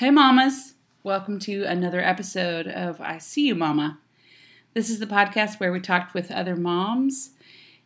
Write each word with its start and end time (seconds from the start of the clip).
Hey, 0.00 0.10
mamas. 0.10 0.76
Welcome 1.02 1.38
to 1.40 1.64
another 1.64 2.00
episode 2.00 2.66
of 2.66 3.02
I 3.02 3.18
See 3.18 3.48
You, 3.48 3.54
Mama. 3.54 3.98
This 4.72 4.88
is 4.88 4.98
the 4.98 5.04
podcast 5.04 5.60
where 5.60 5.70
we 5.70 5.78
talk 5.78 6.14
with 6.14 6.30
other 6.30 6.56
moms 6.56 7.32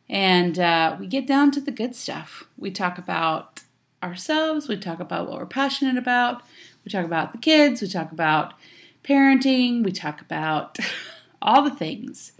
and 0.09 0.57
uh, 0.57 0.97
we 1.01 1.09
get 1.09 1.27
down 1.27 1.51
to 1.51 1.61
the 1.61 1.73
good 1.73 1.97
stuff. 1.97 2.45
We 2.57 2.71
talk 2.71 2.99
about 2.99 3.63
ourselves, 4.01 4.69
we 4.69 4.77
talk 4.77 5.01
about 5.01 5.29
what 5.29 5.41
we're 5.41 5.47
passionate 5.47 5.97
about, 5.97 6.43
we 6.85 6.93
talk 6.93 7.05
about 7.05 7.33
the 7.33 7.39
kids, 7.39 7.83
we 7.83 7.89
talk 7.89 8.13
about 8.13 8.55
parenting, 9.03 9.83
we 9.83 9.91
talk 9.91 10.21
about 10.21 10.79
all 11.43 11.63
the 11.63 11.75
things. 11.75 12.31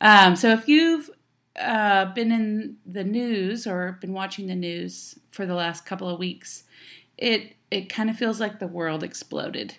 Um, 0.00 0.34
so 0.34 0.48
if 0.48 0.66
you've 0.66 1.08
uh, 1.54 2.06
been 2.06 2.32
in 2.32 2.78
the 2.84 3.04
news 3.04 3.64
or 3.64 3.96
been 4.00 4.12
watching 4.12 4.48
the 4.48 4.56
news 4.56 5.20
for 5.30 5.46
the 5.46 5.54
last 5.54 5.86
couple 5.86 6.08
of 6.08 6.18
weeks, 6.18 6.64
it 7.16 7.54
it 7.72 7.88
kind 7.88 8.10
of 8.10 8.16
feels 8.16 8.38
like 8.38 8.58
the 8.58 8.66
world 8.66 9.02
exploded. 9.02 9.74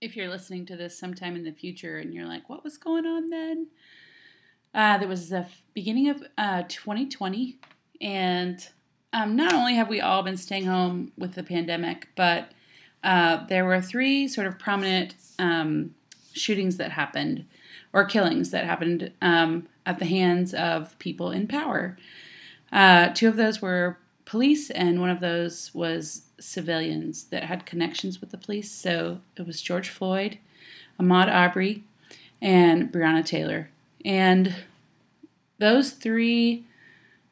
If 0.00 0.16
you're 0.16 0.28
listening 0.28 0.66
to 0.66 0.76
this 0.76 0.98
sometime 0.98 1.36
in 1.36 1.44
the 1.44 1.52
future 1.52 1.98
and 1.98 2.12
you're 2.12 2.26
like, 2.26 2.48
what 2.50 2.64
was 2.64 2.76
going 2.76 3.06
on 3.06 3.28
then? 3.28 3.68
Uh, 4.74 4.98
there 4.98 5.08
was 5.08 5.28
the 5.28 5.46
beginning 5.72 6.08
of 6.08 6.24
uh, 6.36 6.64
2020, 6.66 7.60
and 8.00 8.66
um, 9.12 9.36
not 9.36 9.52
only 9.52 9.74
have 9.74 9.88
we 9.88 10.00
all 10.00 10.24
been 10.24 10.36
staying 10.36 10.64
home 10.64 11.12
with 11.16 11.34
the 11.34 11.42
pandemic, 11.44 12.08
but 12.16 12.50
uh, 13.04 13.46
there 13.46 13.64
were 13.64 13.80
three 13.80 14.26
sort 14.26 14.48
of 14.48 14.58
prominent 14.58 15.14
um, 15.38 15.94
shootings 16.32 16.78
that 16.78 16.90
happened, 16.90 17.44
or 17.92 18.04
killings 18.04 18.50
that 18.50 18.64
happened 18.64 19.12
um, 19.20 19.68
at 19.86 20.00
the 20.00 20.06
hands 20.06 20.54
of 20.54 20.98
people 20.98 21.30
in 21.30 21.46
power. 21.46 21.96
Uh, 22.72 23.10
two 23.10 23.28
of 23.28 23.36
those 23.36 23.62
were 23.62 23.98
police, 24.24 24.70
and 24.70 25.00
one 25.00 25.10
of 25.10 25.20
those 25.20 25.72
was 25.74 26.22
civilians 26.42 27.24
that 27.24 27.44
had 27.44 27.66
connections 27.66 28.20
with 28.20 28.30
the 28.30 28.38
police. 28.38 28.70
So 28.70 29.20
it 29.36 29.46
was 29.46 29.62
George 29.62 29.88
Floyd, 29.88 30.38
Ahmaud 31.00 31.28
Arbery, 31.28 31.84
and 32.40 32.92
Breonna 32.92 33.24
Taylor. 33.24 33.70
And 34.04 34.54
those 35.58 35.92
three 35.92 36.64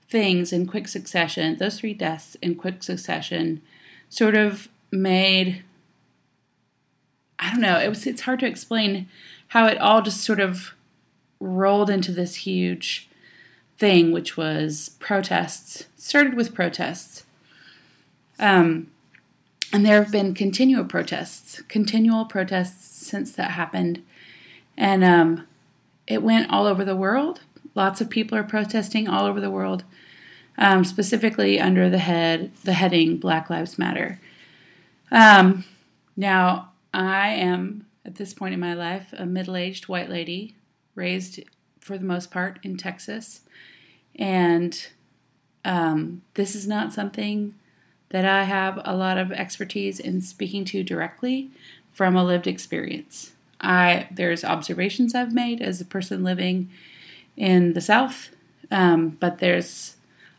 things 0.09 0.53
in 0.53 0.67
quick 0.67 0.89
succession, 0.89 1.57
those 1.57 1.79
three 1.79 1.95
deaths 1.95 2.37
in 2.43 2.55
quick 2.55 2.83
succession, 2.83 3.63
sort 4.09 4.37
of 4.37 4.69
made 4.91 5.63
I 7.41 7.51
don't 7.51 7.63
know, 7.63 7.79
it 7.81 7.89
was 7.89 8.07
it's 8.07 8.21
hard 8.23 8.41
to 8.41 8.47
explain 8.47 9.09
how 9.49 9.67
it 9.67 9.79
all 9.79 10.03
just 10.03 10.21
sort 10.21 10.41
of 10.41 10.75
rolled 11.41 11.89
into 11.89 12.13
this 12.13 12.35
huge 12.37 13.09
thing, 13.79 14.13
which 14.13 14.37
was 14.37 14.91
protests. 15.01 15.87
started 15.97 16.35
with 16.35 16.55
protests. 16.55 17.25
Um, 18.39 18.89
and 19.73 19.85
there 19.85 20.03
have 20.03 20.13
been 20.13 20.35
continual 20.35 20.85
protests, 20.85 21.63
continual 21.69 22.25
protests 22.25 23.07
since 23.07 23.33
that 23.33 23.53
happened. 23.53 24.03
And 24.77 25.05
um, 25.05 25.47
it 26.07 26.23
went 26.23 26.51
all 26.51 26.67
over 26.67 26.85
the 26.85 26.97
world. 26.97 27.41
Lots 27.75 28.01
of 28.01 28.11
people 28.11 28.37
are 28.37 28.43
protesting 28.43 29.09
all 29.09 29.27
over 29.27 29.41
the 29.41 29.51
world, 29.51 29.85
um, 30.59 30.85
specifically 30.85 31.61
under 31.61 31.89
the 31.89 31.99
head 31.99 32.51
the 32.65 32.73
heading 32.73 33.17
Black 33.17 33.49
Lives 33.49 33.79
Matter. 33.79 34.21
Um, 35.13 35.65
now, 36.17 36.73
I 36.93 37.29
am 37.29 37.87
at 38.05 38.17
this 38.17 38.35
point 38.35 38.55
in 38.55 38.61
my 38.61 38.75
life 38.75 39.13
a 39.17 39.27
middle-aged 39.27 39.89
white 39.89 40.11
lady, 40.11 40.57
raised 40.95 41.41
for 41.81 41.97
the 41.97 42.05
most 42.05 42.31
part 42.31 42.59
in 42.63 42.77
Texas, 42.77 43.43
and 44.17 44.89
um, 45.65 46.23
this 46.35 46.55
is 46.55 46.67
not 46.67 46.93
something 46.93 47.55
that 48.11 48.25
I 48.25 48.45
have 48.45 48.81
a 48.85 48.95
lot 48.95 49.19
of 49.19 49.33
expertise 49.33 49.99
in 49.99 50.21
speaking 50.21 50.65
to 50.67 50.83
directly 50.83 51.51
from 51.93 52.17
a 52.17 52.25
lived 52.25 52.47
experience. 52.47 53.33
I 53.61 54.09
there's 54.11 54.45
observations 54.45 55.15
I've 55.15 55.35
made 55.35 55.61
as 55.61 55.81
a 55.81 55.85
person 55.85 56.25
living 56.25 56.71
in 57.37 57.73
the 57.75 57.81
South, 57.81 58.31
um, 58.71 59.17
but 59.21 59.39
there's 59.39 59.97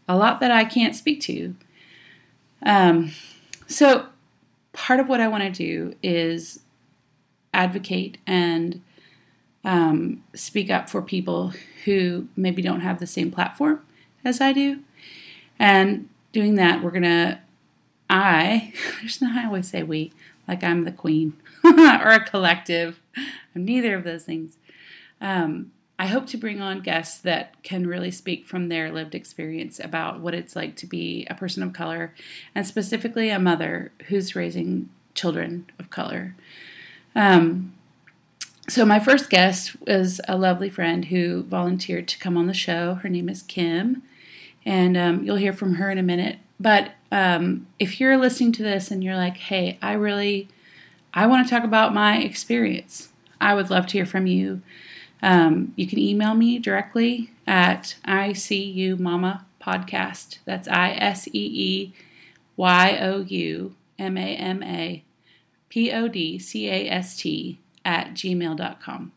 a 0.07 0.15
lot 0.15 0.39
that 0.39 0.51
I 0.51 0.65
can't 0.65 0.95
speak 0.95 1.21
to. 1.21 1.55
Um, 2.63 3.11
so 3.67 4.07
part 4.73 4.99
of 4.99 5.07
what 5.07 5.21
I 5.21 5.27
want 5.27 5.43
to 5.43 5.49
do 5.51 5.95
is 6.03 6.59
advocate 7.53 8.17
and 8.25 8.81
um, 9.63 10.23
speak 10.33 10.69
up 10.69 10.89
for 10.89 11.01
people 11.01 11.53
who 11.85 12.27
maybe 12.35 12.61
don't 12.61 12.81
have 12.81 12.99
the 12.99 13.07
same 13.07 13.31
platform 13.31 13.81
as 14.23 14.41
I 14.41 14.53
do. 14.53 14.79
And 15.59 16.09
doing 16.31 16.55
that, 16.55 16.83
we're 16.83 16.91
going 16.91 17.03
to, 17.03 17.39
I, 18.11 18.73
there's 18.99 19.21
not, 19.21 19.35
I 19.35 19.47
always 19.47 19.69
say 19.69 19.81
we, 19.81 20.11
like 20.47 20.63
I'm 20.63 20.83
the 20.83 20.91
queen 20.91 21.33
or 21.63 22.09
a 22.09 22.23
collective. 22.23 22.99
I'm 23.55 23.65
neither 23.65 23.95
of 23.95 24.03
those 24.03 24.23
things. 24.23 24.57
Um, 25.21 25.71
I 25.97 26.07
hope 26.07 26.25
to 26.27 26.37
bring 26.37 26.61
on 26.61 26.81
guests 26.81 27.19
that 27.19 27.61
can 27.63 27.87
really 27.87 28.11
speak 28.11 28.47
from 28.47 28.67
their 28.67 28.91
lived 28.91 29.15
experience 29.15 29.79
about 29.79 30.19
what 30.19 30.33
it's 30.33 30.55
like 30.55 30.75
to 30.77 30.87
be 30.87 31.25
a 31.29 31.35
person 31.35 31.63
of 31.63 31.73
color 31.73 32.13
and 32.53 32.65
specifically 32.65 33.29
a 33.29 33.39
mother 33.39 33.91
who's 34.07 34.35
raising 34.35 34.89
children 35.13 35.69
of 35.79 35.89
color. 35.89 36.35
Um, 37.15 37.73
so, 38.67 38.83
my 38.85 38.99
first 38.99 39.29
guest 39.29 39.75
was 39.85 40.19
a 40.27 40.37
lovely 40.37 40.69
friend 40.69 41.05
who 41.05 41.43
volunteered 41.43 42.07
to 42.07 42.19
come 42.19 42.35
on 42.35 42.47
the 42.47 42.53
show. 42.53 42.95
Her 42.95 43.09
name 43.09 43.29
is 43.29 43.41
Kim, 43.43 44.01
and 44.65 44.97
um, 44.97 45.23
you'll 45.23 45.35
hear 45.35 45.53
from 45.53 45.75
her 45.75 45.91
in 45.91 45.97
a 45.97 46.03
minute. 46.03 46.37
But 46.59 46.93
um, 47.11 47.67
if 47.77 47.99
you're 47.99 48.17
listening 48.17 48.51
to 48.53 48.63
this 48.63 48.89
and 48.89 49.03
you're 49.03 49.15
like, 49.15 49.37
hey, 49.37 49.77
I 49.81 49.93
really, 49.93 50.47
I 51.13 51.27
want 51.27 51.45
to 51.45 51.53
talk 51.53 51.63
about 51.63 51.93
my 51.93 52.17
experience, 52.19 53.09
I 53.39 53.53
would 53.53 53.69
love 53.69 53.87
to 53.87 53.93
hear 53.93 54.05
from 54.05 54.27
you. 54.27 54.61
Um, 55.21 55.73
you 55.75 55.87
can 55.87 55.99
email 55.99 56.33
me 56.33 56.57
directly 56.57 57.31
at 57.45 57.95
I 58.05 58.33
see 58.33 58.63
you 58.63 58.95
mama 58.95 59.45
podcast. 59.61 60.39
That's 60.45 60.67
I 60.67 60.91
S 60.91 61.27
E 61.27 61.31
E 61.33 61.93
Y 62.55 62.97
O 63.01 63.21
U 63.21 63.75
M 63.99 64.17
A 64.17 64.35
M 64.35 64.63
A 64.63 65.03
P 65.69 65.91
O 65.91 66.07
D 66.07 66.39
C 66.39 66.69
A 66.69 66.89
S 66.89 67.17
T 67.17 67.59
at 67.85 68.13
gmail.com. 68.13 69.11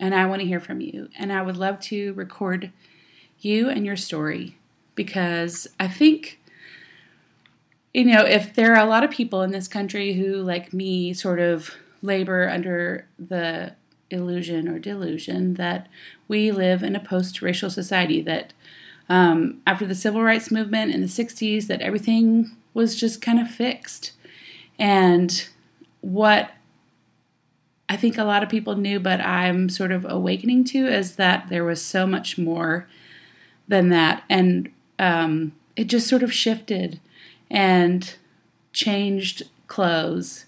And 0.00 0.14
I 0.14 0.26
want 0.26 0.40
to 0.42 0.46
hear 0.46 0.60
from 0.60 0.80
you. 0.80 1.08
And 1.18 1.32
I 1.32 1.42
would 1.42 1.56
love 1.56 1.80
to 1.80 2.12
record 2.14 2.70
you 3.40 3.68
and 3.68 3.84
your 3.84 3.96
story 3.96 4.56
because 4.94 5.66
I 5.78 5.88
think, 5.88 6.37
you 7.94 8.04
know, 8.04 8.24
if 8.24 8.54
there 8.54 8.74
are 8.74 8.84
a 8.84 8.88
lot 8.88 9.04
of 9.04 9.10
people 9.10 9.42
in 9.42 9.50
this 9.50 9.68
country 9.68 10.12
who, 10.14 10.36
like 10.36 10.72
me, 10.72 11.12
sort 11.14 11.40
of 11.40 11.74
labor 12.02 12.48
under 12.48 13.06
the 13.18 13.74
illusion 14.10 14.68
or 14.68 14.78
delusion 14.78 15.54
that 15.54 15.88
we 16.28 16.50
live 16.50 16.82
in 16.82 16.94
a 16.94 17.00
post 17.00 17.42
racial 17.42 17.70
society, 17.70 18.20
that 18.22 18.52
um, 19.08 19.60
after 19.66 19.86
the 19.86 19.94
civil 19.94 20.22
rights 20.22 20.50
movement 20.50 20.94
in 20.94 21.00
the 21.00 21.06
60s, 21.06 21.66
that 21.66 21.80
everything 21.80 22.56
was 22.74 22.94
just 22.94 23.22
kind 23.22 23.40
of 23.40 23.50
fixed. 23.50 24.12
And 24.78 25.48
what 26.00 26.50
I 27.88 27.96
think 27.96 28.18
a 28.18 28.24
lot 28.24 28.42
of 28.42 28.50
people 28.50 28.76
knew, 28.76 29.00
but 29.00 29.20
I'm 29.20 29.68
sort 29.68 29.92
of 29.92 30.06
awakening 30.08 30.64
to 30.64 30.86
is 30.86 31.16
that 31.16 31.48
there 31.48 31.64
was 31.64 31.80
so 31.80 32.06
much 32.06 32.36
more 32.36 32.86
than 33.66 33.88
that. 33.88 34.24
And 34.28 34.70
um, 34.98 35.52
it 35.74 35.84
just 35.84 36.06
sort 36.06 36.22
of 36.22 36.32
shifted 36.32 37.00
and 37.50 38.14
changed 38.72 39.44
clothes. 39.66 40.46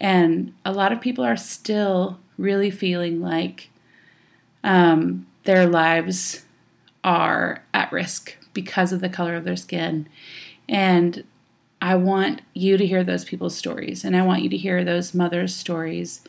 And 0.00 0.54
a 0.64 0.72
lot 0.72 0.92
of 0.92 1.00
people 1.00 1.24
are 1.24 1.36
still 1.36 2.18
really 2.38 2.70
feeling 2.70 3.20
like 3.20 3.70
um, 4.64 5.26
their 5.44 5.66
lives 5.66 6.44
are 7.04 7.62
at 7.72 7.92
risk 7.92 8.36
because 8.52 8.92
of 8.92 9.00
the 9.00 9.08
color 9.08 9.36
of 9.36 9.44
their 9.44 9.56
skin. 9.56 10.08
And 10.68 11.24
I 11.82 11.94
want 11.94 12.42
you 12.52 12.76
to 12.76 12.86
hear 12.86 13.02
those 13.02 13.24
people's 13.24 13.56
stories, 13.56 14.04
and 14.04 14.14
I 14.14 14.22
want 14.22 14.42
you 14.42 14.50
to 14.50 14.56
hear 14.56 14.84
those 14.84 15.14
mothers' 15.14 15.54
stories 15.54 16.20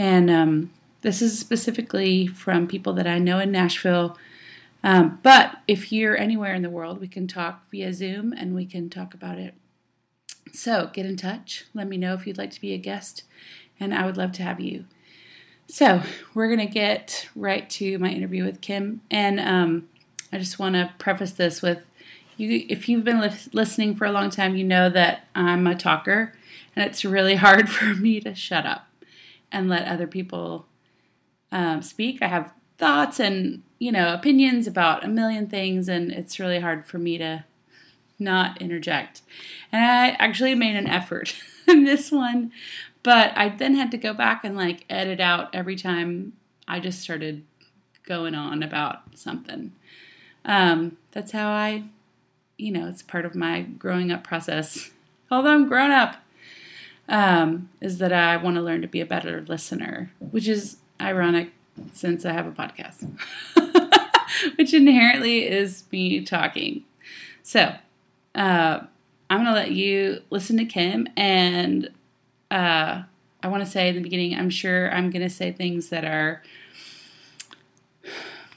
and 0.00 0.30
um, 0.30 0.70
this 1.02 1.20
is 1.20 1.38
specifically 1.38 2.26
from 2.26 2.66
people 2.66 2.94
that 2.94 3.06
I 3.06 3.18
know 3.18 3.38
in 3.38 3.52
Nashville. 3.52 4.16
Um, 4.82 5.18
but 5.22 5.56
if 5.68 5.92
you're 5.92 6.16
anywhere 6.16 6.54
in 6.54 6.62
the 6.62 6.70
world, 6.70 7.00
we 7.00 7.08
can 7.08 7.26
talk 7.26 7.70
via 7.70 7.92
Zoom 7.92 8.32
and 8.32 8.54
we 8.54 8.64
can 8.64 8.88
talk 8.88 9.14
about 9.14 9.38
it. 9.38 9.54
So 10.52 10.90
get 10.92 11.06
in 11.06 11.16
touch. 11.16 11.66
Let 11.74 11.86
me 11.86 11.96
know 11.96 12.14
if 12.14 12.26
you'd 12.26 12.38
like 12.38 12.50
to 12.52 12.60
be 12.60 12.72
a 12.72 12.78
guest, 12.78 13.24
and 13.78 13.94
I 13.94 14.04
would 14.06 14.16
love 14.16 14.32
to 14.32 14.42
have 14.42 14.60
you. 14.60 14.84
So 15.68 16.02
we're 16.34 16.48
going 16.48 16.66
to 16.66 16.72
get 16.72 17.28
right 17.36 17.68
to 17.70 17.98
my 17.98 18.10
interview 18.10 18.44
with 18.44 18.60
Kim. 18.60 19.02
And 19.10 19.38
um, 19.38 19.88
I 20.32 20.38
just 20.38 20.58
want 20.58 20.74
to 20.74 20.92
preface 20.98 21.32
this 21.32 21.62
with 21.62 21.84
you 22.36 22.64
if 22.68 22.88
you've 22.88 23.04
been 23.04 23.20
li- 23.20 23.30
listening 23.52 23.94
for 23.94 24.06
a 24.06 24.12
long 24.12 24.30
time, 24.30 24.56
you 24.56 24.64
know 24.64 24.88
that 24.90 25.28
I'm 25.34 25.66
a 25.66 25.76
talker, 25.76 26.32
and 26.74 26.84
it's 26.84 27.04
really 27.04 27.34
hard 27.36 27.68
for 27.68 27.94
me 27.94 28.20
to 28.20 28.34
shut 28.34 28.66
up 28.66 28.88
and 29.52 29.68
let 29.68 29.86
other 29.86 30.06
people 30.06 30.66
um, 31.52 31.82
speak. 31.82 32.22
I 32.22 32.28
have 32.28 32.52
thoughts 32.80 33.20
and 33.20 33.62
you 33.78 33.92
know 33.92 34.12
opinions 34.12 34.66
about 34.66 35.04
a 35.04 35.08
million 35.08 35.46
things, 35.46 35.88
and 35.88 36.10
it's 36.10 36.40
really 36.40 36.58
hard 36.58 36.86
for 36.86 36.98
me 36.98 37.18
to 37.18 37.44
not 38.18 38.60
interject. 38.60 39.22
And 39.70 39.84
I 39.84 40.10
actually 40.18 40.54
made 40.54 40.76
an 40.76 40.86
effort 40.86 41.34
in 41.68 41.84
this 41.84 42.10
one. 42.10 42.52
But 43.02 43.32
I 43.36 43.48
then 43.48 43.76
had 43.76 43.90
to 43.92 43.96
go 43.96 44.12
back 44.12 44.44
and 44.44 44.56
like 44.56 44.84
edit 44.90 45.20
out 45.20 45.54
every 45.54 45.76
time 45.76 46.34
I 46.68 46.80
just 46.80 47.00
started 47.00 47.44
going 48.04 48.34
on 48.34 48.62
about 48.62 49.16
something. 49.18 49.72
Um, 50.44 50.96
that's 51.12 51.32
how 51.32 51.48
I, 51.48 51.84
you 52.58 52.72
know, 52.72 52.88
it's 52.88 53.02
part 53.02 53.24
of 53.24 53.34
my 53.34 53.62
growing 53.62 54.12
up 54.12 54.22
process. 54.22 54.90
Although 55.30 55.50
I'm 55.50 55.68
grown 55.68 55.90
up, 55.90 56.16
um, 57.08 57.70
is 57.80 57.98
that 57.98 58.12
I 58.12 58.36
want 58.36 58.56
to 58.56 58.62
learn 58.62 58.82
to 58.82 58.88
be 58.88 59.00
a 59.00 59.06
better 59.06 59.44
listener, 59.48 60.10
which 60.18 60.46
is 60.46 60.76
ironic 61.00 61.52
since 61.92 62.24
I 62.24 62.32
have 62.32 62.46
a 62.46 62.52
podcast, 62.52 63.08
which 64.56 64.74
inherently 64.74 65.46
is 65.46 65.84
me 65.90 66.24
talking. 66.24 66.84
So, 67.42 67.74
uh, 68.34 68.80
I'm 69.30 69.44
going 69.44 69.46
to 69.46 69.52
let 69.52 69.70
you 69.70 70.22
listen 70.30 70.56
to 70.56 70.64
Kim. 70.64 71.06
And 71.16 71.90
uh, 72.50 73.02
I 73.42 73.48
want 73.48 73.64
to 73.64 73.70
say 73.70 73.88
in 73.88 73.94
the 73.94 74.02
beginning, 74.02 74.36
I'm 74.36 74.50
sure 74.50 74.92
I'm 74.92 75.10
going 75.10 75.22
to 75.22 75.30
say 75.30 75.52
things 75.52 75.88
that 75.90 76.04
are 76.04 76.42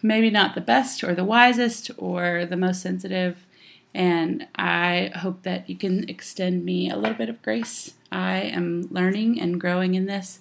maybe 0.01 0.31
not 0.31 0.55
the 0.55 0.61
best 0.61 1.03
or 1.03 1.13
the 1.13 1.23
wisest 1.23 1.91
or 1.97 2.45
the 2.47 2.57
most 2.57 2.81
sensitive. 2.81 3.45
And 3.93 4.47
I 4.55 5.11
hope 5.15 5.43
that 5.43 5.69
you 5.69 5.77
can 5.77 6.09
extend 6.09 6.65
me 6.65 6.89
a 6.89 6.97
little 6.97 7.17
bit 7.17 7.29
of 7.29 7.41
grace. 7.43 7.93
I 8.11 8.37
am 8.37 8.87
learning 8.89 9.39
and 9.39 9.61
growing 9.61 9.93
in 9.93 10.07
this. 10.07 10.39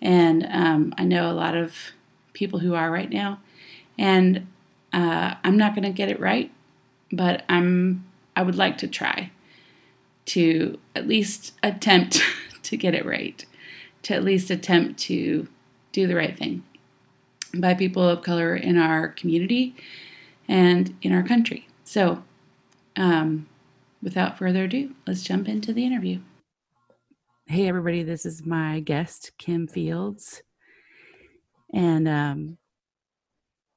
And 0.00 0.46
um, 0.48 0.94
I 0.96 1.04
know 1.04 1.28
a 1.28 1.32
lot 1.32 1.56
of 1.56 1.74
people 2.36 2.58
who 2.58 2.74
are 2.74 2.90
right 2.90 3.10
now. 3.10 3.40
And 3.98 4.46
uh, 4.92 5.34
I'm 5.42 5.56
not 5.56 5.74
going 5.74 5.84
to 5.84 5.90
get 5.90 6.10
it 6.10 6.20
right, 6.20 6.52
but 7.10 7.42
I'm 7.48 8.04
I 8.36 8.42
would 8.42 8.56
like 8.56 8.76
to 8.78 8.86
try 8.86 9.30
to 10.26 10.78
at 10.94 11.08
least 11.08 11.54
attempt 11.62 12.20
to 12.62 12.76
get 12.76 12.94
it 12.94 13.06
right, 13.06 13.44
to 14.02 14.14
at 14.14 14.22
least 14.22 14.50
attempt 14.50 15.00
to 15.00 15.48
do 15.92 16.06
the 16.06 16.14
right 16.14 16.38
thing 16.38 16.62
by 17.54 17.72
people 17.72 18.06
of 18.06 18.22
color 18.22 18.54
in 18.54 18.76
our 18.76 19.08
community 19.08 19.74
and 20.46 20.94
in 21.00 21.12
our 21.12 21.22
country. 21.22 21.66
So, 21.84 22.22
um, 22.96 23.48
without 24.02 24.36
further 24.36 24.64
ado, 24.64 24.94
let's 25.06 25.22
jump 25.22 25.48
into 25.48 25.72
the 25.72 25.86
interview. 25.86 26.20
Hey, 27.46 27.68
everybody, 27.68 28.02
this 28.02 28.26
is 28.26 28.44
my 28.44 28.80
guest, 28.80 29.32
Kim 29.38 29.66
Fields. 29.66 30.42
And 31.76 32.08
um, 32.08 32.58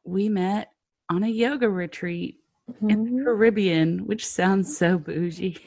we 0.06 0.30
met 0.30 0.72
on 1.10 1.26
a 1.26 1.28
yoga 1.28 1.70
retreat 1.70 2.40
mm-hmm. 2.72 2.90
in 2.90 3.04
the 3.04 3.12
mm-hmm. 3.12 3.24
Caribbean, 3.26 4.08
which 4.08 4.26
sounds 4.26 4.76
so 4.76 4.98
bougie. 4.98 5.58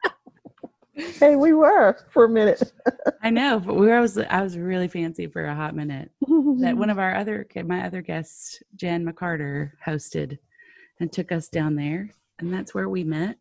hey, 0.94 1.36
we 1.36 1.54
were 1.54 1.96
for 2.10 2.26
a 2.26 2.28
minute. 2.28 2.70
I 3.22 3.30
know, 3.30 3.58
but 3.58 3.74
we 3.74 3.86
were, 3.86 3.96
I 3.96 4.00
was 4.00 4.18
I 4.18 4.42
was 4.42 4.58
really 4.58 4.86
fancy 4.86 5.28
for 5.28 5.46
a 5.46 5.54
hot 5.54 5.74
minute. 5.74 6.10
that 6.20 6.76
one 6.76 6.90
of 6.90 6.98
our 6.98 7.14
other 7.14 7.46
my 7.64 7.86
other 7.86 8.02
guests, 8.02 8.62
Jan 8.76 9.06
McCarter, 9.06 9.70
hosted 9.84 10.36
and 11.00 11.10
took 11.10 11.32
us 11.32 11.48
down 11.48 11.74
there, 11.74 12.10
and 12.38 12.52
that's 12.52 12.74
where 12.74 12.90
we 12.90 13.02
met. 13.02 13.38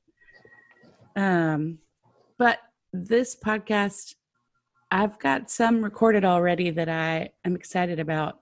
Um, 1.17 1.79
but 2.37 2.59
this 2.93 3.35
podcast, 3.35 4.15
I've 4.91 5.19
got 5.19 5.51
some 5.51 5.83
recorded 5.83 6.25
already 6.25 6.71
that 6.71 6.89
I 6.89 7.29
am 7.45 7.55
excited 7.55 7.99
about. 7.99 8.39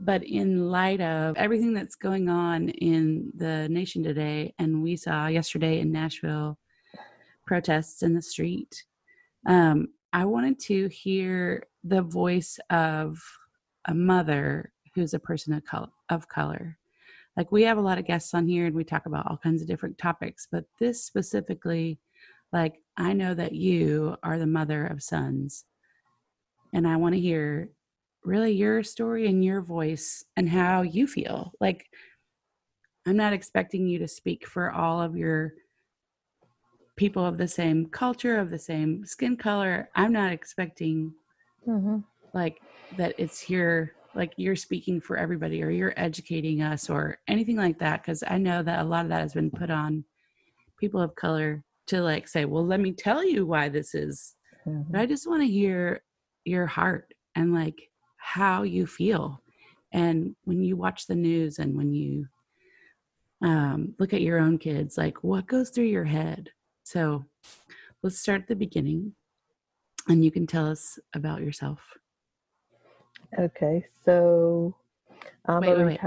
But 0.00 0.24
in 0.24 0.70
light 0.70 1.00
of 1.00 1.36
everything 1.36 1.72
that's 1.72 1.94
going 1.94 2.28
on 2.28 2.68
in 2.70 3.30
the 3.36 3.68
nation 3.68 4.02
today, 4.02 4.52
and 4.58 4.82
we 4.82 4.96
saw 4.96 5.28
yesterday 5.28 5.78
in 5.78 5.92
Nashville 5.92 6.58
protests 7.46 8.02
in 8.02 8.12
the 8.12 8.22
street. 8.22 8.84
Um, 9.46 9.88
I 10.12 10.24
wanted 10.24 10.58
to 10.60 10.88
hear 10.88 11.66
the 11.84 12.02
voice 12.02 12.58
of 12.70 13.22
a 13.86 13.94
mother 13.94 14.72
who's 14.94 15.14
a 15.14 15.18
person 15.18 15.52
of 15.52 15.64
color, 15.64 15.88
of 16.08 16.28
color. 16.28 16.78
Like 17.36 17.52
we 17.52 17.62
have 17.62 17.78
a 17.78 17.82
lot 17.82 17.98
of 17.98 18.06
guests 18.06 18.34
on 18.34 18.46
here 18.46 18.66
and 18.66 18.74
we 18.74 18.84
talk 18.84 19.06
about 19.06 19.26
all 19.28 19.36
kinds 19.36 19.60
of 19.60 19.68
different 19.68 19.98
topics, 19.98 20.48
but 20.50 20.64
this 20.78 21.04
specifically, 21.04 21.98
like 22.52 22.80
I 22.96 23.12
know 23.12 23.34
that 23.34 23.52
you 23.52 24.16
are 24.22 24.38
the 24.38 24.46
mother 24.46 24.86
of 24.86 25.02
sons, 25.02 25.64
and 26.74 26.86
I 26.86 26.96
want 26.96 27.14
to 27.14 27.20
hear 27.20 27.70
really 28.24 28.52
your 28.52 28.82
story 28.82 29.28
and 29.28 29.44
your 29.44 29.62
voice 29.62 30.24
and 30.36 30.48
how 30.48 30.82
you 30.82 31.06
feel. 31.06 31.52
Like 31.60 31.86
I'm 33.06 33.16
not 33.16 33.32
expecting 33.32 33.86
you 33.86 33.98
to 34.00 34.08
speak 34.08 34.46
for 34.46 34.72
all 34.72 35.00
of 35.00 35.16
your 35.16 35.52
people 36.96 37.24
of 37.24 37.38
the 37.38 37.48
same 37.48 37.86
culture, 37.86 38.38
of 38.38 38.50
the 38.50 38.58
same 38.58 39.04
skin 39.04 39.36
color. 39.36 39.88
I'm 39.94 40.12
not 40.12 40.32
expecting 40.32 41.12
mm-hmm. 41.66 41.98
like 42.32 42.60
that 42.96 43.14
it's 43.18 43.40
here, 43.40 43.94
like 44.14 44.32
you're 44.36 44.56
speaking 44.56 45.00
for 45.00 45.16
everybody 45.16 45.62
or 45.62 45.70
you're 45.70 45.94
educating 45.96 46.62
us 46.62 46.90
or 46.90 47.18
anything 47.28 47.56
like 47.56 47.78
that. 47.78 48.02
Cause 48.04 48.24
I 48.26 48.38
know 48.38 48.62
that 48.62 48.80
a 48.80 48.84
lot 48.84 49.04
of 49.04 49.10
that 49.10 49.22
has 49.22 49.34
been 49.34 49.50
put 49.50 49.70
on 49.70 50.04
people 50.78 51.00
of 51.00 51.14
color 51.14 51.62
to 51.88 52.00
like 52.00 52.26
say, 52.26 52.46
well, 52.46 52.66
let 52.66 52.80
me 52.80 52.92
tell 52.92 53.24
you 53.24 53.46
why 53.46 53.68
this 53.68 53.94
is. 53.94 54.34
Mm-hmm. 54.66 54.92
But 54.92 55.00
I 55.00 55.06
just 55.06 55.28
want 55.28 55.42
to 55.42 55.48
hear 55.48 56.00
your 56.44 56.66
heart 56.66 57.12
and 57.34 57.54
like 57.54 57.90
how 58.16 58.62
you 58.62 58.86
feel. 58.86 59.40
And 59.92 60.34
when 60.44 60.62
you 60.62 60.76
watch 60.76 61.06
the 61.06 61.14
news 61.14 61.58
and 61.58 61.76
when 61.76 61.92
you 61.92 62.26
um, 63.42 63.94
look 63.98 64.12
at 64.12 64.22
your 64.22 64.38
own 64.38 64.58
kids, 64.58 64.98
like 64.98 65.22
what 65.22 65.46
goes 65.46 65.70
through 65.70 65.84
your 65.84 66.04
head? 66.04 66.50
So 66.84 67.24
let's 68.02 68.18
start 68.18 68.42
at 68.42 68.48
the 68.48 68.56
beginning 68.56 69.14
and 70.08 70.24
you 70.24 70.30
can 70.30 70.46
tell 70.46 70.66
us 70.66 70.98
about 71.14 71.40
yourself. 71.40 71.80
Okay, 73.38 73.84
so 74.04 74.74
um, 75.46 75.60
wait, 75.60 75.76
wait, 75.76 75.86
wait. 75.86 76.00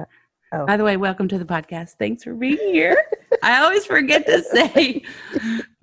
Oh. 0.54 0.66
By 0.66 0.78
the 0.78 0.84
way, 0.84 0.96
welcome 0.96 1.28
to 1.28 1.38
the 1.38 1.46
podcast. 1.46 1.96
Thanks 2.00 2.24
for 2.24 2.34
being 2.34 2.58
here. 2.58 2.98
I 3.44 3.62
always 3.64 3.86
forget 3.86 4.26
to 4.28 4.42
say, 4.54 5.04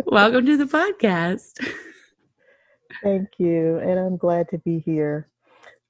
welcome 0.06 0.46
to 0.46 0.56
the 0.56 0.64
podcast. 0.64 1.52
Thank 3.04 3.28
you, 3.38 3.78
and 3.78 4.00
I'm 4.00 4.16
glad 4.16 4.48
to 4.48 4.58
be 4.58 4.80
here. 4.80 5.28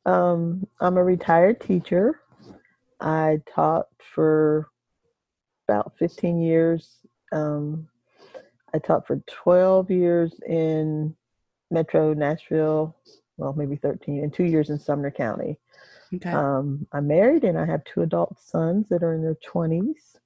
Um, 0.05 0.67
I'm 0.81 0.99
a 0.99 1.05
retired 1.05 1.61
teacher. 1.61 2.21
I 3.01 3.41
taught 3.55 3.87
for 4.15 4.69
about 5.67 5.95
15 5.99 6.43
years 6.43 6.99
um, 7.33 7.89
I 8.75 8.79
taught 8.79 9.07
for 9.07 9.23
12 9.27 9.91
years 9.91 10.35
in 10.49 11.15
Metro 11.71 12.13
Nashville, 12.13 12.97
well, 13.37 13.53
maybe 13.53 13.77
13, 13.77 14.23
and 14.23 14.35
two 14.35 14.45
years 14.45 14.71
in 14.71 14.79
Sumner 14.79 15.13
County. 15.13 15.59
Okay. 16.13 16.31
Um, 16.31 16.87
I'm 16.93 17.07
married 17.07 17.45
and 17.45 17.59
I 17.59 17.67
have 17.67 17.85
two 17.85 18.03
adult 18.03 18.39
sons 18.41 18.89
that 18.89 19.03
are 19.03 19.15
in 19.15 19.23
their 19.23 19.37
20s. 19.37 20.19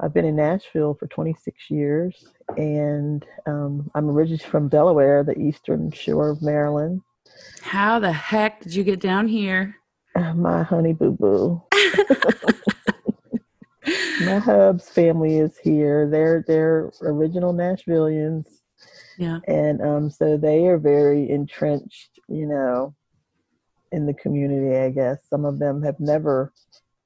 I've 0.00 0.12
been 0.12 0.26
in 0.26 0.36
Nashville 0.36 0.94
for 0.94 1.06
26 1.06 1.70
years, 1.70 2.26
and 2.56 3.24
um, 3.46 3.90
I'm 3.94 4.10
originally 4.10 4.38
from 4.38 4.68
Delaware, 4.68 5.24
the 5.24 5.38
eastern 5.38 5.90
shore 5.90 6.28
of 6.30 6.42
Maryland. 6.42 7.00
How 7.62 7.98
the 7.98 8.12
heck 8.12 8.60
did 8.60 8.74
you 8.74 8.84
get 8.84 9.00
down 9.00 9.26
here? 9.26 9.76
My 10.34 10.62
honey 10.62 10.92
boo 10.92 11.12
boo. 11.12 11.62
my 14.24 14.38
hub's 14.38 14.88
family 14.88 15.38
is 15.38 15.56
here. 15.58 16.08
They're 16.08 16.44
they're 16.46 16.90
original 17.02 17.54
Nashvillians. 17.54 18.46
Yeah. 19.18 19.38
And 19.46 19.80
um, 19.80 20.10
so 20.10 20.36
they 20.36 20.66
are 20.66 20.78
very 20.78 21.30
entrenched, 21.30 22.18
you 22.28 22.46
know, 22.46 22.94
in 23.92 24.06
the 24.06 24.14
community, 24.14 24.76
I 24.76 24.90
guess. 24.90 25.18
Some 25.28 25.44
of 25.44 25.58
them 25.58 25.82
have 25.82 26.00
never 26.00 26.52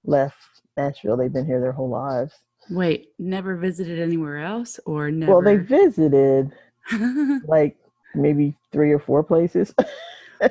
left 0.04 0.62
Nashville. 0.76 1.16
They've 1.16 1.32
been 1.32 1.46
here 1.46 1.60
their 1.60 1.72
whole 1.72 1.90
lives. 1.90 2.34
Wait, 2.70 3.08
never 3.18 3.56
visited 3.56 3.98
anywhere 3.98 4.38
else 4.38 4.78
or 4.86 5.10
never 5.10 5.32
Well, 5.32 5.42
they 5.42 5.56
visited 5.56 6.52
like 7.44 7.76
maybe 8.14 8.56
three 8.72 8.92
or 8.92 8.98
four 8.98 9.22
places. 9.22 9.74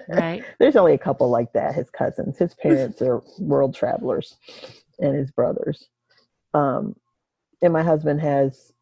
right. 0.09 0.43
There's 0.59 0.75
only 0.75 0.93
a 0.93 0.97
couple 0.97 1.29
like 1.29 1.53
that, 1.53 1.75
his 1.75 1.89
cousins. 1.89 2.37
His 2.37 2.53
parents 2.53 3.01
are 3.01 3.21
world 3.39 3.73
travelers 3.73 4.35
and 4.99 5.15
his 5.15 5.31
brothers. 5.31 5.87
Um, 6.53 6.95
and 7.61 7.71
my 7.73 7.83
husband 7.83 8.19
has 8.21 8.73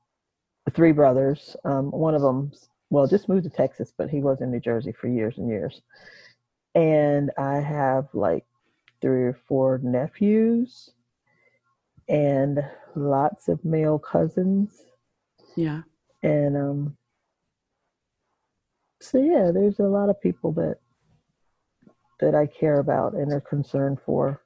three 0.74 0.91
brothers. 0.91 1.56
Um, 1.63 1.91
one 1.91 2.15
of 2.15 2.22
them, 2.22 2.51
well, 2.89 3.08
just 3.08 3.29
moved 3.29 3.44
to 3.44 3.50
Texas, 3.50 3.94
but 3.96 4.10
he 4.10 4.20
was 4.20 4.41
in 4.41 4.51
New 4.51 4.60
Jersey 4.60 4.91
for 4.91 5.08
years 5.08 5.38
and 5.38 5.48
years. 5.48 5.82
And 6.74 7.32
I 7.38 7.60
have 7.60 8.08
like 8.13 8.46
three 9.01 9.24
or 9.24 9.38
four 9.48 9.79
nephews 9.84 10.91
and 12.08 12.60
lots 12.96 13.48
of 13.48 13.64
male 13.64 14.00
cousins. 14.00 14.84
Yeah. 15.56 15.82
And 16.24 16.58
um 16.58 16.98
so 19.02 19.20
yeah, 19.20 19.52
there's 19.54 19.80
a 19.80 19.84
lot 19.84 20.10
of 20.10 20.22
people 20.22 20.52
that 20.54 20.78
that 22.20 22.34
I 22.34 22.48
care 22.48 22.80
about 22.80 23.14
and 23.14 23.32
are 23.32 23.42
concerned 23.42 24.00
for 24.06 24.42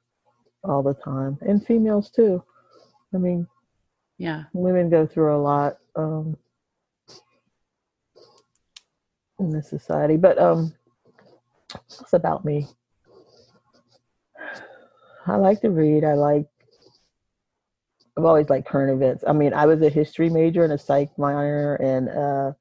all 0.62 0.82
the 0.82 0.94
time. 0.94 1.38
And 1.40 1.64
females 1.64 2.10
too. 2.10 2.42
I 3.14 3.18
mean, 3.18 3.46
yeah, 4.18 4.44
women 4.52 4.90
go 4.90 5.06
through 5.06 5.36
a 5.36 5.40
lot. 5.40 5.78
Um, 5.96 6.36
in 9.42 9.50
this 9.50 9.68
society. 9.68 10.16
But 10.16 10.38
um, 10.38 10.72
it's 11.74 12.12
about 12.12 12.44
me. 12.44 12.66
I 15.26 15.36
like 15.36 15.60
to 15.60 15.70
read. 15.70 16.04
I 16.04 16.14
like. 16.14 16.46
I've 18.18 18.24
always 18.24 18.50
liked 18.50 18.68
current 18.68 18.92
events. 18.92 19.24
I 19.26 19.32
mean, 19.32 19.54
I 19.54 19.66
was 19.66 19.80
a 19.82 19.88
history 19.88 20.28
major 20.28 20.64
and 20.64 20.72
a 20.72 20.78
psych 20.78 21.10
minor 21.18 21.76
and 21.76 22.08
uh, 22.08 22.52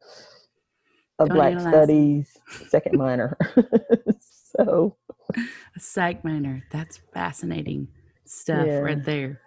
a 1.19 1.27
Don't 1.27 1.35
Black 1.35 1.53
analyze. 1.53 1.73
Studies 1.73 2.37
second 2.69 2.97
minor. 2.97 3.37
so 4.57 4.95
A 5.35 5.79
psych 5.79 6.23
minor. 6.23 6.63
That's 6.71 6.99
fascinating 7.13 7.87
stuff 8.25 8.65
Yeah. 8.65 8.77
right 8.79 9.03
there. 9.03 9.41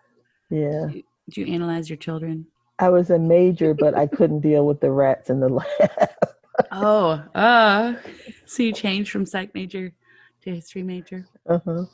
yeah, 0.51 0.89
Did 0.91 1.37
you 1.37 1.47
analyze 1.47 1.89
your 1.89 1.97
children? 1.97 2.47
I 2.79 2.91
was 2.91 3.09
a 3.11 3.19
major, 3.19 3.73
but 3.73 3.95
I 3.97 4.07
couldn't 4.07 4.41
deal 4.41 4.67
with 4.67 4.81
the 4.81 4.91
rats 4.91 5.31
in 5.31 5.41
the 5.41 5.49
lab. 5.81 6.11
Oh, 6.71 7.23
uh, 7.35 7.95
so 8.47 8.63
you 8.63 8.73
changed 8.73 9.11
from 9.11 9.25
psych 9.27 9.55
major 9.55 9.93
to 10.45 10.55
history 10.55 10.83
major? 10.83 11.27
Uh-huh. 11.49 11.85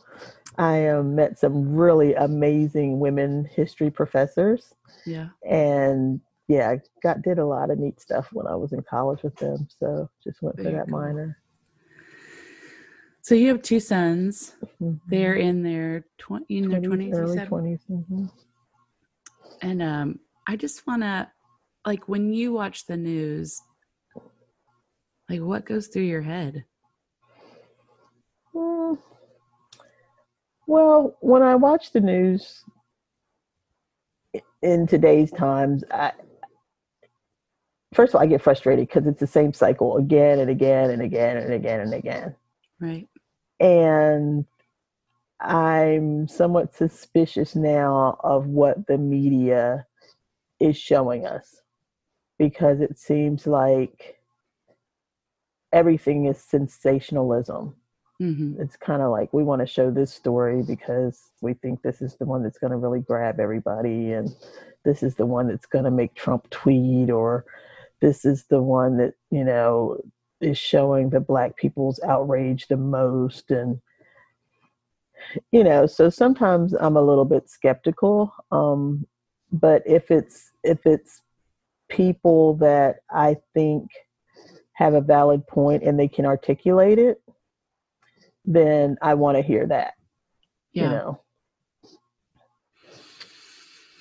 I 0.58 0.88
um, 0.88 1.14
met 1.14 1.38
some 1.38 1.74
really 1.74 2.14
amazing 2.14 2.98
women 2.98 3.44
history 3.44 3.90
professors, 3.90 4.74
Yeah. 5.06 5.28
and 5.48 6.20
yeah, 6.48 6.70
I 6.70 6.80
got 7.02 7.22
did 7.22 7.38
a 7.38 7.46
lot 7.46 7.70
of 7.70 7.78
neat 7.78 8.00
stuff 8.00 8.28
when 8.32 8.46
I 8.46 8.56
was 8.56 8.72
in 8.72 8.82
college 8.82 9.22
with 9.22 9.36
them. 9.36 9.68
So 9.78 10.10
just 10.22 10.42
went 10.42 10.56
for 10.56 10.64
that 10.70 10.88
cool. 10.88 10.98
minor. 11.00 11.38
So 13.22 13.34
you 13.34 13.48
have 13.48 13.62
two 13.62 13.80
sons. 13.80 14.54
Mhm. 14.82 15.00
They're 15.06 15.36
in 15.36 15.62
their 15.62 16.04
twenty, 16.18 16.58
in 16.58 16.68
their 16.68 16.80
20s, 16.80 17.14
early 17.14 17.46
twenties. 17.46 17.80
hmm 17.88 18.26
And 19.62 19.82
um, 19.82 20.18
I 20.48 20.56
just 20.56 20.86
want 20.86 21.02
to, 21.02 21.30
like, 21.86 22.08
when 22.08 22.32
you 22.32 22.52
watch 22.52 22.86
the 22.86 22.96
news, 22.96 23.60
like, 25.28 25.40
what 25.40 25.64
goes 25.66 25.86
through 25.88 26.02
your 26.04 26.22
head? 26.22 26.64
Mm. 28.54 28.98
Well, 30.66 31.16
when 31.20 31.42
I 31.42 31.56
watch 31.56 31.92
the 31.92 32.00
news 32.00 32.64
in 34.62 34.86
today's 34.86 35.30
times, 35.32 35.84
I 35.90 36.12
first 37.94 38.10
of 38.10 38.16
all 38.16 38.22
I 38.22 38.26
get 38.26 38.42
frustrated 38.42 38.86
because 38.88 39.06
it's 39.06 39.20
the 39.20 39.26
same 39.26 39.52
cycle 39.52 39.96
again 39.96 40.38
and 40.38 40.50
again 40.50 40.90
and 40.90 41.02
again 41.02 41.36
and 41.38 41.52
again 41.52 41.80
and 41.80 41.94
again. 41.94 42.36
Right. 42.80 43.08
and 43.60 44.46
I'm 45.40 46.28
somewhat 46.28 46.74
suspicious 46.74 47.56
now 47.56 48.18
of 48.22 48.46
what 48.46 48.86
the 48.86 48.98
media 48.98 49.86
is 50.60 50.76
showing 50.76 51.26
us 51.26 51.62
because 52.38 52.80
it 52.80 52.98
seems 52.98 53.46
like 53.46 54.18
everything 55.72 56.26
is 56.26 56.38
sensationalism. 56.42 57.74
Hmm 58.20 58.54
It's 58.60 58.76
kind 58.76 59.02
of 59.02 59.10
like 59.10 59.32
we 59.32 59.42
want 59.42 59.60
to 59.62 59.66
show 59.66 59.90
this 59.90 60.12
story 60.12 60.62
because 60.62 61.30
we 61.40 61.54
think 61.54 61.82
this 61.82 62.02
is 62.02 62.16
the 62.16 62.26
one 62.26 62.42
that's 62.42 62.58
going 62.58 62.70
to 62.70 62.76
really 62.76 63.00
grab 63.00 63.40
everybody, 63.40 64.12
and 64.12 64.28
this 64.84 65.02
is 65.02 65.14
the 65.16 65.26
one 65.26 65.48
that's 65.48 65.66
going 65.66 65.86
to 65.86 65.90
make 65.90 66.14
Trump 66.14 66.48
tweet, 66.50 67.10
or 67.10 67.46
this 68.00 68.26
is 68.26 68.44
the 68.50 68.62
one 68.62 68.98
that, 68.98 69.14
you 69.30 69.44
know, 69.44 69.98
is 70.40 70.58
showing 70.58 71.10
the 71.10 71.20
black 71.20 71.56
people's 71.56 72.00
outrage 72.02 72.68
the 72.68 72.76
most 72.76 73.50
and 73.50 73.80
you 75.52 75.62
know 75.62 75.86
so 75.86 76.08
sometimes 76.08 76.72
i'm 76.74 76.96
a 76.96 77.02
little 77.02 77.24
bit 77.24 77.48
skeptical 77.48 78.32
um 78.52 79.06
but 79.52 79.82
if 79.86 80.10
it's 80.10 80.50
if 80.64 80.86
it's 80.86 81.22
people 81.90 82.54
that 82.54 82.96
i 83.10 83.36
think 83.54 83.90
have 84.72 84.94
a 84.94 85.00
valid 85.00 85.46
point 85.46 85.82
and 85.82 85.98
they 85.98 86.08
can 86.08 86.24
articulate 86.24 86.98
it 86.98 87.20
then 88.44 88.96
i 89.02 89.14
want 89.14 89.36
to 89.36 89.42
hear 89.42 89.66
that 89.66 89.94
Yeah. 90.72 90.84
you 90.84 90.90
know 90.90 91.20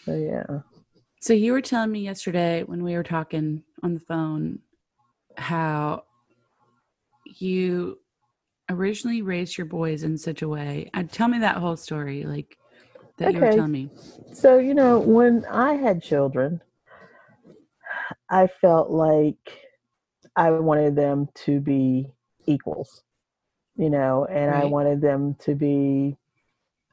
so 0.05 0.15
yeah 0.15 0.59
So 1.21 1.33
you 1.33 1.51
were 1.51 1.61
telling 1.61 1.91
me 1.91 1.99
yesterday 2.01 2.63
when 2.63 2.83
we 2.83 2.95
were 2.95 3.03
talking 3.03 3.63
on 3.83 3.93
the 3.93 3.99
phone 3.99 4.59
how 5.37 6.03
you 7.25 7.99
originally 8.69 9.21
raised 9.21 9.57
your 9.57 9.65
boys 9.65 10.03
in 10.03 10.17
such 10.17 10.41
a 10.41 10.47
way. 10.47 10.89
Uh, 10.93 11.03
tell 11.11 11.27
me 11.27 11.39
that 11.39 11.57
whole 11.57 11.75
story, 11.77 12.23
like 12.23 12.57
that 13.17 13.33
you 13.33 13.39
were 13.39 13.51
telling 13.51 13.71
me. 13.71 13.89
So, 14.31 14.57
you 14.59 14.73
know, 14.73 14.99
when 14.99 15.45
I 15.45 15.73
had 15.73 16.01
children, 16.03 16.61
I 18.29 18.47
felt 18.47 18.89
like 18.91 19.37
I 20.35 20.51
wanted 20.51 20.95
them 20.95 21.27
to 21.45 21.59
be 21.59 22.11
equals, 22.45 23.03
you 23.79 23.89
know, 23.89 24.25
and 24.25 24.51
I 24.51 24.65
wanted 24.65 25.01
them 25.01 25.35
to 25.41 25.55
be, 25.55 26.17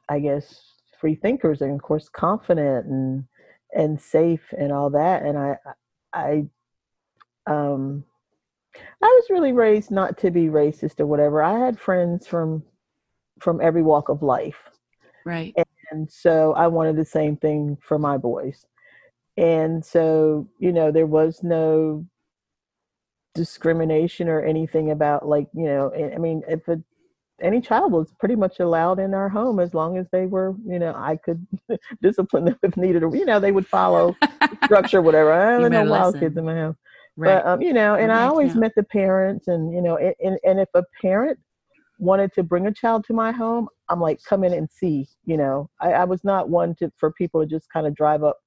I 0.09 0.19
guess, 0.19 0.73
free 0.99 1.15
thinkers 1.15 1.61
and, 1.61 1.73
of 1.73 1.81
course, 1.83 2.09
confident 2.09 2.87
and 2.87 3.25
and 3.75 4.01
safe 4.01 4.53
and 4.57 4.71
all 4.71 4.89
that. 4.91 5.23
And 5.23 5.37
I, 5.37 5.57
I, 6.13 6.45
um, 7.45 8.05
I 8.75 9.05
was 9.05 9.29
really 9.29 9.51
raised 9.51 9.91
not 9.91 10.17
to 10.19 10.31
be 10.31 10.45
racist 10.47 10.99
or 11.01 11.07
whatever. 11.07 11.43
I 11.43 11.59
had 11.59 11.79
friends 11.79 12.27
from 12.27 12.63
from 13.39 13.61
every 13.61 13.83
walk 13.83 14.09
of 14.09 14.23
life 14.23 14.57
Right. 15.25 15.55
and 15.91 16.09
so 16.11 16.53
I 16.53 16.67
wanted 16.67 16.95
the 16.97 17.05
same 17.05 17.37
thing 17.37 17.77
for 17.81 17.99
my 17.99 18.17
boys. 18.17 18.65
And 19.37 19.85
so, 19.85 20.47
you 20.59 20.71
know, 20.73 20.91
there 20.91 21.05
was 21.07 21.43
no 21.43 22.05
discrimination 23.37 24.27
or 24.27 24.41
anything 24.41 24.91
about 24.91 25.27
like, 25.27 25.47
you 25.53 25.65
know, 25.65 25.93
I 26.13 26.17
mean, 26.17 26.43
if 26.47 26.67
a, 26.67 26.81
any 27.41 27.61
child 27.61 27.91
was 27.91 28.11
pretty 28.19 28.35
much 28.35 28.59
allowed 28.59 28.99
in 28.99 29.13
our 29.13 29.29
home 29.29 29.59
as 29.59 29.73
long 29.73 29.97
as 29.97 30.07
they 30.11 30.25
were, 30.25 30.55
you 30.65 30.79
know, 30.79 30.93
I 30.95 31.17
could 31.17 31.45
discipline 32.01 32.45
them 32.45 32.59
if 32.63 32.75
needed, 32.75 33.03
or 33.03 33.15
you 33.15 33.25
know, 33.25 33.39
they 33.39 33.51
would 33.51 33.67
follow 33.67 34.15
structure, 34.65 35.01
whatever. 35.01 35.31
I 35.31 35.59
don't 35.59 35.71
know 35.71 35.85
wild 35.85 36.19
kids 36.19 36.35
in 36.35 36.45
my 36.45 36.55
house. 36.55 36.75
Right. 37.15 37.43
But 37.43 37.49
um, 37.49 37.61
you 37.61 37.73
know, 37.73 37.95
and 37.95 38.11
I 38.11 38.25
always 38.25 38.53
yeah. 38.53 38.61
met 38.61 38.73
the 38.75 38.83
parents, 38.83 39.47
and 39.47 39.73
you 39.73 39.81
know, 39.81 39.97
and, 39.97 40.15
and 40.19 40.39
and 40.43 40.59
if 40.59 40.69
a 40.73 40.83
parent 41.01 41.39
wanted 41.99 42.31
to 42.33 42.43
bring 42.43 42.67
a 42.67 42.73
child 42.73 43.05
to 43.05 43.13
my 43.13 43.31
home, 43.31 43.67
I'm 43.89 43.99
like, 43.99 44.19
come 44.27 44.43
in 44.43 44.53
and 44.53 44.69
see. 44.69 45.07
You 45.25 45.37
know, 45.37 45.69
I, 45.79 45.93
I 45.93 46.03
was 46.05 46.23
not 46.23 46.49
one 46.49 46.75
to 46.75 46.91
for 46.97 47.11
people 47.11 47.41
to 47.41 47.47
just 47.47 47.69
kind 47.71 47.87
of 47.87 47.95
drive 47.95 48.23
up 48.23 48.37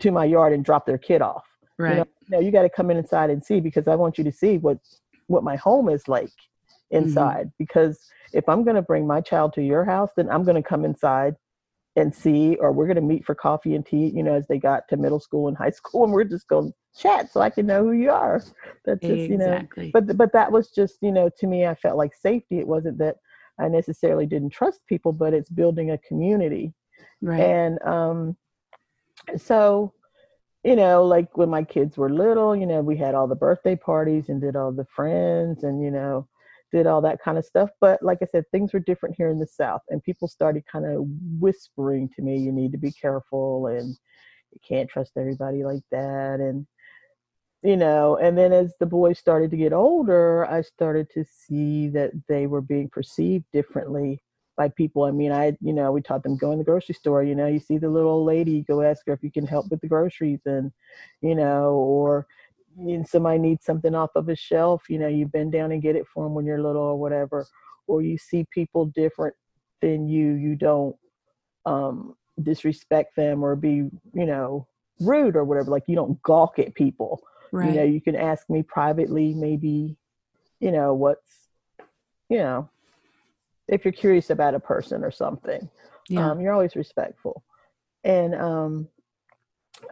to 0.00 0.10
my 0.10 0.24
yard 0.24 0.52
and 0.52 0.64
drop 0.64 0.86
their 0.86 0.98
kid 0.98 1.22
off. 1.22 1.44
Right. 1.82 1.96
know, 1.98 2.04
No, 2.28 2.40
you 2.40 2.50
got 2.50 2.62
to 2.62 2.70
come 2.70 2.90
in 2.90 2.96
inside 2.96 3.30
and 3.30 3.44
see 3.44 3.60
because 3.60 3.88
I 3.88 3.94
want 3.94 4.18
you 4.18 4.24
to 4.24 4.32
see 4.32 4.58
what 4.58 4.78
what 5.26 5.44
my 5.44 5.56
home 5.56 5.88
is 5.88 6.08
like 6.08 6.32
inside. 6.90 7.50
Because 7.58 7.98
if 8.32 8.48
I'm 8.48 8.64
going 8.64 8.76
to 8.76 8.82
bring 8.82 9.06
my 9.06 9.20
child 9.20 9.52
to 9.54 9.62
your 9.62 9.84
house, 9.84 10.10
then 10.16 10.30
I'm 10.30 10.44
going 10.44 10.60
to 10.60 10.68
come 10.68 10.84
inside 10.84 11.36
and 11.96 12.14
see, 12.14 12.56
or 12.56 12.72
we're 12.72 12.86
going 12.86 12.96
to 12.96 13.02
meet 13.02 13.24
for 13.24 13.34
coffee 13.34 13.74
and 13.74 13.84
tea. 13.84 14.10
You 14.14 14.22
know, 14.22 14.34
as 14.34 14.46
they 14.46 14.58
got 14.58 14.88
to 14.88 14.96
middle 14.96 15.20
school 15.20 15.48
and 15.48 15.56
high 15.56 15.70
school, 15.80 16.04
and 16.04 16.12
we're 16.12 16.24
just 16.24 16.48
going 16.48 16.72
to 16.72 17.00
chat 17.00 17.32
so 17.32 17.40
I 17.40 17.50
can 17.50 17.66
know 17.66 17.84
who 17.84 17.92
you 17.92 18.10
are. 18.10 18.42
That's 18.84 19.00
just 19.00 19.30
you 19.30 19.38
know. 19.38 19.52
exactly. 19.52 19.90
But 19.92 20.16
but 20.16 20.32
that 20.32 20.50
was 20.52 20.70
just 20.70 20.96
you 21.02 21.12
know 21.12 21.30
to 21.38 21.46
me, 21.46 21.66
I 21.66 21.74
felt 21.74 21.96
like 21.96 22.14
safety. 22.14 22.58
It 22.58 22.66
wasn't 22.66 22.98
that 22.98 23.16
I 23.60 23.68
necessarily 23.68 24.26
didn't 24.26 24.50
trust 24.50 24.80
people, 24.86 25.12
but 25.12 25.34
it's 25.34 25.50
building 25.50 25.90
a 25.90 25.98
community 25.98 26.72
right. 27.22 27.40
and 27.40 27.82
um 27.82 28.36
so 29.36 29.92
you 30.64 30.76
know 30.76 31.04
like 31.04 31.36
when 31.36 31.50
my 31.50 31.62
kids 31.62 31.96
were 31.96 32.10
little 32.10 32.54
you 32.54 32.66
know 32.66 32.80
we 32.80 32.96
had 32.96 33.14
all 33.14 33.26
the 33.26 33.34
birthday 33.34 33.76
parties 33.76 34.28
and 34.28 34.40
did 34.40 34.56
all 34.56 34.72
the 34.72 34.86
friends 34.86 35.64
and 35.64 35.82
you 35.82 35.90
know 35.90 36.26
did 36.70 36.86
all 36.86 37.00
that 37.00 37.20
kind 37.20 37.36
of 37.36 37.44
stuff 37.44 37.70
but 37.80 38.02
like 38.02 38.18
i 38.22 38.26
said 38.26 38.44
things 38.50 38.72
were 38.72 38.80
different 38.80 39.14
here 39.16 39.28
in 39.28 39.38
the 39.38 39.46
south 39.46 39.82
and 39.90 40.02
people 40.02 40.28
started 40.28 40.64
kind 40.70 40.86
of 40.86 41.04
whispering 41.38 42.08
to 42.08 42.22
me 42.22 42.36
you 42.36 42.52
need 42.52 42.72
to 42.72 42.78
be 42.78 42.92
careful 42.92 43.66
and 43.66 43.96
you 44.52 44.60
can't 44.66 44.88
trust 44.88 45.12
everybody 45.16 45.64
like 45.64 45.82
that 45.90 46.40
and 46.40 46.66
you 47.62 47.76
know 47.76 48.16
and 48.16 48.36
then 48.38 48.52
as 48.52 48.74
the 48.80 48.86
boys 48.86 49.18
started 49.18 49.50
to 49.50 49.56
get 49.56 49.72
older 49.72 50.46
i 50.46 50.62
started 50.62 51.08
to 51.10 51.24
see 51.24 51.88
that 51.88 52.10
they 52.28 52.46
were 52.46 52.62
being 52.62 52.88
perceived 52.88 53.44
differently 53.52 54.22
by 54.56 54.68
people. 54.68 55.04
I 55.04 55.10
mean, 55.10 55.32
I, 55.32 55.56
you 55.60 55.72
know, 55.72 55.92
we 55.92 56.02
taught 56.02 56.22
them 56.22 56.36
go 56.36 56.52
in 56.52 56.58
the 56.58 56.64
grocery 56.64 56.94
store, 56.94 57.22
you 57.22 57.34
know, 57.34 57.46
you 57.46 57.58
see 57.58 57.78
the 57.78 57.88
little 57.88 58.10
old 58.10 58.26
lady, 58.26 58.62
go 58.62 58.82
ask 58.82 59.06
her 59.06 59.12
if 59.12 59.22
you 59.22 59.30
can 59.30 59.46
help 59.46 59.70
with 59.70 59.80
the 59.80 59.88
groceries 59.88 60.40
and, 60.44 60.72
you 61.20 61.34
know, 61.34 61.72
or 61.74 62.26
know, 62.76 63.04
somebody 63.04 63.38
needs 63.38 63.64
something 63.64 63.94
off 63.94 64.10
of 64.14 64.28
a 64.28 64.36
shelf, 64.36 64.84
you 64.88 64.98
know, 64.98 65.08
you 65.08 65.26
bend 65.26 65.52
down 65.52 65.72
and 65.72 65.82
get 65.82 65.96
it 65.96 66.06
for 66.06 66.24
them 66.24 66.34
when 66.34 66.44
you're 66.44 66.62
little 66.62 66.82
or 66.82 66.98
whatever, 66.98 67.46
or 67.86 68.02
you 68.02 68.18
see 68.18 68.46
people 68.50 68.86
different 68.86 69.34
than 69.80 70.08
you, 70.08 70.32
you 70.32 70.54
don't 70.54 70.96
um, 71.66 72.14
disrespect 72.42 73.16
them 73.16 73.42
or 73.42 73.56
be, 73.56 73.90
you 74.14 74.26
know, 74.26 74.66
rude 75.00 75.36
or 75.36 75.44
whatever. 75.44 75.70
Like 75.70 75.84
you 75.86 75.96
don't 75.96 76.20
gawk 76.22 76.58
at 76.58 76.74
people. 76.74 77.22
right. 77.52 77.70
You 77.70 77.76
know, 77.76 77.84
you 77.84 78.00
can 78.00 78.16
ask 78.16 78.48
me 78.48 78.62
privately, 78.62 79.34
maybe, 79.34 79.96
you 80.60 80.72
know, 80.72 80.94
what's, 80.94 81.30
you 82.28 82.38
know, 82.38 82.70
if 83.68 83.84
you're 83.84 83.92
curious 83.92 84.30
about 84.30 84.54
a 84.54 84.60
person 84.60 85.04
or 85.04 85.10
something 85.10 85.68
yeah. 86.08 86.30
um, 86.30 86.40
you're 86.40 86.52
always 86.52 86.76
respectful. 86.76 87.42
And 88.04 88.34
um, 88.34 88.88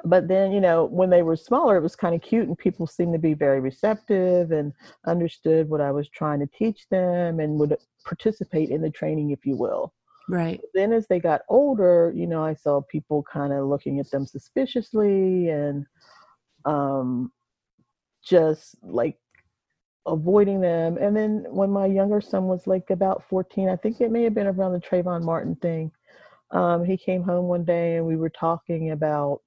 but 0.05 0.29
then 0.29 0.53
you 0.53 0.61
know 0.61 0.85
when 0.85 1.11
they 1.11 1.23
were 1.23 1.37
smaller 1.37 1.77
it 1.77 1.83
was 1.83 1.97
kind 1.97 2.15
of 2.15 2.23
cute 2.23 2.47
and 2.47 2.57
people 2.57 2.87
seemed 2.87 3.13
to 3.13 3.19
be 3.19 3.35
very 3.35 3.61
receptive 3.61 4.53
and 4.53 4.73
understood 5.07 5.69
what 5.69 5.81
i 5.81 5.91
was 5.91 6.09
trying 6.09 6.39
to 6.39 6.47
teach 6.47 6.89
them 6.91 7.41
and 7.41 7.59
would 7.59 7.77
participate 8.05 8.71
in 8.71 8.83
the 8.83 8.91
training 8.91 9.31
if 9.31 9.45
you 9.45 9.57
will. 9.57 9.93
Right. 10.29 10.61
Then 10.75 10.93
as 10.93 11.09
they 11.09 11.19
got 11.19 11.43
older 11.49 12.13
you 12.15 12.27
know 12.27 12.45
i 12.45 12.55
saw 12.55 12.83
people 12.83 13.25
kind 13.25 13.53
of 13.53 13.67
looking 13.67 13.99
at 13.99 14.11
them 14.11 14.27
suspiciously 14.27 15.49
and 15.49 15.87
um 16.65 17.33
just 18.23 18.77
like 18.83 19.17
avoiding 20.07 20.61
them. 20.61 20.97
And 20.99 21.17
then 21.17 21.45
when 21.49 21.71
my 21.71 21.87
younger 21.87 22.21
son 22.21 22.45
was 22.47 22.67
like 22.67 22.91
about 22.91 23.25
14 23.29 23.69
i 23.69 23.77
think 23.77 24.01
it 24.01 24.11
may 24.11 24.23
have 24.25 24.35
been 24.35 24.47
around 24.47 24.73
the 24.73 24.81
Trayvon 24.81 25.23
Martin 25.23 25.57
thing 25.57 25.93
um, 26.53 26.85
he 26.85 26.97
came 26.97 27.23
home 27.23 27.47
one 27.47 27.65
day 27.65 27.97
and 27.97 28.07
we 28.07 28.17
were 28.17 28.31
talking 28.31 28.91
about 28.91 29.41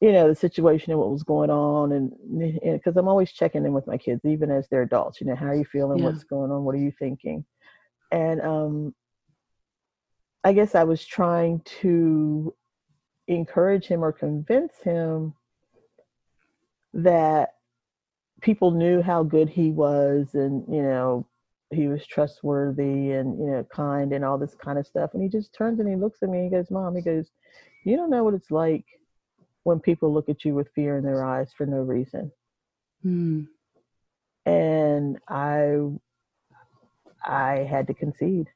you 0.00 0.12
know 0.12 0.28
the 0.28 0.34
situation 0.34 0.90
and 0.90 1.00
what 1.00 1.10
was 1.10 1.22
going 1.22 1.50
on 1.50 1.92
and 1.92 2.12
because 2.62 2.96
i'm 2.96 3.08
always 3.08 3.32
checking 3.32 3.64
in 3.64 3.72
with 3.72 3.86
my 3.86 3.96
kids 3.96 4.24
even 4.24 4.50
as 4.50 4.66
they're 4.68 4.82
adults 4.82 5.20
you 5.20 5.26
know 5.26 5.36
how 5.36 5.46
are 5.46 5.54
you 5.54 5.64
feeling? 5.64 5.98
Yeah. 5.98 6.06
what's 6.06 6.24
going 6.24 6.50
on? 6.50 6.64
What 6.64 6.74
are 6.74 6.78
you 6.78 6.92
thinking? 6.98 7.44
And 8.10 8.40
um 8.40 8.94
i 10.44 10.52
guess 10.52 10.74
i 10.74 10.84
was 10.84 11.04
trying 11.04 11.60
to 11.80 12.54
encourage 13.28 13.86
him 13.86 14.04
or 14.04 14.12
convince 14.12 14.76
him 14.82 15.34
that 16.94 17.50
people 18.42 18.70
knew 18.70 19.00
how 19.00 19.22
good 19.22 19.48
he 19.48 19.70
was 19.70 20.34
and 20.34 20.64
you 20.68 20.82
know 20.82 21.26
he 21.70 21.88
was 21.88 22.06
trustworthy 22.06 23.12
and 23.12 23.38
you 23.38 23.46
know 23.46 23.66
kind 23.72 24.12
and 24.12 24.24
all 24.24 24.36
this 24.36 24.54
kind 24.54 24.78
of 24.78 24.86
stuff 24.86 25.10
and 25.14 25.22
he 25.22 25.28
just 25.28 25.54
turns 25.54 25.80
and 25.80 25.88
he 25.88 25.96
looks 25.96 26.22
at 26.22 26.28
me 26.28 26.38
and 26.38 26.52
he 26.52 26.56
goes 26.56 26.70
mom 26.70 26.94
he 26.94 27.00
goes 27.02 27.30
you 27.84 27.96
don't 27.96 28.10
know 28.10 28.24
what 28.24 28.34
it's 28.34 28.50
like 28.50 28.84
when 29.64 29.80
people 29.80 30.12
look 30.12 30.28
at 30.28 30.44
you 30.44 30.54
with 30.54 30.68
fear 30.74 30.98
in 30.98 31.04
their 31.04 31.24
eyes 31.24 31.52
for 31.56 31.66
no 31.66 31.78
reason. 31.78 32.30
Hmm. 33.02 33.42
And 34.44 35.18
I 35.28 35.76
I 37.24 37.66
had 37.70 37.86
to 37.86 37.94
concede. 37.94 38.48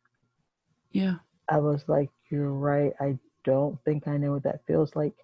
Yeah. 0.90 1.16
I 1.48 1.58
was 1.58 1.84
like, 1.86 2.10
You're 2.30 2.52
right. 2.52 2.92
I 3.00 3.18
don't 3.44 3.78
think 3.84 4.08
I 4.08 4.16
know 4.16 4.32
what 4.32 4.42
that 4.44 4.66
feels 4.66 4.96
like. 4.96 5.14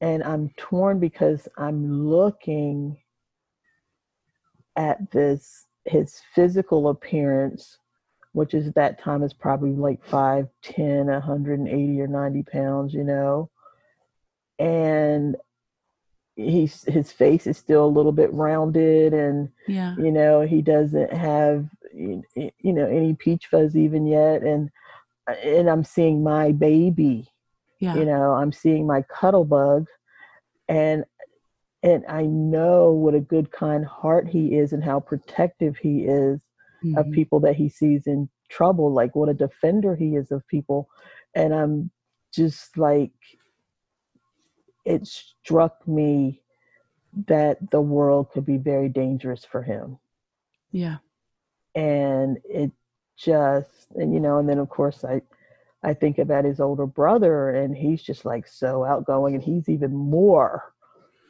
And 0.00 0.22
I'm 0.22 0.50
torn 0.56 1.00
because 1.00 1.48
I'm 1.56 2.08
looking 2.08 2.98
at 4.78 5.10
this 5.10 5.66
his 5.84 6.20
physical 6.34 6.88
appearance, 6.88 7.78
which 8.32 8.54
is 8.54 8.72
that 8.72 9.02
time 9.02 9.22
is 9.22 9.34
probably 9.34 9.72
like 9.72 10.02
5, 10.04 10.48
10, 10.62 11.06
180 11.06 12.00
or 12.00 12.06
90 12.06 12.42
pounds, 12.44 12.94
you 12.94 13.04
know? 13.04 13.50
And 14.58 15.36
he's 16.36 16.84
his 16.84 17.10
face 17.10 17.48
is 17.48 17.58
still 17.58 17.84
a 17.84 17.86
little 17.86 18.12
bit 18.12 18.32
rounded 18.32 19.12
and 19.12 19.48
yeah. 19.66 19.96
you 19.96 20.12
know 20.12 20.40
he 20.42 20.62
doesn't 20.62 21.12
have 21.12 21.68
you 21.92 22.22
know 22.62 22.86
any 22.86 23.12
peach 23.14 23.46
fuzz 23.46 23.76
even 23.76 24.06
yet. 24.06 24.42
And 24.42 24.70
and 25.26 25.68
i'm 25.68 25.84
seeing 25.84 26.22
my 26.22 26.52
baby 26.52 27.28
yeah. 27.80 27.94
you 27.96 28.04
know 28.06 28.32
i'm 28.32 28.52
seeing 28.52 28.86
my 28.86 29.02
cuddle 29.02 29.44
bug. 29.44 29.88
And 30.68 31.04
and 31.82 32.04
i 32.08 32.22
know 32.22 32.92
what 32.92 33.14
a 33.14 33.20
good 33.20 33.50
kind 33.52 33.84
heart 33.84 34.28
he 34.28 34.54
is 34.54 34.72
and 34.72 34.82
how 34.82 34.98
protective 34.98 35.76
he 35.76 36.00
is 36.00 36.40
mm-hmm. 36.84 36.96
of 36.96 37.10
people 37.12 37.40
that 37.40 37.56
he 37.56 37.68
sees 37.68 38.06
in 38.06 38.28
trouble 38.48 38.92
like 38.92 39.14
what 39.14 39.28
a 39.28 39.34
defender 39.34 39.94
he 39.94 40.16
is 40.16 40.30
of 40.30 40.46
people 40.48 40.88
and 41.34 41.54
i'm 41.54 41.90
just 42.32 42.76
like 42.76 43.12
it 44.84 45.06
struck 45.06 45.86
me 45.86 46.40
that 47.26 47.70
the 47.70 47.80
world 47.80 48.30
could 48.30 48.46
be 48.46 48.56
very 48.56 48.88
dangerous 48.88 49.44
for 49.44 49.62
him. 49.62 49.98
Yeah. 50.72 50.96
And 51.74 52.38
it 52.44 52.72
just 53.16 53.88
and 53.96 54.12
you 54.12 54.20
know, 54.20 54.38
and 54.38 54.48
then 54.48 54.58
of 54.58 54.68
course 54.68 55.04
I 55.04 55.22
I 55.82 55.94
think 55.94 56.18
about 56.18 56.44
his 56.44 56.58
older 56.58 56.86
brother 56.86 57.50
and 57.50 57.76
he's 57.76 58.02
just 58.02 58.24
like 58.24 58.46
so 58.46 58.84
outgoing 58.84 59.34
and 59.34 59.42
he's 59.42 59.68
even 59.68 59.94
more 59.94 60.72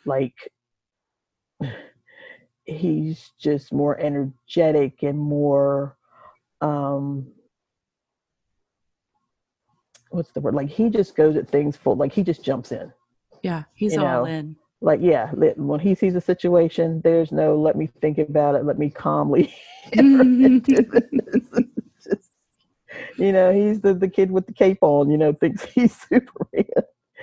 like 0.09 0.35
he's 2.65 3.31
just 3.39 3.73
more 3.73 3.99
energetic 4.01 5.03
and 5.03 5.19
more 5.19 5.97
um 6.61 7.27
what's 10.11 10.31
the 10.33 10.41
word 10.41 10.55
like 10.55 10.69
he 10.69 10.91
just 10.91 11.17
goes 11.17 11.37
at 11.37 11.49
things 11.49 11.77
full 11.77 11.97
like 11.97 12.13
he 12.13 12.23
just 12.23 12.45
jumps 12.45 12.73
in 12.73 12.93
yeah, 13.43 13.65
he's 13.75 13.95
you 13.95 14.01
all 14.01 14.07
know, 14.07 14.25
in. 14.25 14.57
Like, 14.81 15.01
yeah, 15.03 15.31
when 15.33 15.81
he 15.81 15.95
sees 15.95 16.15
a 16.15 16.21
situation, 16.21 17.01
there's 17.03 17.33
no 17.33 17.57
let 17.57 17.77
me 17.77 17.89
think 18.01 18.19
about 18.19 18.55
it, 18.55 18.65
let 18.65 18.79
me 18.79 18.91
calmly. 18.91 19.53
you 19.93 20.61
know, 23.19 23.53
he's 23.53 23.81
the, 23.81 23.95
the 23.95 24.09
kid 24.09 24.31
with 24.31 24.47
the 24.47 24.53
cape 24.53 24.79
on, 24.83 25.11
you 25.11 25.19
know, 25.19 25.33
thinks 25.33 25.65
he's 25.65 26.01
Superman. 26.01 26.65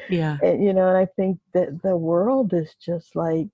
Yeah. 0.10 0.38
And, 0.42 0.64
you 0.64 0.74
know, 0.74 0.88
and 0.88 0.98
I 0.98 1.06
think 1.06 1.40
that 1.54 1.82
the 1.82 1.96
world 1.96 2.54
is 2.54 2.76
just 2.76 3.16
like, 3.16 3.48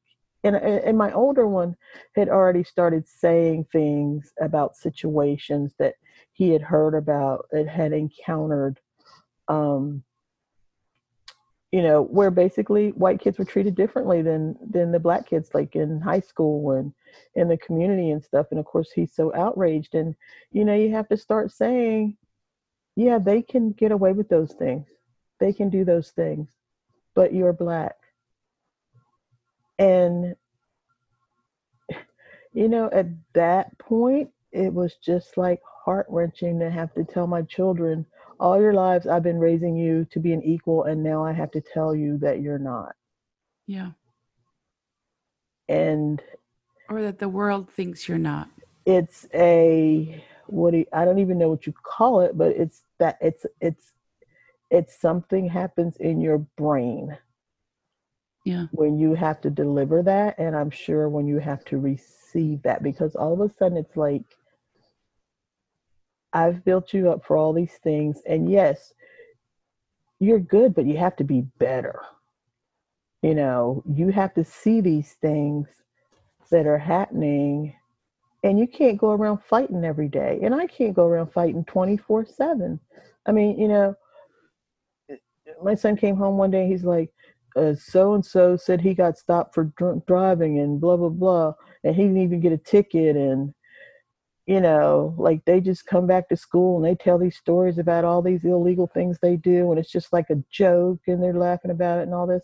and, 0.44 0.56
and 0.56 0.98
my 0.98 1.12
older 1.12 1.48
one 1.48 1.76
had 2.16 2.30
already 2.30 2.64
started 2.64 3.08
saying 3.08 3.68
things 3.72 4.34
about 4.42 4.76
situations 4.76 5.74
that 5.78 5.96
he 6.34 6.50
had 6.50 6.62
heard 6.62 6.96
about 6.96 7.48
and 7.52 7.70
had 7.70 7.94
encountered 7.94 8.80
um, 9.48 10.04
you 11.72 11.82
know 11.82 12.04
where 12.04 12.32
basically 12.32 12.90
white 12.92 13.20
kids 13.20 13.38
were 13.38 13.46
treated 13.46 13.76
differently 13.76 14.22
than 14.22 14.58
than 14.70 14.92
the 14.92 15.00
black 15.00 15.28
kids 15.28 15.52
like 15.54 15.76
in 15.76 16.02
high 16.02 16.20
school 16.20 16.72
and 16.72 16.94
in 17.36 17.48
the 17.48 17.58
community 17.58 18.10
and 18.10 18.24
stuff. 18.24 18.48
And 18.52 18.60
of 18.60 18.66
course 18.66 18.92
he's 18.92 19.14
so 19.14 19.34
outraged. 19.34 19.96
And 19.96 20.16
you 20.52 20.66
know 20.66 20.76
you 20.76 20.92
have 20.92 21.08
to 21.10 21.18
start 21.18 21.52
saying 21.52 22.18
yeah 22.96 23.18
they 23.18 23.42
can 23.42 23.72
get 23.72 23.92
away 23.92 24.12
with 24.12 24.28
those 24.28 24.52
things 24.54 24.88
they 25.42 25.52
can 25.52 25.70
do 25.70 25.84
those 25.84 26.12
things 26.12 26.48
but 27.14 27.34
you're 27.34 27.52
black 27.52 27.98
and 29.78 30.36
you 32.54 32.70
know 32.70 32.90
at 32.94 33.08
that 33.34 33.78
point 33.78 34.30
it 34.54 34.74
was 34.74 34.96
just 34.96 35.38
like 35.38 35.60
heart 35.84 36.06
wrenching 36.10 36.60
to 36.60 36.70
have 36.70 36.94
to 36.94 37.04
tell 37.04 37.28
my 37.28 37.42
children 37.42 38.06
all 38.42 38.60
your 38.60 38.74
lives 38.74 39.06
I've 39.06 39.24
been 39.24 39.38
raising 39.38 39.78
you 39.78 40.06
to 40.12 40.20
be 40.20 40.34
an 40.34 40.42
equal, 40.44 40.86
and 40.86 41.04
now 41.04 41.24
I 41.24 41.32
have 41.32 41.52
to 41.52 41.62
tell 41.62 41.96
you 41.96 42.18
that 42.18 42.42
you're 42.42 42.58
not. 42.58 42.96
Yeah. 43.68 43.92
And 45.70 46.22
or 46.90 47.04
that 47.04 47.20
the 47.20 47.30
world 47.30 47.70
thinks 47.70 48.10
you're 48.10 48.18
not. 48.18 48.50
It's 48.86 49.28
a 49.34 50.24
what 50.48 50.72
do 50.72 50.80
you, 50.80 50.86
I 50.92 51.06
don't 51.06 51.20
even 51.20 51.38
know 51.38 51.50
what 51.50 51.68
you 51.68 51.74
call 51.84 52.22
it, 52.22 52.36
but 52.36 52.50
it's 52.58 52.82
that 52.98 53.20
it's 53.22 53.46
it's 53.62 53.94
it's 54.72 55.00
something 55.00 55.48
happens 55.48 55.98
in 55.98 56.22
your 56.22 56.40
brain. 56.40 57.18
Yeah. 58.46 58.66
When 58.72 58.98
you 58.98 59.14
have 59.14 59.40
to 59.42 59.52
deliver 59.52 60.02
that, 60.02 60.40
and 60.40 60.56
I'm 60.56 60.72
sure 60.72 61.10
when 61.10 61.28
you 61.28 61.38
have 61.38 61.64
to 61.66 61.78
receive 61.78 62.64
that, 62.64 62.82
because 62.82 63.16
all 63.16 63.34
of 63.34 63.42
a 63.42 63.54
sudden 63.54 63.78
it's 63.78 63.96
like 63.96 64.24
I've 66.34 66.64
built 66.64 66.94
you 66.94 67.12
up 67.12 67.24
for 67.26 67.38
all 67.38 67.54
these 67.54 67.78
things. 67.84 68.22
And 68.28 68.50
yes, 68.50 68.94
you're 70.20 70.40
good, 70.40 70.74
but 70.74 70.86
you 70.86 70.98
have 70.98 71.18
to 71.18 71.24
be 71.24 71.42
better. 71.60 72.02
You 73.22 73.36
know, 73.36 73.84
you 73.86 74.10
have 74.10 74.34
to 74.36 74.44
see 74.44 74.82
these 74.82 75.14
things 75.22 75.68
that 76.50 76.66
are 76.66 76.80
happening, 76.80 77.76
and 78.44 78.58
you 78.58 78.66
can't 78.66 78.98
go 78.98 79.12
around 79.12 79.44
fighting 79.44 79.84
every 79.84 80.08
day. 80.08 80.40
And 80.42 80.56
I 80.56 80.66
can't 80.66 80.96
go 80.96 81.06
around 81.06 81.32
fighting 81.32 81.66
24 81.66 82.26
7. 82.26 82.80
I 83.28 83.32
mean, 83.32 83.60
you 83.60 83.68
know, 83.68 83.96
my 85.64 85.76
son 85.76 85.96
came 85.96 86.16
home 86.16 86.38
one 86.38 86.52
day, 86.52 86.68
he's 86.68 86.84
like, 86.84 87.12
so 87.78 88.14
and 88.14 88.26
so 88.26 88.56
said 88.56 88.80
he 88.82 88.94
got 88.94 89.18
stopped 89.18 89.54
for 89.54 89.66
drunk 89.78 90.06
driving 90.06 90.60
and 90.60 90.80
blah, 90.80 90.98
blah, 90.98 91.10
blah. 91.10 91.54
And 91.84 91.96
he 91.96 92.04
didn't 92.04 92.22
even 92.22 92.40
get 92.40 92.54
a 92.54 92.58
ticket. 92.58 93.16
And 93.16 93.54
you 94.48 94.60
know, 94.60 95.14
like 95.18 95.46
they 95.46 95.62
just 95.62 95.86
come 95.86 96.08
back 96.08 96.28
to 96.30 96.36
school 96.36 96.78
and 96.78 96.86
they 96.86 96.96
tell 96.96 97.18
these 97.18 97.38
stories 97.38 97.78
about 97.78 98.04
all 98.04 98.22
these 98.22 98.44
illegal 98.44 98.88
things 98.88 99.18
they 99.22 99.36
do, 99.36 99.70
and 99.70 99.80
it's 99.80 99.92
just 99.92 100.12
like 100.12 100.30
a 100.30 100.44
joke, 100.52 101.00
and 101.08 101.22
they're 101.22 101.34
laughing 101.34 101.72
about 101.72 102.00
it 102.00 102.04
and 102.04 102.14
all 102.14 102.28
this. 102.28 102.44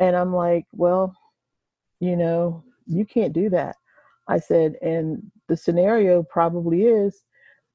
And 0.00 0.16
I'm 0.16 0.34
like, 0.34 0.64
well, 0.72 1.14
you 2.00 2.16
know, 2.16 2.64
you 2.86 3.04
can't 3.04 3.32
do 3.32 3.50
that. 3.50 3.76
I 4.26 4.38
said, 4.38 4.76
and 4.82 5.30
the 5.48 5.56
scenario 5.56 6.22
probably 6.22 6.84
is 6.84 7.22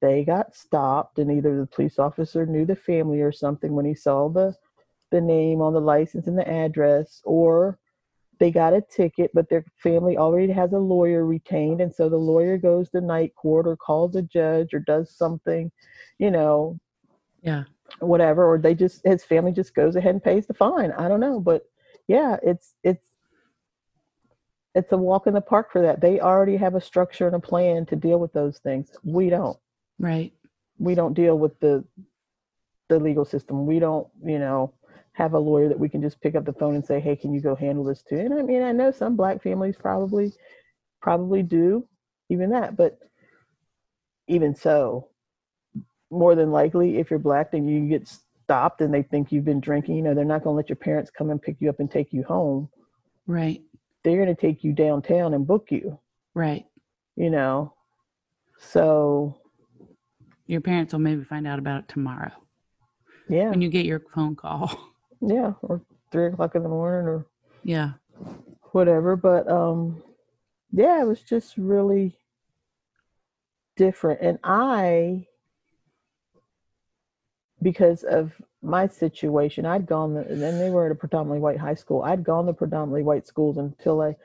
they 0.02 0.24
got 0.24 0.56
stopped, 0.56 1.20
and 1.20 1.32
either 1.32 1.58
the 1.60 1.68
police 1.68 2.00
officer 2.00 2.46
knew 2.46 2.66
the 2.66 2.76
family 2.76 3.22
or 3.22 3.32
something 3.32 3.74
when 3.74 3.86
he 3.86 3.96
saw 3.96 4.30
the 4.30 4.56
the 5.12 5.22
name 5.22 5.62
on 5.62 5.74
the 5.74 5.80
license 5.82 6.28
and 6.28 6.38
the 6.38 6.48
address, 6.48 7.22
or 7.26 7.80
they 8.40 8.52
got 8.52 8.74
a 8.74 8.82
ticket, 8.82 9.32
but 9.34 9.50
their 9.50 9.66
family 9.78 10.18
already 10.18 10.52
has 10.52 10.74
a 10.74 10.78
lawyer 10.80 11.26
retained. 11.26 11.82
And 11.82 11.94
so 11.94 12.10
the 12.10 12.18
lawyer 12.18 12.58
goes 12.58 12.90
to 12.92 13.02
night 13.02 13.34
court 13.36 13.68
or 13.68 13.76
calls 13.78 14.16
a 14.16 14.22
judge 14.22 14.74
or 14.74 14.80
does 14.80 15.10
something, 15.16 15.72
you 16.20 16.32
know. 16.32 16.80
Yeah. 17.42 17.64
whatever, 18.00 18.46
or 18.46 18.58
they 18.58 18.76
just 18.76 19.02
his 19.06 19.24
family 19.24 19.52
just 19.52 19.74
goes 19.76 19.96
ahead 19.96 20.14
and 20.16 20.24
pays 20.24 20.46
the 20.48 20.54
fine. 20.54 20.92
I 20.92 21.08
don't 21.08 21.20
know, 21.20 21.40
but 21.40 21.64
yeah, 22.08 22.38
it's 22.44 22.76
it's 22.84 23.08
it's 24.76 24.92
a 24.92 24.98
walk 24.98 25.28
in 25.28 25.34
the 25.34 25.42
park 25.42 25.72
for 25.72 25.82
that. 25.82 26.02
They 26.02 26.20
already 26.20 26.58
have 26.58 26.76
a 26.76 26.82
structure 26.82 27.28
and 27.28 27.36
a 27.36 27.40
plan 27.40 27.86
to 27.88 27.96
deal 27.96 28.20
with 28.20 28.34
those 28.34 28.60
things. 28.60 28.92
We 29.04 29.30
don't. 29.30 29.58
Right. 30.00 30.34
We 30.78 30.96
don't 30.96 31.14
deal 31.14 31.38
with 31.38 31.60
the 31.60 31.84
the 32.90 33.00
legal 33.00 33.26
system. 33.26 33.66
We 33.66 33.80
don't, 33.80 34.08
you 34.24 34.40
know, 34.40 34.74
have 35.14 35.34
a 35.34 35.40
lawyer 35.40 35.68
that 35.68 35.80
we 35.80 35.90
can 35.90 36.02
just 36.02 36.22
pick 36.22 36.36
up 36.36 36.46
the 36.46 36.54
phone 36.54 36.76
and 36.76 36.86
say, 36.86 37.00
"Hey, 37.00 37.16
can 37.16 37.34
you 37.34 37.42
go 37.42 37.56
handle 37.56 37.84
this 37.84 38.04
too?" 38.04 38.18
And 38.18 38.34
I 38.34 38.42
mean, 38.44 38.62
I 38.62 38.72
know 38.72 38.92
some 38.92 39.16
black 39.16 39.42
families 39.42 39.76
probably 39.76 40.32
probably 41.02 41.44
do 41.44 41.88
even 42.30 42.50
that, 42.52 42.76
but 42.76 43.00
even 44.28 44.56
so, 44.56 45.10
more 46.12 46.36
than 46.36 46.52
likely, 46.52 46.98
if 46.98 47.10
you're 47.10 47.20
black, 47.20 47.52
then 47.52 47.68
you 47.68 47.88
get 47.88 48.08
stopped 48.44 48.82
and 48.82 48.94
they 48.94 49.04
think 49.04 49.32
you've 49.32 49.46
been 49.46 49.60
drinking. 49.60 49.96
You 49.96 50.04
know, 50.04 50.14
they're 50.14 50.26
not 50.26 50.44
going 50.44 50.54
to 50.54 50.58
let 50.58 50.70
your 50.70 50.76
parents 50.76 51.12
come 51.12 51.30
and 51.30 51.42
pick 51.42 51.58
you 51.60 51.70
up 51.70 51.80
and 51.80 51.90
take 51.90 52.14
you 52.14 52.24
home. 52.24 52.70
Right. 53.26 53.62
They're 54.04 54.24
going 54.24 54.34
to 54.34 54.40
take 54.40 54.64
you 54.64 54.74
downtown 54.74 55.34
and 55.34 55.48
book 55.48 55.68
you. 55.70 56.00
Right. 56.34 56.66
You 57.16 57.30
know, 57.30 57.74
so 58.60 59.38
your 60.48 60.62
parents 60.62 60.94
will 60.94 61.00
maybe 61.00 61.24
find 61.24 61.48
out 61.48 61.60
about 61.60 61.82
it 61.82 61.88
tomorrow. 61.88 62.32
Yeah. 63.30 63.50
When 63.50 63.62
you 63.62 63.70
get 63.70 63.86
your 63.86 64.02
phone 64.14 64.36
call. 64.36 64.94
Yeah, 65.20 65.54
or 65.64 65.82
three 66.12 66.28
o'clock 66.28 66.54
in 66.54 66.62
the 66.62 66.70
morning, 66.70 67.08
or 67.08 67.26
yeah, 67.64 67.94
whatever. 68.72 69.16
But 69.16 69.50
um, 69.50 70.04
yeah, 70.72 71.02
it 71.02 71.06
was 71.06 71.24
just 71.24 71.58
really 71.58 72.16
different, 73.76 74.22
and 74.22 74.38
I 74.44 75.26
because 77.62 78.04
of 78.04 78.32
my 78.62 78.88
situation, 78.88 79.66
I'd 79.66 79.86
gone, 79.86 80.14
the, 80.14 80.22
and 80.22 80.42
they 80.42 80.70
were 80.70 80.86
at 80.86 80.92
a 80.92 80.96
predominantly 80.96 81.40
white 81.40 81.60
high 81.60 81.76
school. 81.76 82.04
I'd 82.04 82.24
gone 82.24 82.46
the 82.46 82.54
predominantly 82.54 83.04
white 83.04 83.28
schools 83.28 83.58
until 83.58 84.02
I 84.02 84.16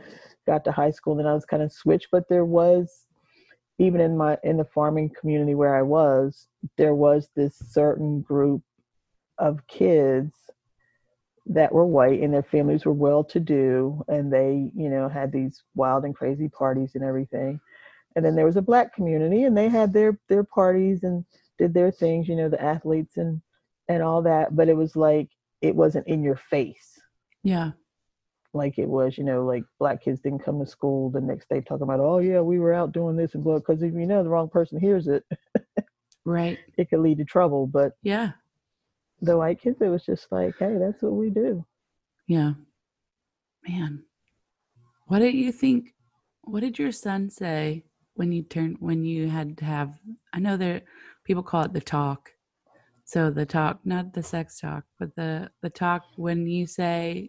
got 0.46 0.64
to 0.64 0.72
high 0.72 0.90
school. 0.90 1.14
Then 1.14 1.26
I 1.26 1.34
was 1.34 1.44
kind 1.44 1.62
of 1.62 1.72
switched, 1.72 2.08
but 2.10 2.28
there 2.28 2.44
was, 2.44 3.06
even 3.82 4.00
in 4.00 4.16
my 4.16 4.38
in 4.42 4.56
the 4.56 4.64
farming 4.64 5.10
community 5.18 5.54
where 5.54 5.74
I 5.74 5.82
was, 5.82 6.46
there 6.76 6.94
was 6.94 7.28
this 7.34 7.56
certain 7.70 8.20
group 8.22 8.62
of 9.38 9.66
kids 9.66 10.32
that 11.46 11.72
were 11.72 11.86
white 11.86 12.20
and 12.20 12.32
their 12.32 12.42
families 12.42 12.84
were 12.84 12.92
well 12.92 13.24
to 13.24 13.40
do 13.40 14.04
and 14.06 14.32
they 14.32 14.70
you 14.76 14.88
know 14.88 15.08
had 15.08 15.32
these 15.32 15.62
wild 15.74 16.04
and 16.04 16.14
crazy 16.14 16.48
parties 16.48 16.94
and 16.94 17.02
everything 17.02 17.58
and 18.14 18.24
then 18.24 18.36
there 18.36 18.44
was 18.44 18.56
a 18.56 18.62
black 18.62 18.94
community 18.94 19.44
and 19.44 19.56
they 19.56 19.68
had 19.68 19.92
their 19.92 20.18
their 20.28 20.44
parties 20.44 21.02
and 21.02 21.24
did 21.58 21.74
their 21.74 21.90
things, 21.90 22.28
you 22.28 22.36
know, 22.36 22.48
the 22.48 22.62
athletes 22.62 23.16
and 23.16 23.40
and 23.88 24.02
all 24.02 24.22
that, 24.22 24.54
but 24.56 24.68
it 24.68 24.76
was 24.76 24.96
like 24.96 25.28
it 25.60 25.74
wasn't 25.74 26.06
in 26.06 26.22
your 26.22 26.36
face. 26.36 27.00
Yeah. 27.42 27.72
Like 28.54 28.78
it 28.78 28.88
was, 28.88 29.16
you 29.16 29.24
know, 29.24 29.44
like 29.44 29.64
black 29.78 30.02
kids 30.02 30.20
didn't 30.20 30.44
come 30.44 30.60
to 30.60 30.66
school 30.66 31.10
the 31.10 31.20
next 31.20 31.48
day 31.48 31.60
talking 31.60 31.84
about, 31.84 32.00
oh 32.00 32.18
yeah, 32.18 32.40
we 32.40 32.58
were 32.58 32.74
out 32.74 32.92
doing 32.92 33.16
this 33.16 33.34
and 33.34 33.42
blah. 33.42 33.58
Because 33.58 33.82
if 33.82 33.94
you 33.94 34.06
know 34.06 34.22
the 34.22 34.28
wrong 34.28 34.48
person 34.48 34.78
hears 34.78 35.08
it, 35.08 35.24
right, 36.24 36.58
it 36.78 36.90
could 36.90 37.00
lead 37.00 37.18
to 37.18 37.24
trouble. 37.24 37.66
But 37.66 37.92
yeah, 38.02 38.32
the 39.22 39.38
white 39.38 39.60
kids, 39.60 39.80
it 39.80 39.88
was 39.88 40.04
just 40.04 40.26
like, 40.30 40.54
hey, 40.58 40.76
that's 40.78 41.02
what 41.02 41.12
we 41.12 41.30
do. 41.30 41.64
Yeah, 42.26 42.52
man. 43.66 44.04
What 45.06 45.20
did 45.20 45.34
you 45.34 45.50
think? 45.50 45.94
What 46.42 46.60
did 46.60 46.78
your 46.78 46.92
son 46.92 47.30
say 47.30 47.84
when 48.14 48.32
you 48.32 48.42
turned 48.42 48.76
when 48.80 49.04
you 49.04 49.28
had 49.28 49.56
to 49.58 49.64
have? 49.64 49.94
I 50.32 50.40
know 50.40 50.56
there 50.56 50.82
people 51.24 51.42
call 51.42 51.64
it 51.64 51.72
the 51.72 51.80
talk. 51.80 52.30
So 53.04 53.30
the 53.30 53.46
talk, 53.46 53.80
not 53.84 54.12
the 54.12 54.22
sex 54.22 54.60
talk, 54.60 54.84
but 54.98 55.14
the 55.16 55.50
the 55.62 55.70
talk 55.70 56.02
when 56.16 56.46
you 56.46 56.66
say 56.66 57.28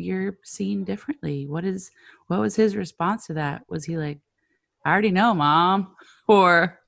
you're 0.00 0.38
seen 0.42 0.84
differently. 0.84 1.46
What 1.46 1.64
is 1.64 1.90
what 2.26 2.40
was 2.40 2.56
his 2.56 2.76
response 2.76 3.26
to 3.26 3.34
that? 3.34 3.62
Was 3.68 3.84
he 3.84 3.96
like, 3.96 4.18
I 4.84 4.90
already 4.90 5.10
know, 5.10 5.34
mom, 5.34 5.94
or 6.28 6.78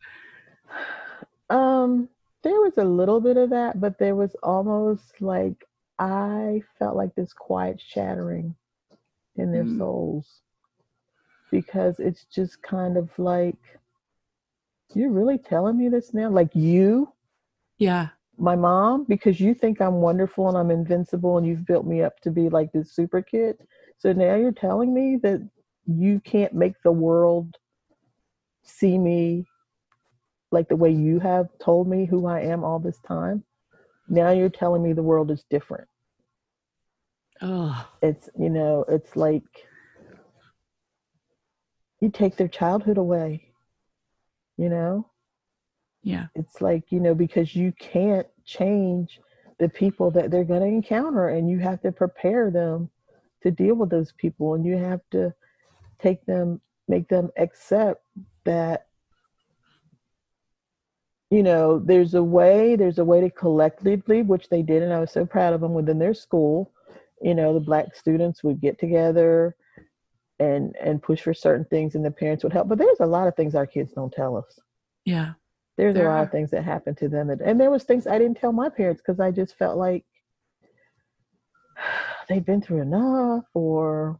um 1.51 2.09
there 2.43 2.61
was 2.61 2.79
a 2.79 2.85
little 2.85 3.21
bit 3.21 3.37
of 3.37 3.51
that, 3.51 3.81
but 3.81 3.99
there 3.99 4.17
was 4.17 4.35
almost 4.43 5.21
like 5.21 5.67
I 5.99 6.63
felt 6.79 6.97
like 6.97 7.15
this 7.15 7.33
quiet 7.33 7.81
shattering 7.81 8.55
in 9.37 9.53
their 9.53 9.65
mm. 9.65 9.79
souls 9.79 10.41
because 11.51 12.01
it's 12.01 12.25
just 12.25 12.63
kind 12.63 12.97
of 12.97 13.11
like 13.19 13.59
you're 14.95 15.11
really 15.11 15.39
telling 15.39 15.79
me 15.79 15.89
this 15.89 16.13
now? 16.13 16.29
Like 16.29 16.55
you? 16.55 17.13
Yeah. 17.79 18.09
My 18.43 18.57
mom, 18.57 19.05
because 19.09 19.41
you 19.41 19.55
think 19.55 19.81
I'm 19.81 20.01
wonderful 20.01 20.49
and 20.49 20.59
I'm 20.59 20.71
invincible 20.71 21.39
and 21.39 21.47
you've 21.47 21.65
built 21.65 21.87
me 21.87 22.03
up 22.03 22.21
to 22.21 22.31
be 22.31 22.49
like 22.49 22.73
this 22.73 22.93
super 22.95 23.23
kid. 23.23 23.57
So 23.99 24.13
now 24.13 24.35
you're 24.35 24.53
telling 24.53 24.93
me 24.93 25.17
that 25.23 25.49
you 25.87 26.21
can't 26.21 26.53
make 26.53 26.75
the 26.83 26.93
world 26.93 27.57
see 28.63 28.99
me 28.99 29.47
like 30.51 30.69
the 30.69 30.77
way 30.77 30.91
you 30.91 31.19
have 31.21 31.47
told 31.59 31.89
me 31.89 32.05
who 32.05 32.27
I 32.27 32.41
am 32.41 32.65
all 32.65 32.79
this 32.79 32.99
time. 33.07 33.45
Now 34.09 34.31
you're 34.31 34.51
telling 34.51 34.83
me 34.83 34.93
the 34.93 35.03
world 35.03 35.31
is 35.31 35.45
different. 35.49 35.89
Oh. 37.41 37.89
It's, 38.03 38.29
you 38.39 38.51
know, 38.51 38.85
it's 38.89 39.17
like 39.17 39.45
you 42.01 42.11
take 42.11 42.37
their 42.37 42.49
childhood 42.49 42.99
away 42.99 43.53
you 44.57 44.69
know 44.69 45.07
yeah 46.03 46.27
it's 46.35 46.61
like 46.61 46.85
you 46.91 47.01
know 47.01 47.15
because 47.15 47.55
you 47.55 47.73
can't 47.79 48.27
change 48.45 49.21
the 49.59 49.69
people 49.69 50.11
that 50.11 50.31
they're 50.31 50.45
going 50.45 50.61
to 50.61 50.67
encounter 50.67 51.29
and 51.29 51.49
you 51.49 51.59
have 51.59 51.81
to 51.83 51.93
prepare 51.93 52.51
them 52.51 52.91
to 53.43 53.51
deal 53.51 53.75
with 53.75 53.91
those 53.91 54.13
people 54.13 54.55
and 54.55 54.65
you 54.65 54.77
have 54.77 55.01
to 55.11 55.33
take 56.01 56.25
them 56.27 56.61
make 56.89 57.09
them 57.09 57.31
accept 57.37 58.03
that 58.45 58.87
you 61.31 61.43
know 61.43 61.79
there's 61.79 62.15
a 62.15 62.23
way 62.23 62.77
there's 62.77 62.99
a 62.99 63.05
way 63.05 63.21
to 63.21 63.31
collectively 63.31 64.23
which 64.23 64.49
they 64.49 64.63
did 64.63 64.83
and 64.83 64.93
i 64.93 64.99
was 64.99 65.13
so 65.13 65.25
proud 65.25 65.55
of 65.55 65.61
them 65.61 65.75
within 65.75 65.99
their 65.99 66.15
school 66.15 66.73
you 67.21 67.35
know 67.35 67.55
the 67.55 67.61
black 67.61 67.95
students 67.95 68.43
would 68.43 68.61
get 68.61 68.79
together 68.79 69.55
and 70.41 70.75
and 70.81 71.03
push 71.03 71.21
for 71.21 71.33
certain 71.33 71.65
things 71.67 71.95
and 71.95 72.05
the 72.05 72.11
parents 72.11 72.43
would 72.43 72.53
help 72.53 72.69
but 72.69 72.79
there's 72.79 73.01
a 73.01 73.07
lot 73.07 73.29
of 73.29 73.37
things 73.37 73.55
our 73.55 73.67
kids 73.67 73.93
don't 73.93 74.13
tell 74.13 74.37
us. 74.37 74.59
Yeah 75.05 75.35
there's 75.77 75.95
there 75.95 76.07
a 76.07 76.15
lot 76.15 76.25
of 76.25 76.31
things 76.31 76.51
that 76.51 76.63
happened 76.63 76.97
to 76.97 77.09
them 77.09 77.31
and 77.31 77.61
there 77.61 77.71
was 77.71 77.85
things 77.85 78.07
i 78.07 78.19
didn't 78.19 78.37
tell 78.37 78.53
my 78.53 78.69
parents 78.69 79.01
because 79.05 79.21
i 79.21 79.31
just 79.31 79.57
felt 79.57 79.77
like 79.77 80.05
they've 82.29 82.45
been 82.45 82.61
through 82.61 82.83
enough 82.83 83.45
or 83.55 84.19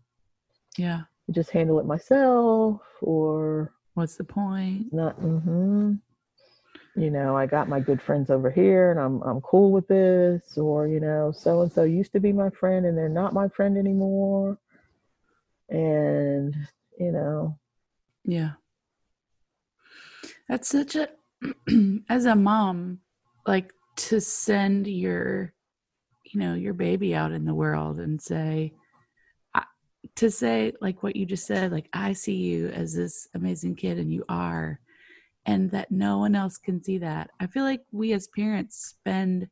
yeah. 0.77 1.03
Just 1.31 1.51
handle 1.51 1.79
it 1.79 1.87
myself 1.87 2.81
or 3.01 3.73
what's 3.95 4.17
the 4.17 4.25
point? 4.25 4.93
Not 4.93 5.19
mm-hmm. 5.21 5.95
You 6.95 7.11
know 7.11 7.35
i 7.37 7.47
got 7.47 7.71
my 7.71 7.81
good 7.81 8.03
friends 8.03 8.29
over 8.29 8.51
here 8.51 8.91
and 8.91 9.01
i'm 9.01 9.23
i'm 9.23 9.41
cool 9.41 9.73
with 9.73 9.89
this 9.89 10.59
or 10.59 10.87
you 10.87 11.01
know 11.01 11.33
so 11.33 11.63
and 11.63 11.73
so 11.73 11.85
used 11.85 12.13
to 12.13 12.21
be 12.21 12.35
my 12.35 12.51
friend 12.51 12.85
and 12.85 12.99
they're 12.99 13.09
not 13.09 13.33
my 13.33 13.49
friend 13.49 13.79
anymore. 13.79 14.59
And 15.71 16.55
you 16.99 17.13
know. 17.13 17.59
Yeah. 18.25 18.53
That's 20.49 20.69
such 20.69 20.97
a 20.97 21.09
as 22.09 22.27
a 22.27 22.35
mom 22.35 22.99
like 23.47 23.73
to 23.97 24.21
send 24.21 24.87
your 24.87 25.53
you 26.25 26.41
know 26.41 26.55
your 26.55 26.75
baby 26.75 27.15
out 27.15 27.33
in 27.33 27.45
the 27.45 27.55
world 27.55 27.99
and 28.01 28.21
say 28.21 28.73
to 30.17 30.31
say 30.31 30.73
like 30.81 31.03
what 31.03 31.15
you 31.15 31.25
just 31.25 31.47
said 31.47 31.71
like 31.71 31.89
i 31.93 32.13
see 32.13 32.35
you 32.35 32.69
as 32.69 32.95
this 32.95 33.29
amazing 33.35 33.75
kid 33.75 33.99
and 33.99 34.13
you 34.13 34.25
are 34.29 34.81
and 35.47 35.71
that 35.71 35.91
no 35.91 36.19
one 36.19 36.35
else 36.35 36.59
can 36.59 36.83
see 36.83 36.99
that 36.99 37.31
i 37.41 37.47
feel 37.47 37.63
like 37.63 37.83
we 37.93 38.13
as 38.13 38.27
parents 38.29 38.95
spend 38.99 39.49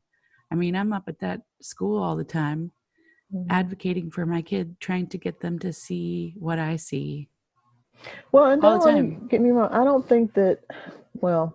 i 0.50 0.54
mean 0.54 0.74
i'm 0.74 0.92
up 0.92 1.04
at 1.06 1.20
that 1.20 1.40
school 1.60 2.02
all 2.02 2.16
the 2.16 2.24
time 2.24 2.72
mm-hmm. 3.34 3.50
advocating 3.50 4.10
for 4.10 4.26
my 4.26 4.42
kid, 4.42 4.78
trying 4.80 5.06
to 5.08 5.18
get 5.18 5.40
them 5.40 5.58
to 5.60 5.72
see 5.72 6.34
what 6.38 6.58
I 6.58 6.76
see. 6.76 7.28
Well, 8.32 8.50
and 8.50 8.64
all 8.64 8.78
the 8.78 8.90
time. 8.90 9.26
Get 9.28 9.40
me 9.40 9.50
wrong. 9.50 9.70
I 9.72 9.84
don't 9.84 10.08
think 10.08 10.34
that. 10.34 10.60
Well, 11.14 11.54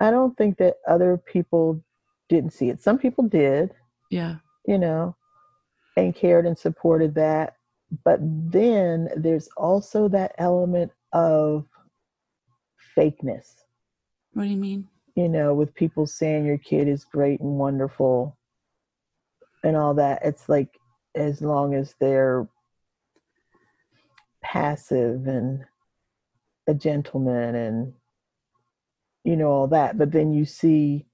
I 0.00 0.10
don't 0.10 0.36
think 0.36 0.58
that 0.58 0.76
other 0.86 1.16
people 1.16 1.82
didn't 2.28 2.52
see 2.52 2.68
it. 2.68 2.82
Some 2.82 2.98
people 2.98 3.24
did. 3.24 3.70
Yeah. 4.10 4.36
You 4.66 4.78
know, 4.78 5.16
and 5.96 6.14
cared 6.14 6.46
and 6.46 6.58
supported 6.58 7.14
that. 7.14 7.54
But 8.04 8.20
then 8.22 9.08
there's 9.16 9.48
also 9.56 10.08
that 10.08 10.34
element 10.38 10.92
of 11.12 11.66
fakeness. 12.96 13.54
What 14.34 14.44
do 14.44 14.50
you 14.50 14.56
mean? 14.56 14.88
You 15.14 15.28
know, 15.28 15.54
with 15.54 15.74
people 15.74 16.06
saying 16.06 16.44
your 16.44 16.58
kid 16.58 16.86
is 16.86 17.04
great 17.04 17.40
and 17.40 17.58
wonderful 17.58 18.38
and 19.64 19.76
all 19.76 19.94
that 19.94 20.20
it's 20.24 20.48
like 20.48 20.78
as 21.14 21.40
long 21.40 21.74
as 21.74 21.94
they're 22.00 22.48
passive 24.42 25.26
and 25.26 25.64
a 26.66 26.74
gentleman 26.74 27.54
and 27.54 27.92
you 29.28 29.36
know 29.36 29.50
all 29.50 29.66
that 29.66 29.98
but 29.98 30.10
then 30.10 30.32
you 30.32 30.46
see 30.46 31.04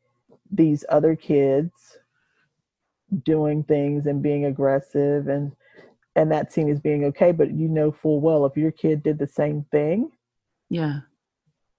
these 0.53 0.85
other 0.89 1.17
kids 1.17 1.99
doing 3.25 3.65
things 3.65 4.07
and 4.07 4.23
being 4.23 4.45
aggressive 4.45 5.27
and 5.27 5.51
and 6.15 6.31
that 6.31 6.53
scene 6.53 6.69
is 6.69 6.79
being 6.79 7.05
okay 7.07 7.33
but 7.33 7.51
you 7.51 7.67
know 7.67 7.91
full 7.91 8.21
well 8.21 8.47
if 8.47 8.57
your 8.57 8.71
kid 8.71 9.03
did 9.03 9.19
the 9.19 9.27
same 9.27 9.67
thing 9.73 10.13
Yeah. 10.71 11.01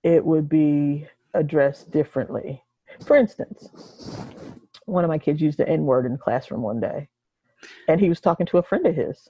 it 0.03 0.25
would 0.25 0.49
be 0.49 1.07
addressed 1.33 1.89
differently 1.91 2.61
for 3.05 3.15
instance 3.15 3.69
one 4.85 5.05
of 5.05 5.09
my 5.09 5.17
kids 5.17 5.41
used 5.41 5.57
the 5.57 5.69
n-word 5.69 6.05
in 6.05 6.11
the 6.11 6.17
classroom 6.17 6.61
one 6.61 6.81
day 6.81 7.07
and 7.87 8.01
he 8.01 8.09
was 8.09 8.19
talking 8.19 8.45
to 8.47 8.57
a 8.57 8.63
friend 8.63 8.85
of 8.85 8.93
his 8.93 9.29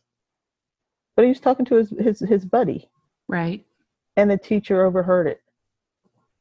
but 1.15 1.21
he 1.21 1.29
was 1.29 1.39
talking 1.39 1.65
to 1.65 1.75
his 1.75 1.91
his, 1.99 2.19
his 2.19 2.45
buddy 2.45 2.89
Right. 3.27 3.63
and 4.17 4.29
the 4.31 4.39
teacher 4.39 4.83
overheard 4.83 5.27
it 5.27 5.41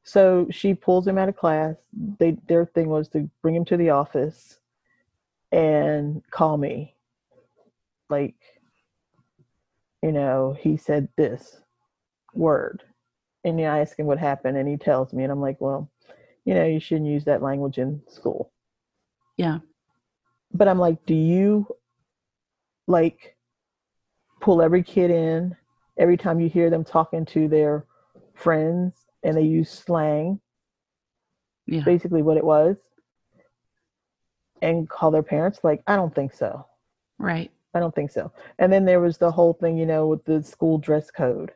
so 0.05 0.47
she 0.51 0.75
pulls 0.75 1.07
him 1.07 1.19
out 1.19 1.29
of 1.29 1.37
class. 1.37 1.77
They 2.19 2.37
their 2.47 2.67
thing 2.67 2.89
was 2.89 3.09
to 3.09 3.29
bring 3.43 3.55
him 3.57 3.65
to 3.67 3.77
the 3.77 3.91
office 3.91 4.59
and 5.51 6.23
call 6.31 6.57
me. 6.57 6.95
Like 8.09 8.37
you 10.05 10.13
know 10.13 10.55
he 10.61 10.77
said 10.77 11.09
this 11.17 11.63
word 12.35 12.83
and 13.43 13.59
i 13.61 13.81
ask 13.81 13.99
him 13.99 14.05
what 14.05 14.19
happened 14.19 14.57
and 14.57 14.69
he 14.69 14.77
tells 14.77 15.15
me 15.15 15.23
and 15.23 15.33
i'm 15.33 15.41
like 15.41 15.59
well 15.61 15.91
you 16.45 16.53
know 16.53 16.67
you 16.67 16.79
shouldn't 16.79 17.09
use 17.09 17.25
that 17.25 17.43
language 17.43 17.79
in 17.79 18.03
school. 18.07 18.53
Yeah. 19.39 19.61
but 20.53 20.69
i'm 20.69 20.79
like 20.79 21.05
do 21.07 21.15
you 21.15 21.67
like 22.87 23.35
pull 24.41 24.61
every 24.61 24.83
kid 24.83 25.11
in 25.11 25.57
every 25.99 26.19
time 26.19 26.39
you 26.39 26.51
hear 26.51 26.69
them 26.69 26.85
talking 26.85 27.25
to 27.27 27.49
their 27.49 27.87
friends 28.35 29.04
and 29.25 29.37
they 29.37 29.43
use 29.43 29.71
slang 29.71 30.41
Yeah. 31.67 31.83
basically 31.85 32.23
what 32.23 32.37
it 32.37 32.45
was 32.45 32.77
and 34.63 34.89
call 34.89 35.11
their 35.11 35.23
parents 35.23 35.61
like 35.65 35.83
i 35.87 35.97
don't 35.97 36.15
think 36.15 36.33
so 36.33 36.67
Right. 37.19 37.51
i 37.75 37.81
don't 37.81 37.95
think 37.95 38.11
so 38.11 38.33
and 38.59 38.73
then 38.73 38.85
there 38.85 39.01
was 39.01 39.19
the 39.19 39.31
whole 39.31 39.55
thing 39.55 39.77
you 39.77 39.87
know 39.87 40.07
with 40.07 40.25
the 40.25 40.43
school 40.43 40.79
dress 40.79 41.11
code 41.11 41.53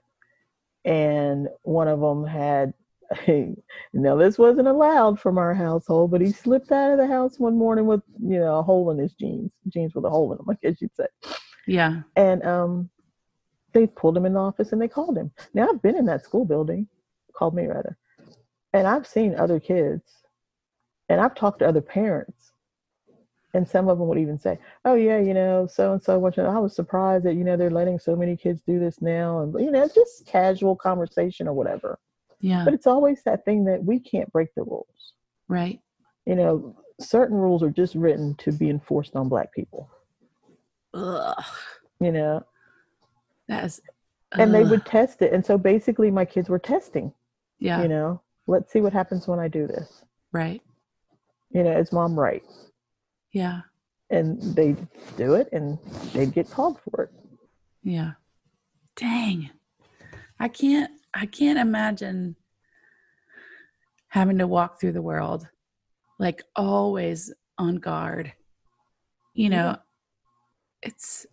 and 0.85 1.49
one 1.63 1.89
of 1.89 2.01
them 2.01 2.25
had 2.25 2.73
now 3.95 4.17
this 4.17 4.37
wasn't 4.39 4.69
allowed 4.69 5.19
from 5.19 5.39
our 5.39 5.55
household 5.55 6.11
but 6.11 6.21
he 6.21 6.31
slipped 6.31 6.71
out 6.73 6.91
of 6.93 6.99
the 6.99 7.07
house 7.07 7.39
one 7.39 7.57
morning 7.57 7.87
with 7.87 8.03
you 8.21 8.39
know 8.39 8.59
a 8.59 8.63
hole 8.63 8.91
in 8.91 8.99
his 8.99 9.13
jeans 9.15 9.53
jeans 9.69 9.95
with 9.95 10.05
a 10.05 10.11
hole 10.11 10.31
in 10.33 10.37
them 10.39 10.47
i 10.51 10.55
guess 10.63 10.81
you'd 10.81 10.95
say 10.95 11.07
Yeah. 11.67 12.03
and 12.17 12.45
um 12.45 12.91
they 13.73 13.87
pulled 13.87 14.17
him 14.17 14.27
in 14.27 14.35
the 14.35 14.41
office 14.41 14.73
and 14.73 14.81
they 14.81 14.89
called 14.89 15.17
him 15.17 15.31
now 15.55 15.69
i've 15.69 15.81
been 15.83 15.97
in 15.97 16.05
that 16.07 16.23
school 16.25 16.45
building 16.45 16.87
called 17.39 17.55
me 17.55 17.67
rather 17.67 17.97
and 18.73 18.87
i've 18.87 19.07
seen 19.07 19.35
other 19.37 19.61
kids 19.61 20.03
and 21.09 21.21
i've 21.21 21.35
talked 21.35 21.61
to 21.61 21.69
other 21.69 21.81
parents 21.81 22.53
and 23.55 23.67
some 23.67 23.89
of 23.89 23.99
them 23.99 24.09
would 24.09 24.19
even 24.19 24.39
say 24.39 24.59
oh 24.85 24.95
yeah 24.95 25.19
you 25.19 25.33
know 25.35 25.67
so 25.67 25.93
and 25.93 26.03
so 26.03 26.13
i 26.15 26.59
was 26.59 26.75
surprised 26.75 27.25
that 27.25 27.35
you 27.35 27.45
know 27.45 27.57
they're 27.57 27.71
letting 27.71 27.99
so 27.99 28.15
many 28.17 28.37
kids 28.37 28.61
do 28.67 28.79
this 28.79 29.01
now 29.01 29.41
and 29.41 29.55
you 29.65 29.71
know 29.71 29.83
it's 29.83 29.95
just 29.95 30.27
casual 30.27 30.77
conversation 30.77 31.47
or 31.49 31.55
whatever 31.55 31.99
Yeah. 32.41 32.65
but 32.65 32.75
it's 32.75 32.87
always 32.87 33.23
that 33.25 33.45
thing 33.45 33.65
that 33.65 33.83
we 33.85 34.01
can't 34.01 34.31
break 34.33 34.49
the 34.55 34.65
rules 34.65 35.13
Right. 35.49 35.81
you 36.27 36.35
know 36.35 36.77
certain 37.01 37.37
rules 37.37 37.63
are 37.63 37.71
just 37.71 37.95
written 37.95 38.35
to 38.37 38.53
be 38.53 38.69
enforced 38.69 39.15
on 39.17 39.29
black 39.29 39.53
people 39.53 39.89
Ugh. 40.95 41.45
you 42.01 42.13
know 42.13 42.45
That 43.49 43.65
is. 43.65 43.81
and 44.33 44.55
they 44.55 44.65
would 44.65 44.85
test 44.85 45.23
it 45.23 45.33
and 45.33 45.45
so 45.45 45.57
basically 45.57 46.11
my 46.11 46.25
kids 46.25 46.49
were 46.49 46.59
testing 46.59 47.13
Yeah. 47.59 47.83
you 47.83 47.89
know 47.89 48.23
let's 48.47 48.73
see 48.73 48.81
what 48.81 48.93
happens 48.93 49.27
when 49.29 49.39
i 49.39 49.49
do 49.49 49.67
this 49.67 50.05
Right. 50.33 50.63
you 51.51 51.63
know 51.63 51.77
is 51.79 51.93
mom 51.93 52.19
right 52.19 52.43
Yeah. 53.33 53.61
and 54.11 54.41
they 54.55 54.77
do 55.17 55.35
it 55.35 55.49
and 55.53 55.79
they'd 56.13 56.33
get 56.33 56.51
called 56.51 56.79
for 56.81 57.05
it 57.05 57.11
Yeah. 57.83 58.13
Dang. 58.97 59.51
I 60.41 60.49
can't 60.49 60.91
I 61.15 61.27
can't 61.27 61.59
imagine 61.59 62.37
having 64.09 64.39
to 64.39 64.47
walk 64.47 64.81
through 64.81 64.93
the 64.93 65.03
world 65.03 65.47
like 66.19 66.43
always 66.57 67.33
on 67.59 67.77
guard. 67.77 68.33
You 69.35 69.51
know, 69.51 69.77
it's 70.83 71.27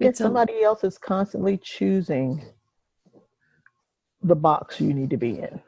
if 0.00 0.08
it's 0.08 0.20
a, 0.20 0.24
somebody 0.24 0.62
else 0.62 0.84
is 0.84 0.96
constantly 0.98 1.58
choosing 1.58 2.42
the 4.22 4.34
box 4.36 4.80
you 4.80 4.92
need 4.94 5.10
to 5.10 5.16
be 5.16 5.38
in 5.38 5.60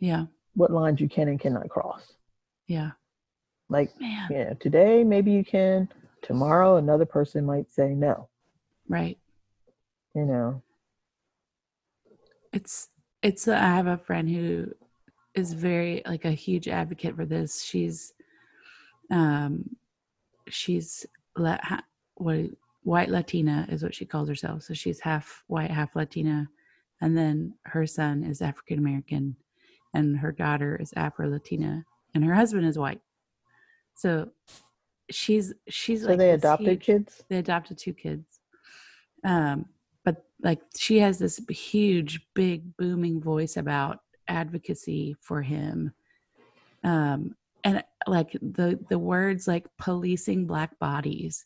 yeah, 0.00 0.26
what 0.54 0.70
lines 0.70 1.00
you 1.00 1.08
can 1.08 1.28
and 1.28 1.40
cannot 1.40 1.68
cross 1.68 2.14
yeah. 2.66 2.90
like 3.68 3.90
Man, 4.00 4.28
you 4.30 4.38
know 4.38 4.56
today 4.60 5.04
maybe 5.04 5.30
you 5.32 5.44
can 5.44 5.88
tomorrow 6.22 6.76
another 6.76 7.04
person 7.06 7.44
might 7.44 7.70
say 7.70 7.90
no 7.94 8.28
right. 8.88 9.18
you 10.14 10.24
know 10.24 10.62
It's 12.52 12.88
it's 13.22 13.48
I 13.48 13.58
have 13.58 13.86
a 13.86 13.96
friend 13.96 14.28
who 14.28 14.72
is 15.34 15.52
very 15.54 16.02
like 16.04 16.24
a 16.24 16.32
huge 16.32 16.68
advocate 16.68 17.16
for 17.16 17.24
this. 17.24 17.62
She's 17.62 18.12
um 19.10 19.70
she's 20.48 21.06
ha- 21.36 21.84
what 22.14 22.40
white 22.82 23.08
Latina 23.08 23.66
is 23.70 23.82
what 23.82 23.94
she 23.94 24.04
calls 24.04 24.28
herself. 24.28 24.64
So 24.64 24.74
she's 24.74 25.00
half 25.00 25.44
white, 25.46 25.70
half 25.70 25.94
Latina, 25.96 26.48
and 27.02 27.18
then 27.18 27.52
her 27.64 27.86
son 27.86 28.24
is 28.24 28.40
African 28.40 28.78
American, 28.78 29.36
and 29.92 30.16
her 30.16 30.32
daughter 30.32 30.76
is 30.80 30.94
Afro 30.96 31.28
Latina, 31.28 31.84
and 32.14 32.24
her 32.24 32.32
husband 32.34 32.64
is 32.66 32.78
white. 32.78 33.02
So 33.94 34.30
she's 35.10 35.52
she's 35.68 36.02
so 36.02 36.08
like 36.08 36.18
they 36.18 36.30
adopted 36.30 36.68
huge- 36.68 36.84
kids 36.86 37.22
they 37.28 37.36
adopted 37.38 37.76
two 37.76 37.92
kids 37.92 38.40
um 39.24 39.66
but 40.04 40.24
like 40.42 40.60
she 40.78 40.98
has 40.98 41.18
this 41.18 41.38
huge 41.50 42.20
big 42.34 42.74
booming 42.78 43.20
voice 43.20 43.56
about 43.56 43.98
advocacy 44.28 45.14
for 45.20 45.42
him 45.42 45.92
um 46.84 47.34
and 47.64 47.82
like 48.06 48.32
the 48.40 48.78
the 48.88 48.98
words 48.98 49.46
like 49.46 49.66
policing 49.78 50.46
black 50.46 50.78
bodies 50.78 51.44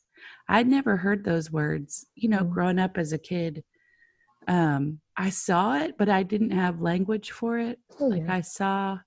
i'd 0.49 0.69
never 0.69 0.97
heard 0.97 1.25
those 1.25 1.51
words 1.51 2.07
you 2.15 2.29
know 2.29 2.45
Mhm. 2.45 2.51
growing 2.51 2.79
up 2.79 2.99
as 2.99 3.13
a 3.13 3.19
kid 3.19 3.65
um 4.49 5.01
i 5.17 5.29
saw 5.29 5.77
it 5.77 5.97
but 5.99 6.09
i 6.09 6.23
didn't 6.23 6.51
have 6.51 6.81
language 6.81 7.31
for 7.33 7.59
it 7.59 7.79
oh, 8.01 8.09
like 8.11 8.23
yeah. 8.23 8.35
I 8.37 8.41
saw 8.41 8.99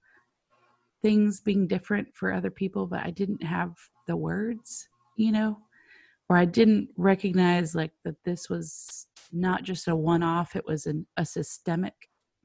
things 1.02 1.40
being 1.40 1.68
different 1.68 2.14
for 2.14 2.34
other 2.34 2.52
people, 2.52 2.86
but 2.86 3.06
I 3.06 3.12
didn't 3.12 3.44
have 3.44 3.74
the 4.08 4.18
words, 4.18 4.88
you 5.16 5.32
know, 5.32 5.58
or 6.30 6.38
I 6.38 6.46
didn't 6.46 6.90
recognize 6.98 7.76
like 7.76 7.92
that 8.04 8.16
this 8.26 8.50
was 8.50 9.08
not 9.32 9.64
just 9.64 9.88
a 9.88 9.96
one 9.96 10.24
off, 10.24 10.56
it 10.56 10.66
was 10.66 10.86
an, 10.86 11.06
a 11.18 11.26
systemic 11.26 11.94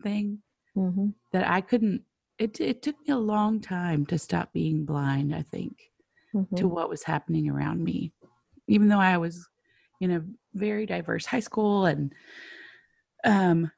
thing 0.02 0.38
hmm 0.74 1.08
that 1.32 1.46
I 1.48 1.60
couldn't. 1.60 2.02
It, 2.38 2.60
it 2.60 2.82
took 2.82 2.96
me 3.06 3.14
a 3.14 3.18
long 3.18 3.60
time 3.60 4.06
to 4.06 4.18
stop 4.18 4.52
being 4.52 4.84
blind, 4.84 5.34
I 5.34 5.42
think, 5.42 5.78
hmm 6.32 6.42
to 6.56 6.68
what 6.68 6.88
was 6.88 7.02
happening 7.02 7.48
around 7.48 7.82
me, 7.82 8.12
even 8.68 8.88
though 8.88 9.00
I 9.00 9.18
was 9.18 9.48
in 10.00 10.10
a 10.10 10.24
very 10.54 10.86
diverse 10.86 11.26
high 11.26 11.40
school 11.40 11.86
and, 11.86 12.12
um, 13.24 13.70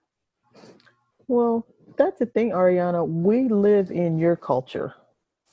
well 1.28 1.66
that's 1.96 2.18
the 2.18 2.26
thing 2.26 2.50
ariana. 2.50 3.06
We 3.06 3.48
live 3.48 3.90
in 3.90 4.18
your 4.18 4.36
culture. 4.36 4.94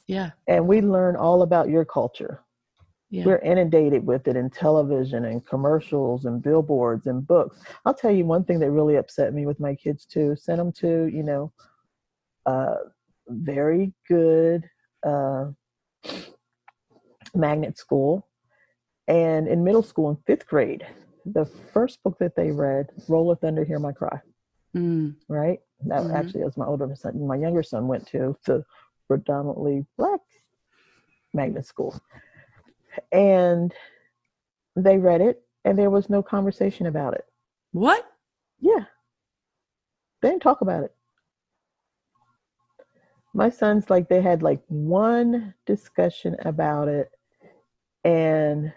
Yeah, 0.07 0.31
and 0.47 0.67
we 0.67 0.81
learn 0.81 1.15
all 1.15 1.41
about 1.43 1.69
your 1.69 1.85
culture. 1.85 2.43
Yeah, 3.09 3.25
we're 3.25 3.37
inundated 3.37 4.05
with 4.05 4.27
it 4.27 4.35
in 4.35 4.49
television 4.49 5.25
and 5.25 5.45
commercials 5.45 6.25
and 6.25 6.41
billboards 6.41 7.07
and 7.07 7.25
books. 7.25 7.61
I'll 7.85 7.93
tell 7.93 8.11
you 8.11 8.25
one 8.25 8.43
thing 8.43 8.59
that 8.59 8.71
really 8.71 8.95
upset 8.97 9.33
me 9.33 9.45
with 9.45 9.59
my 9.59 9.75
kids 9.75 10.05
too. 10.05 10.35
Sent 10.35 10.57
them 10.57 10.71
to 10.73 11.05
you 11.05 11.23
know 11.23 11.51
uh 12.45 12.75
very 13.29 13.93
good 14.07 14.69
uh 15.05 15.45
magnet 17.33 17.77
school. 17.77 18.27
And 19.07 19.47
in 19.47 19.63
middle 19.63 19.83
school 19.83 20.09
in 20.09 20.17
fifth 20.25 20.47
grade 20.47 20.85
the 21.25 21.45
first 21.73 22.03
book 22.03 22.17
that 22.19 22.35
they 22.35 22.51
read 22.51 22.87
roll 23.07 23.31
of 23.31 23.39
thunder 23.39 23.63
hear 23.63 23.79
my 23.79 23.91
cry 23.91 24.19
mm, 24.75 25.15
right? 25.27 25.59
That 25.85 26.03
Mhm. 26.03 26.13
actually 26.13 26.43
as 26.43 26.57
my 26.57 26.65
older 26.65 26.93
son, 26.95 27.25
my 27.27 27.35
younger 27.35 27.63
son 27.63 27.87
went 27.87 28.07
to 28.07 28.35
the 28.45 28.63
predominantly 29.07 29.85
black 29.97 30.21
magnet 31.33 31.65
school, 31.65 31.95
and 33.11 33.73
they 34.75 34.97
read 34.97 35.21
it, 35.21 35.43
and 35.65 35.77
there 35.77 35.89
was 35.89 36.09
no 36.09 36.21
conversation 36.21 36.85
about 36.87 37.13
it. 37.13 37.25
what? 37.73 38.05
Yeah, 38.59 38.85
they 40.21 40.29
didn't 40.29 40.41
talk 40.41 40.61
about 40.61 40.83
it. 40.83 40.95
My 43.33 43.49
sons 43.49 43.89
like 43.89 44.07
they 44.09 44.21
had 44.21 44.41
like 44.43 44.63
one 44.67 45.53
discussion 45.65 46.35
about 46.45 46.87
it, 46.87 47.11
and 48.03 48.73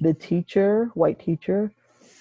the 0.00 0.14
teacher, 0.14 0.90
white 0.94 1.20
teacher, 1.20 1.72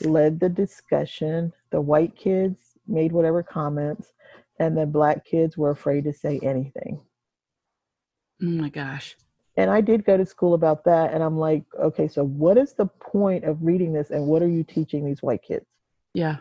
led 0.02 0.39
the 0.39 0.50
discussion. 0.50 1.54
The 1.72 1.82
white 1.82 2.15
kids 2.15 2.58
made 2.88 3.12
whatever 3.12 3.44
comments, 3.44 4.13
and 4.60 4.78
the 4.78 4.86
black 4.86 5.26
kids 5.26 5.58
were 5.58 5.72
afraid 5.72 6.04
to 6.06 6.13
say 6.13 6.39
anything. 6.44 7.00
Oh 8.42 8.46
my 8.46 8.70
gosh. 8.70 9.15
And 9.58 9.70
I 9.70 9.82
did 9.82 10.06
go 10.06 10.15
to 10.15 10.26
school 10.26 10.54
about 10.54 10.86
that. 10.86 11.13
And 11.13 11.22
I'm 11.22 11.38
like, 11.38 11.63
okay, 11.78 12.08
so 12.08 12.24
what 12.24 12.58
is 12.58 12.74
the 12.74 12.86
point 12.86 13.44
of 13.44 13.62
reading 13.62 13.92
this 13.92 14.10
and 14.10 14.26
what 14.26 14.42
are 14.42 14.48
you 14.48 14.63
teaching 14.63 15.06
these 15.06 15.22
white 15.22 15.42
kids? 15.44 15.65
Yeah. 16.13 16.38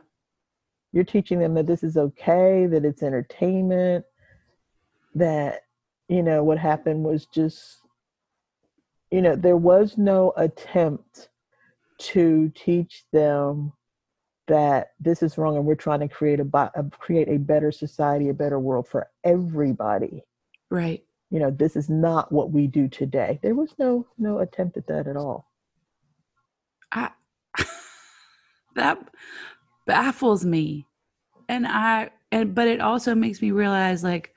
You're 0.92 1.05
teaching 1.05 1.40
them 1.40 1.55
that 1.55 1.66
this 1.66 1.83
is 1.83 1.96
okay, 1.96 2.66
that 2.66 2.85
it's 2.85 3.03
entertainment, 3.03 4.05
that, 5.16 5.62
you 6.09 6.22
know, 6.22 6.44
what 6.44 6.59
happened 6.59 7.03
was 7.03 7.27
just, 7.27 7.79
you 9.11 9.23
know, 9.23 9.37
there 9.37 9.57
was 9.57 9.97
no 9.97 10.33
attempt 10.37 11.29
to 11.99 12.53
teach 12.55 13.05
them 13.12 13.73
that 14.47 14.92
this 14.99 15.23
is 15.23 15.37
wrong 15.37 15.57
and 15.57 15.66
we're 15.66 15.75
trying 15.75 16.01
to 16.01 16.09
create 16.09 16.40
a 16.40 16.90
create 16.99 17.29
a 17.29 17.38
better 17.38 17.71
society 17.71 18.29
a 18.29 18.35
better 18.35 18.59
world 18.59 18.88
for 18.88 19.09
everybody. 19.25 20.23
Right. 20.71 21.05
You 21.31 21.40
know 21.40 21.51
this 21.51 21.77
is 21.77 21.90
not 21.90 22.33
what 22.33 22.51
we 22.51 22.66
do 22.66 22.88
today. 22.88 23.38
There 23.42 23.55
was 23.55 23.75
no 23.79 24.07
no 24.16 24.38
attempt 24.38 24.79
at 24.79 24.87
that 24.87 25.07
at 25.07 25.16
all. 25.16 25.51
I, 26.92 27.11
that 28.75 28.99
baffles 29.87 30.44
me. 30.44 30.87
And 31.51 31.66
i 31.66 32.11
and 32.33 32.55
but 32.55 32.68
it 32.68 32.81
also 32.81 33.14
makes 33.14 33.40
me 33.40 33.51
realize 33.51 34.05
like 34.05 34.35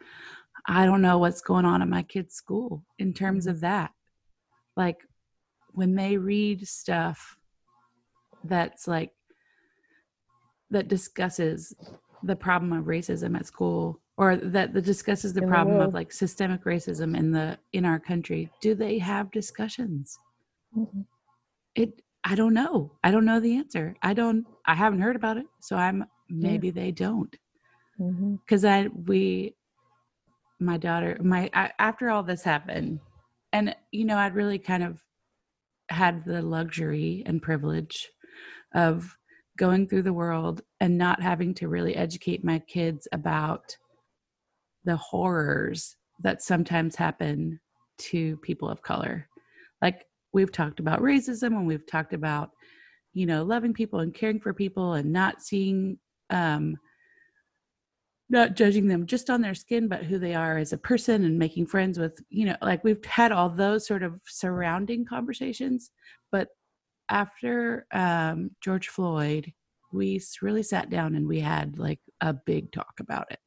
i 0.67 0.85
don't 0.85 1.01
know 1.01 1.17
what's 1.17 1.41
going 1.41 1.65
on 1.65 1.81
at 1.81 1.87
my 1.87 2.03
kids 2.03 2.35
school 2.35 2.85
in 2.99 3.13
terms 3.13 3.45
mm-hmm. 3.45 3.55
of 3.55 3.61
that 3.61 3.91
like 4.75 4.97
when 5.73 5.95
they 5.95 6.17
read 6.17 6.67
stuff 6.67 7.37
that's 8.43 8.87
like 8.87 9.11
that 10.69 10.87
discusses 10.87 11.75
the 12.23 12.35
problem 12.35 12.71
of 12.73 12.85
racism 12.85 13.37
at 13.37 13.45
school 13.45 13.99
or 14.17 14.37
that, 14.37 14.73
that 14.73 14.85
discusses 14.85 15.33
the 15.33 15.41
problem 15.43 15.79
of 15.79 15.93
like 15.93 16.11
systemic 16.11 16.63
racism 16.65 17.17
in 17.17 17.31
the 17.31 17.57
in 17.73 17.85
our 17.85 17.99
country 17.99 18.49
do 18.61 18.75
they 18.75 18.97
have 18.97 19.31
discussions 19.31 20.17
mm-hmm. 20.77 21.01
it 21.75 22.01
i 22.23 22.35
don't 22.35 22.53
know 22.53 22.91
i 23.03 23.11
don't 23.11 23.25
know 23.25 23.39
the 23.39 23.55
answer 23.55 23.95
i 24.01 24.13
don't 24.13 24.45
i 24.65 24.75
haven't 24.75 25.01
heard 25.01 25.15
about 25.15 25.37
it 25.37 25.45
so 25.59 25.75
i'm 25.75 26.05
maybe 26.29 26.67
yeah. 26.67 26.73
they 26.73 26.91
don't 26.91 27.35
because 27.97 28.63
mm-hmm. 28.63 28.87
i 28.87 29.01
we 29.07 29.55
my 30.59 30.77
daughter 30.77 31.17
my 31.23 31.49
I, 31.53 31.71
after 31.79 32.09
all 32.09 32.23
this 32.23 32.43
happened 32.43 32.99
and 33.53 33.75
you 33.91 34.05
know 34.05 34.17
i'd 34.17 34.35
really 34.35 34.59
kind 34.59 34.83
of 34.83 35.01
had 35.89 36.23
the 36.25 36.41
luxury 36.41 37.23
and 37.25 37.41
privilege 37.41 38.09
of 38.73 39.15
going 39.57 39.87
through 39.87 40.01
the 40.01 40.13
world 40.13 40.61
and 40.79 40.97
not 40.97 41.21
having 41.21 41.53
to 41.53 41.67
really 41.67 41.95
educate 41.95 42.43
my 42.43 42.59
kids 42.59 43.07
about 43.11 43.75
the 44.85 44.95
horrors 44.95 45.95
that 46.23 46.41
sometimes 46.41 46.95
happen 46.95 47.59
to 47.97 48.37
people 48.37 48.69
of 48.69 48.81
color. 48.81 49.27
Like 49.81 50.05
we've 50.33 50.51
talked 50.51 50.79
about 50.79 51.01
racism 51.01 51.47
and 51.47 51.67
we've 51.67 51.85
talked 51.85 52.13
about, 52.13 52.51
you 53.13 53.25
know, 53.25 53.43
loving 53.43 53.73
people 53.73 53.99
and 53.99 54.13
caring 54.13 54.39
for 54.39 54.53
people 54.53 54.93
and 54.93 55.11
not 55.11 55.41
seeing, 55.41 55.99
um, 56.29 56.77
not 58.31 58.55
judging 58.55 58.87
them 58.87 59.05
just 59.05 59.29
on 59.29 59.41
their 59.41 59.53
skin, 59.53 59.87
but 59.87 60.03
who 60.03 60.17
they 60.17 60.33
are 60.33 60.57
as 60.57 60.71
a 60.71 60.77
person 60.77 61.25
and 61.25 61.37
making 61.37 61.67
friends 61.67 61.99
with, 61.99 62.19
you 62.29 62.45
know, 62.45 62.55
like 62.61 62.83
we've 62.83 63.03
had 63.03 63.31
all 63.31 63.49
those 63.49 63.85
sort 63.85 64.03
of 64.03 64.19
surrounding 64.25 65.05
conversations. 65.05 65.91
But 66.31 66.47
after 67.09 67.85
um, 67.91 68.51
George 68.61 68.87
Floyd, 68.87 69.51
we 69.91 70.21
really 70.41 70.63
sat 70.63 70.89
down 70.89 71.15
and 71.15 71.27
we 71.27 71.41
had 71.41 71.77
like 71.77 71.99
a 72.21 72.33
big 72.33 72.71
talk 72.71 72.93
about 73.01 73.29
it. 73.31 73.39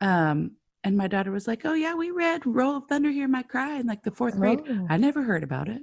Um, 0.00 0.52
and 0.82 0.96
my 0.96 1.08
daughter 1.08 1.30
was 1.30 1.46
like, 1.46 1.66
"Oh 1.66 1.74
yeah, 1.74 1.94
we 1.94 2.10
read 2.10 2.46
Roll 2.46 2.78
of 2.78 2.84
Thunder, 2.88 3.10
Hear 3.10 3.28
My 3.28 3.42
Cry 3.42 3.78
in 3.78 3.86
like 3.86 4.02
the 4.02 4.10
fourth 4.10 4.34
oh. 4.36 4.38
grade. 4.38 4.60
I 4.88 4.96
never 4.96 5.22
heard 5.22 5.42
about 5.42 5.68
it. 5.68 5.82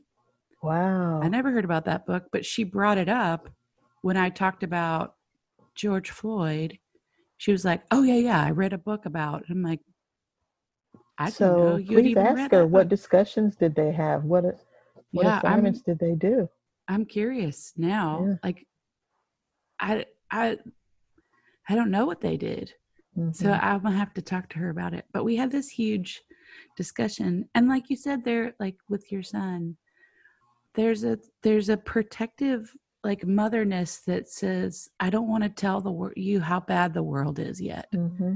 Wow, 0.63 1.21
I 1.21 1.29
never 1.29 1.51
heard 1.51 1.65
about 1.65 1.85
that 1.85 2.07
book, 2.07 2.23
but 2.31 2.43
she 2.43 2.63
brought 2.63 2.97
it 2.97 3.07
up 3.07 3.47
when 4.01 4.17
I 4.17 4.29
talked 4.29 4.63
about 4.63 5.13
George 5.75 6.09
Floyd. 6.09 6.79
She 7.37 7.51
was 7.51 7.63
like, 7.63 7.83
"Oh 7.91 8.03
yeah, 8.03 8.15
yeah, 8.15 8.43
I 8.43 8.51
read 8.51 8.73
a 8.73 8.77
book 8.77 9.05
about." 9.05 9.43
I'm 9.49 9.61
like, 9.61 9.79
"I 11.17 11.29
so 11.29 11.57
know 11.57 11.77
you 11.77 11.97
please 11.97 12.17
ask 12.17 12.51
her 12.51 12.65
what 12.65 12.89
discussions 12.89 13.55
did 13.55 13.75
they 13.75 13.91
have? 13.91 14.23
What 14.23 14.43
what 15.11 15.25
yeah, 15.25 15.37
assignments 15.39 15.81
I'm, 15.87 15.93
did 15.93 15.99
they 15.99 16.15
do? 16.15 16.49
I'm 16.87 17.05
curious 17.05 17.73
now. 17.77 18.25
Yeah. 18.27 18.35
Like, 18.43 18.67
I 19.79 20.05
I 20.31 20.57
I 21.69 21.75
don't 21.75 21.91
know 21.91 22.05
what 22.05 22.21
they 22.21 22.37
did. 22.37 22.73
Mm-hmm. 23.17 23.31
So 23.31 23.51
I'm 23.51 23.83
gonna 23.83 23.95
have 23.95 24.13
to 24.15 24.21
talk 24.21 24.49
to 24.49 24.59
her 24.59 24.69
about 24.69 24.93
it. 24.93 25.05
But 25.13 25.23
we 25.23 25.35
had 25.35 25.51
this 25.51 25.69
huge 25.69 26.21
discussion, 26.75 27.47
and 27.53 27.67
like 27.67 27.89
you 27.89 27.95
said, 27.95 28.23
there, 28.23 28.55
like 28.59 28.77
with 28.89 29.11
your 29.11 29.23
son, 29.23 29.77
there's 30.73 31.03
a 31.03 31.19
there's 31.43 31.69
a 31.69 31.77
protective 31.77 32.73
like 33.03 33.25
motherness 33.25 33.97
that 34.07 34.29
says, 34.29 34.89
"I 34.99 35.09
don't 35.09 35.27
want 35.27 35.43
to 35.43 35.49
tell 35.49 35.81
the 35.81 35.91
world 35.91 36.13
you 36.15 36.39
how 36.39 36.59
bad 36.59 36.93
the 36.93 37.03
world 37.03 37.39
is 37.39 37.61
yet." 37.61 37.87
Mm-hmm. 37.93 38.35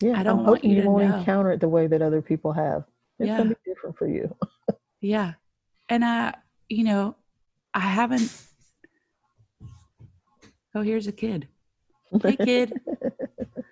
Yeah, 0.00 0.18
I 0.18 0.22
don't 0.22 0.40
I'm 0.40 0.46
want 0.46 0.64
you, 0.64 0.82
you 0.82 0.90
won't 0.90 1.08
know. 1.08 1.18
encounter 1.18 1.52
it 1.52 1.60
the 1.60 1.68
way 1.68 1.86
that 1.86 2.02
other 2.02 2.22
people 2.22 2.52
have. 2.52 2.84
It's 3.18 3.28
yeah. 3.28 3.38
gonna 3.38 3.50
be 3.50 3.56
different 3.64 3.96
for 3.96 4.08
you. 4.08 4.34
yeah, 5.00 5.34
and 5.88 6.04
I, 6.04 6.34
you 6.68 6.84
know, 6.84 7.16
I 7.72 7.80
haven't. 7.80 8.30
Oh, 10.74 10.82
here's 10.82 11.06
a 11.06 11.12
kid. 11.12 11.48
Hey, 12.22 12.36
kid. 12.36 12.72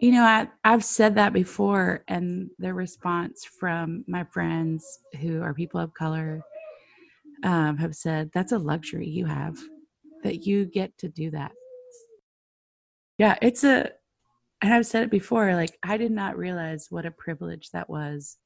you 0.00 0.12
know, 0.12 0.22
I, 0.22 0.48
I've 0.64 0.84
said 0.84 1.14
that 1.16 1.32
before, 1.32 2.04
and 2.08 2.50
the 2.58 2.72
response 2.72 3.44
from 3.44 4.04
my 4.06 4.24
friends 4.24 5.00
who 5.20 5.42
are 5.42 5.54
people 5.54 5.80
of 5.80 5.92
color 5.94 6.42
um, 7.44 7.76
have 7.78 7.94
said, 7.94 8.30
That's 8.32 8.52
a 8.52 8.58
luxury 8.58 9.08
you 9.08 9.26
have, 9.26 9.58
that 10.22 10.46
you 10.46 10.66
get 10.66 10.96
to 10.98 11.08
do 11.08 11.30
that. 11.30 11.52
Yeah, 13.18 13.36
it's 13.42 13.64
a, 13.64 13.90
and 14.62 14.74
I've 14.74 14.86
said 14.86 15.04
it 15.04 15.10
before, 15.10 15.54
like, 15.54 15.78
I 15.82 15.96
did 15.96 16.12
not 16.12 16.38
realize 16.38 16.86
what 16.90 17.06
a 17.06 17.10
privilege 17.10 17.70
that 17.70 17.88
was 17.88 18.38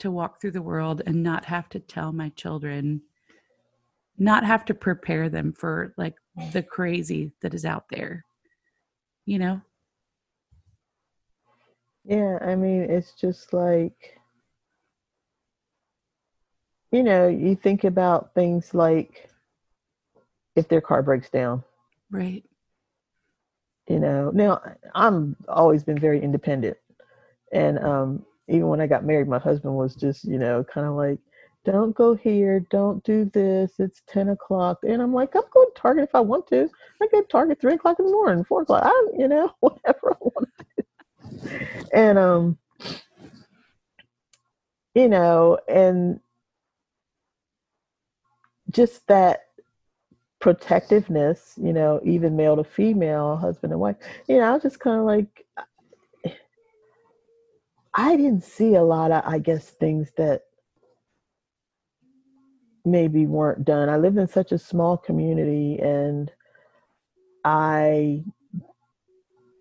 to 0.00 0.10
walk 0.10 0.40
through 0.40 0.52
the 0.52 0.62
world 0.62 1.02
and 1.06 1.22
not 1.22 1.44
have 1.44 1.68
to 1.70 1.78
tell 1.78 2.12
my 2.12 2.30
children 2.30 3.02
not 4.18 4.44
have 4.44 4.66
to 4.66 4.74
prepare 4.74 5.28
them 5.28 5.52
for 5.52 5.94
like 5.96 6.14
the 6.52 6.62
crazy 6.62 7.32
that 7.40 7.54
is 7.54 7.64
out 7.64 7.84
there 7.90 8.24
you 9.24 9.38
know 9.38 9.60
yeah 12.04 12.38
i 12.42 12.54
mean 12.54 12.82
it's 12.82 13.12
just 13.12 13.52
like 13.52 14.19
you 16.90 17.02
know 17.02 17.28
you 17.28 17.54
think 17.54 17.84
about 17.84 18.34
things 18.34 18.74
like 18.74 19.30
if 20.56 20.68
their 20.68 20.80
car 20.80 21.02
breaks 21.02 21.30
down 21.30 21.62
right 22.10 22.44
you 23.88 23.98
know 23.98 24.30
now 24.34 24.60
i'm 24.94 25.36
always 25.48 25.82
been 25.82 25.98
very 25.98 26.22
independent 26.22 26.76
and 27.52 27.78
um 27.78 28.24
even 28.50 28.66
when 28.66 28.80
I 28.80 28.86
got 28.86 29.04
married, 29.04 29.28
my 29.28 29.38
husband 29.38 29.74
was 29.74 29.94
just, 29.94 30.24
you 30.24 30.38
know, 30.38 30.64
kind 30.64 30.86
of 30.86 30.94
like, 30.94 31.18
don't 31.64 31.94
go 31.94 32.14
here, 32.14 32.60
don't 32.70 33.02
do 33.04 33.26
this, 33.26 33.72
it's 33.78 34.02
10 34.08 34.30
o'clock. 34.30 34.78
And 34.82 35.00
I'm 35.00 35.14
like, 35.14 35.36
I'm 35.36 35.42
going 35.52 35.68
to 35.68 35.80
Target 35.80 36.04
if 36.04 36.14
I 36.14 36.20
want 36.20 36.48
to. 36.48 36.68
I 37.00 37.06
go 37.12 37.20
to 37.20 37.28
Target 37.28 37.60
3 37.60 37.74
o'clock 37.74 37.98
in 38.00 38.06
the 38.06 38.12
morning, 38.12 38.44
4 38.44 38.62
o'clock, 38.62 38.82
I'm, 38.84 39.20
you 39.20 39.28
know, 39.28 39.52
whatever 39.60 40.12
I 40.12 40.16
want 40.20 40.48
to 40.58 40.64
do. 40.76 41.86
And, 41.94 42.18
um, 42.18 42.58
you 44.94 45.08
know, 45.08 45.58
and 45.68 46.18
just 48.70 49.06
that 49.08 49.46
protectiveness, 50.40 51.54
you 51.60 51.72
know, 51.72 52.00
even 52.04 52.36
male 52.36 52.56
to 52.56 52.64
female, 52.64 53.36
husband 53.36 53.72
and 53.72 53.80
wife, 53.80 53.96
you 54.28 54.38
know, 54.38 54.44
I 54.44 54.52
was 54.52 54.62
just 54.62 54.80
kind 54.80 54.98
of 54.98 55.04
like, 55.04 55.46
I 57.94 58.16
didn't 58.16 58.44
see 58.44 58.74
a 58.74 58.82
lot 58.82 59.10
of, 59.10 59.22
I 59.26 59.38
guess, 59.38 59.68
things 59.68 60.10
that 60.16 60.42
maybe 62.84 63.26
weren't 63.26 63.64
done. 63.64 63.88
I 63.88 63.96
lived 63.96 64.16
in 64.16 64.28
such 64.28 64.52
a 64.52 64.58
small 64.58 64.96
community 64.96 65.78
and 65.78 66.32
I 67.44 68.24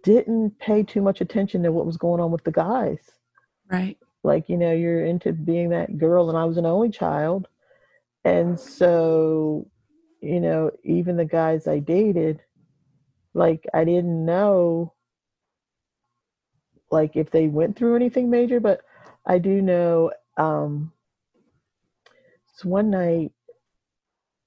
didn't 0.03 0.57
pay 0.59 0.83
too 0.83 1.01
much 1.01 1.19
attention 1.21 1.63
to 1.63 1.71
what 1.71 1.85
was 1.85 1.97
going 1.97 2.21
on 2.21 2.31
with 2.31 2.43
the 2.43 2.51
guys. 2.51 2.99
Right. 3.69 3.97
Like, 4.23 4.49
you 4.49 4.57
know, 4.57 4.71
you're 4.71 5.05
into 5.05 5.33
being 5.33 5.69
that 5.69 5.97
girl, 5.97 6.29
and 6.29 6.37
I 6.37 6.45
was 6.45 6.57
an 6.57 6.65
only 6.65 6.89
child. 6.89 7.47
And 8.29 8.59
so, 8.59 9.67
you 10.21 10.39
know, 10.39 10.69
even 10.83 11.17
the 11.17 11.25
guys 11.25 11.67
I 11.67 11.79
dated, 11.79 12.41
like, 13.33 13.65
I 13.73 13.83
didn't 13.83 14.23
know 14.23 14.93
like 16.91 17.15
if 17.15 17.31
they 17.31 17.47
went 17.47 17.75
through 17.75 17.95
anything 17.95 18.29
major, 18.29 18.59
but 18.59 18.81
I 19.25 19.39
do 19.39 19.63
know 19.63 20.11
um 20.37 20.91
so 22.53 22.69
one 22.69 22.91
night 22.91 23.31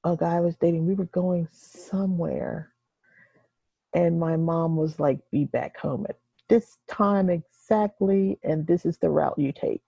a 0.04 0.16
guy 0.16 0.36
I 0.36 0.40
was 0.40 0.56
dating, 0.56 0.86
we 0.86 0.94
were 0.94 1.06
going 1.06 1.48
somewhere 1.50 2.72
and 3.94 4.20
my 4.20 4.36
mom 4.36 4.76
was 4.76 5.00
like, 5.00 5.18
be 5.32 5.44
back 5.44 5.76
home 5.76 6.06
at 6.08 6.18
this 6.48 6.78
time 6.88 7.30
exactly, 7.30 8.38
and 8.44 8.64
this 8.64 8.86
is 8.86 8.98
the 8.98 9.10
route 9.10 9.38
you 9.38 9.52
take. 9.52 9.86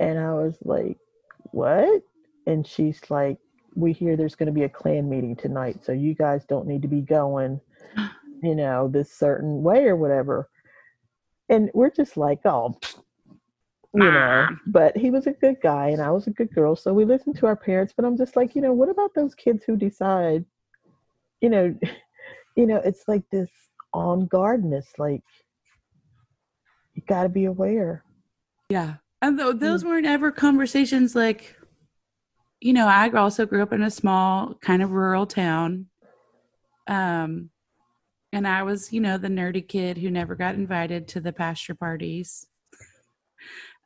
And 0.00 0.18
I 0.18 0.32
was 0.32 0.58
like, 0.64 0.98
what? 1.52 2.02
And 2.46 2.66
she's 2.66 3.00
like, 3.10 3.38
we 3.74 3.92
hear 3.92 4.16
there's 4.16 4.34
going 4.36 4.46
to 4.46 4.52
be 4.52 4.64
a 4.64 4.68
Klan 4.68 5.08
meeting 5.08 5.34
tonight, 5.36 5.84
so 5.84 5.92
you 5.92 6.14
guys 6.14 6.44
don't 6.44 6.66
need 6.66 6.82
to 6.82 6.88
be 6.88 7.00
going, 7.00 7.60
you 8.42 8.54
know, 8.54 8.88
this 8.88 9.12
certain 9.12 9.62
way 9.62 9.84
or 9.86 9.96
whatever. 9.96 10.48
And 11.48 11.70
we're 11.74 11.90
just 11.90 12.16
like, 12.16 12.40
oh, 12.44 12.78
you 13.92 14.10
know, 14.10 14.48
but 14.66 14.96
he 14.96 15.10
was 15.10 15.26
a 15.28 15.32
good 15.32 15.56
guy 15.62 15.88
and 15.88 16.02
I 16.02 16.10
was 16.10 16.26
a 16.26 16.30
good 16.30 16.52
girl. 16.52 16.74
So 16.74 16.92
we 16.92 17.04
listened 17.04 17.36
to 17.38 17.46
our 17.46 17.54
parents, 17.54 17.92
but 17.96 18.04
I'm 18.04 18.16
just 18.16 18.34
like, 18.34 18.56
you 18.56 18.60
know, 18.62 18.72
what 18.72 18.88
about 18.88 19.14
those 19.14 19.34
kids 19.36 19.62
who 19.64 19.76
decide, 19.76 20.44
you 21.40 21.48
know, 21.48 21.74
you 22.56 22.66
know, 22.66 22.80
it's 22.84 23.04
like 23.06 23.22
this 23.30 23.50
on 23.92 24.26
guardness, 24.26 24.92
like 24.98 25.22
you 26.94 27.02
got 27.06 27.22
to 27.24 27.28
be 27.28 27.44
aware. 27.44 28.04
Yeah. 28.68 28.94
And 29.22 29.38
th- 29.38 29.56
those 29.56 29.84
mm. 29.84 29.88
weren't 29.88 30.06
ever 30.06 30.32
conversations 30.32 31.14
like, 31.14 31.56
you 32.64 32.72
know, 32.72 32.88
I 32.88 33.10
also 33.10 33.44
grew 33.44 33.62
up 33.62 33.74
in 33.74 33.82
a 33.82 33.90
small 33.90 34.54
kind 34.62 34.82
of 34.82 34.92
rural 34.92 35.26
town. 35.26 35.84
Um, 36.86 37.50
and 38.32 38.48
I 38.48 38.62
was, 38.62 38.90
you 38.90 39.02
know, 39.02 39.18
the 39.18 39.28
nerdy 39.28 39.68
kid 39.68 39.98
who 39.98 40.10
never 40.10 40.34
got 40.34 40.54
invited 40.54 41.06
to 41.08 41.20
the 41.20 41.30
pasture 41.30 41.74
parties. 41.74 42.46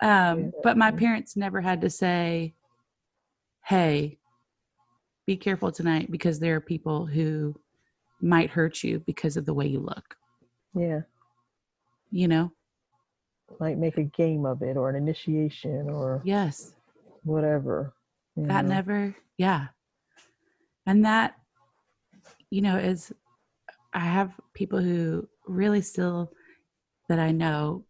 Um, 0.00 0.52
but 0.62 0.78
my 0.78 0.92
parents 0.92 1.36
never 1.36 1.60
had 1.60 1.80
to 1.80 1.90
say, 1.90 2.54
hey, 3.66 4.18
be 5.26 5.36
careful 5.36 5.72
tonight 5.72 6.08
because 6.08 6.38
there 6.38 6.54
are 6.54 6.60
people 6.60 7.04
who 7.04 7.56
might 8.20 8.50
hurt 8.50 8.84
you 8.84 9.00
because 9.00 9.36
of 9.36 9.44
the 9.44 9.54
way 9.54 9.66
you 9.66 9.80
look. 9.80 10.14
Yeah. 10.72 11.00
You 12.12 12.28
know? 12.28 12.52
Might 13.58 13.78
make 13.78 13.98
a 13.98 14.04
game 14.04 14.46
of 14.46 14.62
it 14.62 14.76
or 14.76 14.88
an 14.88 14.94
initiation 14.94 15.90
or 15.90 16.22
yes, 16.24 16.74
whatever. 17.24 17.92
That 18.46 18.64
never, 18.64 19.14
yeah. 19.36 19.68
And 20.86 21.04
that, 21.04 21.34
you 22.50 22.62
know, 22.62 22.76
is 22.76 23.12
I 23.92 24.00
have 24.00 24.32
people 24.54 24.80
who 24.80 25.28
really 25.46 25.82
still 25.82 26.32
that 27.08 27.18
I 27.18 27.30
know 27.32 27.84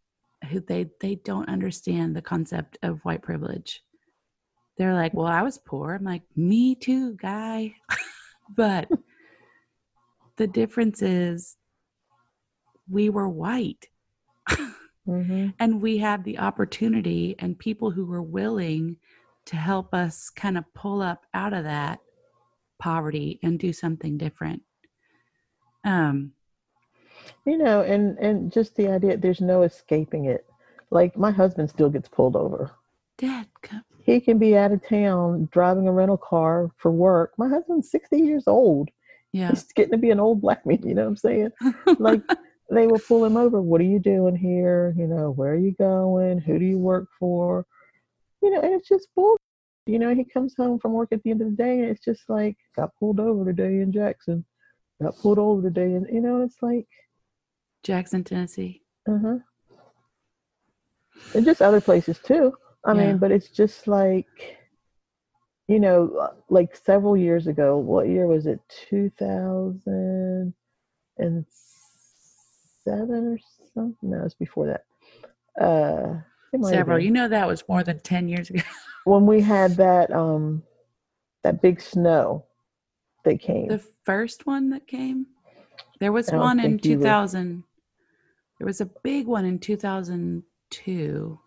who 0.51 0.61
they 0.61 0.90
they 1.01 1.16
don't 1.16 1.49
understand 1.49 2.14
the 2.14 2.22
concept 2.22 2.78
of 2.82 3.01
white 3.01 3.22
privilege. 3.22 3.82
They're 4.76 4.94
like, 4.94 5.12
"Well, 5.12 5.26
I 5.26 5.42
was 5.42 5.59
poor." 5.59 5.94
I'm 5.94 6.05
like, 6.05 6.22
"Me 6.36 6.74
too, 6.74 7.14
guy." 7.14 7.74
but 8.57 8.88
the 10.36 10.46
difference 10.46 11.03
is 11.03 11.57
we 12.88 13.11
were 13.11 13.28
white. 13.28 13.88
mm-hmm. 15.07 15.49
And 15.59 15.82
we 15.82 15.99
had 15.99 16.24
the 16.24 16.38
opportunity 16.38 17.34
and 17.38 17.59
people 17.59 17.90
who 17.90 18.07
were 18.07 18.22
willing 18.22 18.96
to 19.49 19.57
help 19.57 19.94
us 19.94 20.28
kind 20.28 20.59
of 20.59 20.64
pull 20.74 21.01
up 21.01 21.24
out 21.32 21.55
of 21.55 21.64
that 21.64 22.01
poverty 22.78 23.40
and 23.42 23.59
do 23.59 23.72
something 23.72 24.18
different. 24.18 24.62
Um, 25.84 26.32
you 27.46 27.57
know, 27.57 27.80
and 27.80 28.18
and 28.18 28.53
just 28.53 28.76
the 28.76 28.88
idea 28.88 29.16
there's 29.16 29.40
no 29.40 29.62
escaping 29.62 30.26
it. 30.26 30.46
Like 30.90 31.16
my 31.16 31.30
husband 31.30 31.70
still 31.70 31.88
gets 31.88 32.09
pulled 32.09 32.36
over. 32.36 32.72
Dad, 33.16 33.46
come. 33.62 33.82
he 34.05 34.20
can 34.20 34.38
be 34.38 34.55
out 34.55 34.70
of 34.72 34.86
town 34.86 35.49
driving 35.51 35.88
a 35.88 35.92
rental 35.92 36.18
car 36.18 36.70
for 36.76 36.90
work. 36.90 37.32
My 37.38 37.49
husband's 37.49 37.90
60 37.90 38.18
years 38.18 38.44
old. 38.46 38.90
Yeah. 39.32 39.49
He's 39.49 39.64
getting 39.72 39.92
to 39.92 39.99
be 39.99 40.11
an 40.11 40.20
old 40.20 40.42
black 40.42 40.64
man, 40.66 40.82
you 40.84 40.94
know 40.94 41.03
what 41.03 41.09
I'm 41.09 41.16
saying? 41.16 41.51
like 41.99 42.22
they 42.70 42.86
will 42.86 43.01
pull 43.01 43.24
him 43.24 43.38
over. 43.38 43.62
What 43.62 43.80
are 43.80 43.84
you 43.84 43.99
doing 43.99 44.36
here? 44.36 44.94
You 44.96 45.07
know, 45.07 45.30
where 45.30 45.53
are 45.53 45.59
you 45.59 45.72
going? 45.72 46.38
Who 46.38 46.59
do 46.59 46.64
you 46.66 46.78
work 46.78 47.09
for? 47.18 47.64
You 48.42 48.51
know, 48.51 48.61
and 48.61 48.74
it's 48.74 48.88
just 48.88 49.09
bull. 49.16 49.38
You 49.89 49.99
know, 49.99 50.14
he 50.14 50.24
comes 50.24 50.55
home 50.57 50.78
from 50.78 50.93
work 50.93 51.09
at 51.12 51.22
the 51.22 51.30
end 51.30 51.41
of 51.41 51.51
the 51.51 51.57
day 51.57 51.80
and 51.80 51.89
it's 51.89 52.05
just 52.05 52.28
like, 52.28 52.57
got 52.76 52.95
pulled 52.99 53.20
over 53.20 53.45
today 53.45 53.80
in 53.80 53.93
Jackson. 53.93 54.45
Got 55.03 55.16
pulled 55.18 55.39
over 55.39 55.62
today. 55.62 55.95
And, 55.95 56.07
you 56.12 56.20
know, 56.20 56.43
it's 56.43 56.62
like. 56.62 56.86
Jackson, 57.82 58.22
Tennessee. 58.22 58.82
Uh 59.09 59.18
huh. 59.22 59.39
And 61.34 61.45
just 61.45 61.62
other 61.62 61.80
places 61.80 62.18
too. 62.18 62.53
I 62.84 62.93
yeah. 62.93 63.07
mean, 63.07 63.18
but 63.18 63.32
it's 63.32 63.49
just 63.49 63.89
like 63.89 64.59
you 65.68 65.78
know, 65.78 66.30
like 66.49 66.74
several 66.74 67.16
years 67.16 67.47
ago, 67.47 67.76
what 67.76 68.09
year 68.09 68.26
was 68.26 68.47
it? 68.47 68.59
2007 68.89 70.55
or 72.97 73.39
something? 73.74 73.97
No, 74.11 74.24
it's 74.24 74.34
before 74.34 74.66
that. 74.66 74.84
Uh, 75.62 76.20
several. 76.62 76.99
You 76.99 77.11
know, 77.11 77.28
that 77.28 77.46
was 77.46 77.64
more 77.68 77.82
than 77.82 78.01
10 78.01 78.28
years 78.28 78.51
ago. 78.51 78.62
when 79.05 79.26
we 79.26 79.40
had 79.40 79.76
that, 79.76 80.11
um, 80.12 80.62
that 81.44 81.62
big 81.62 81.80
snow 81.80 82.44
that 83.24 83.40
came. 83.40 83.68
The 83.68 83.84
first 84.05 84.46
one 84.46 84.70
that 84.70 84.86
came? 84.86 85.26
There 86.01 86.12
was 86.12 86.30
one 86.30 86.61
in 86.61 86.78
2000. 86.78 87.64
There 88.59 88.66
was 88.66 88.80
a 88.80 88.90
big 89.03 89.26
one 89.26 89.44
in 89.44 89.59
2002. 89.59 91.40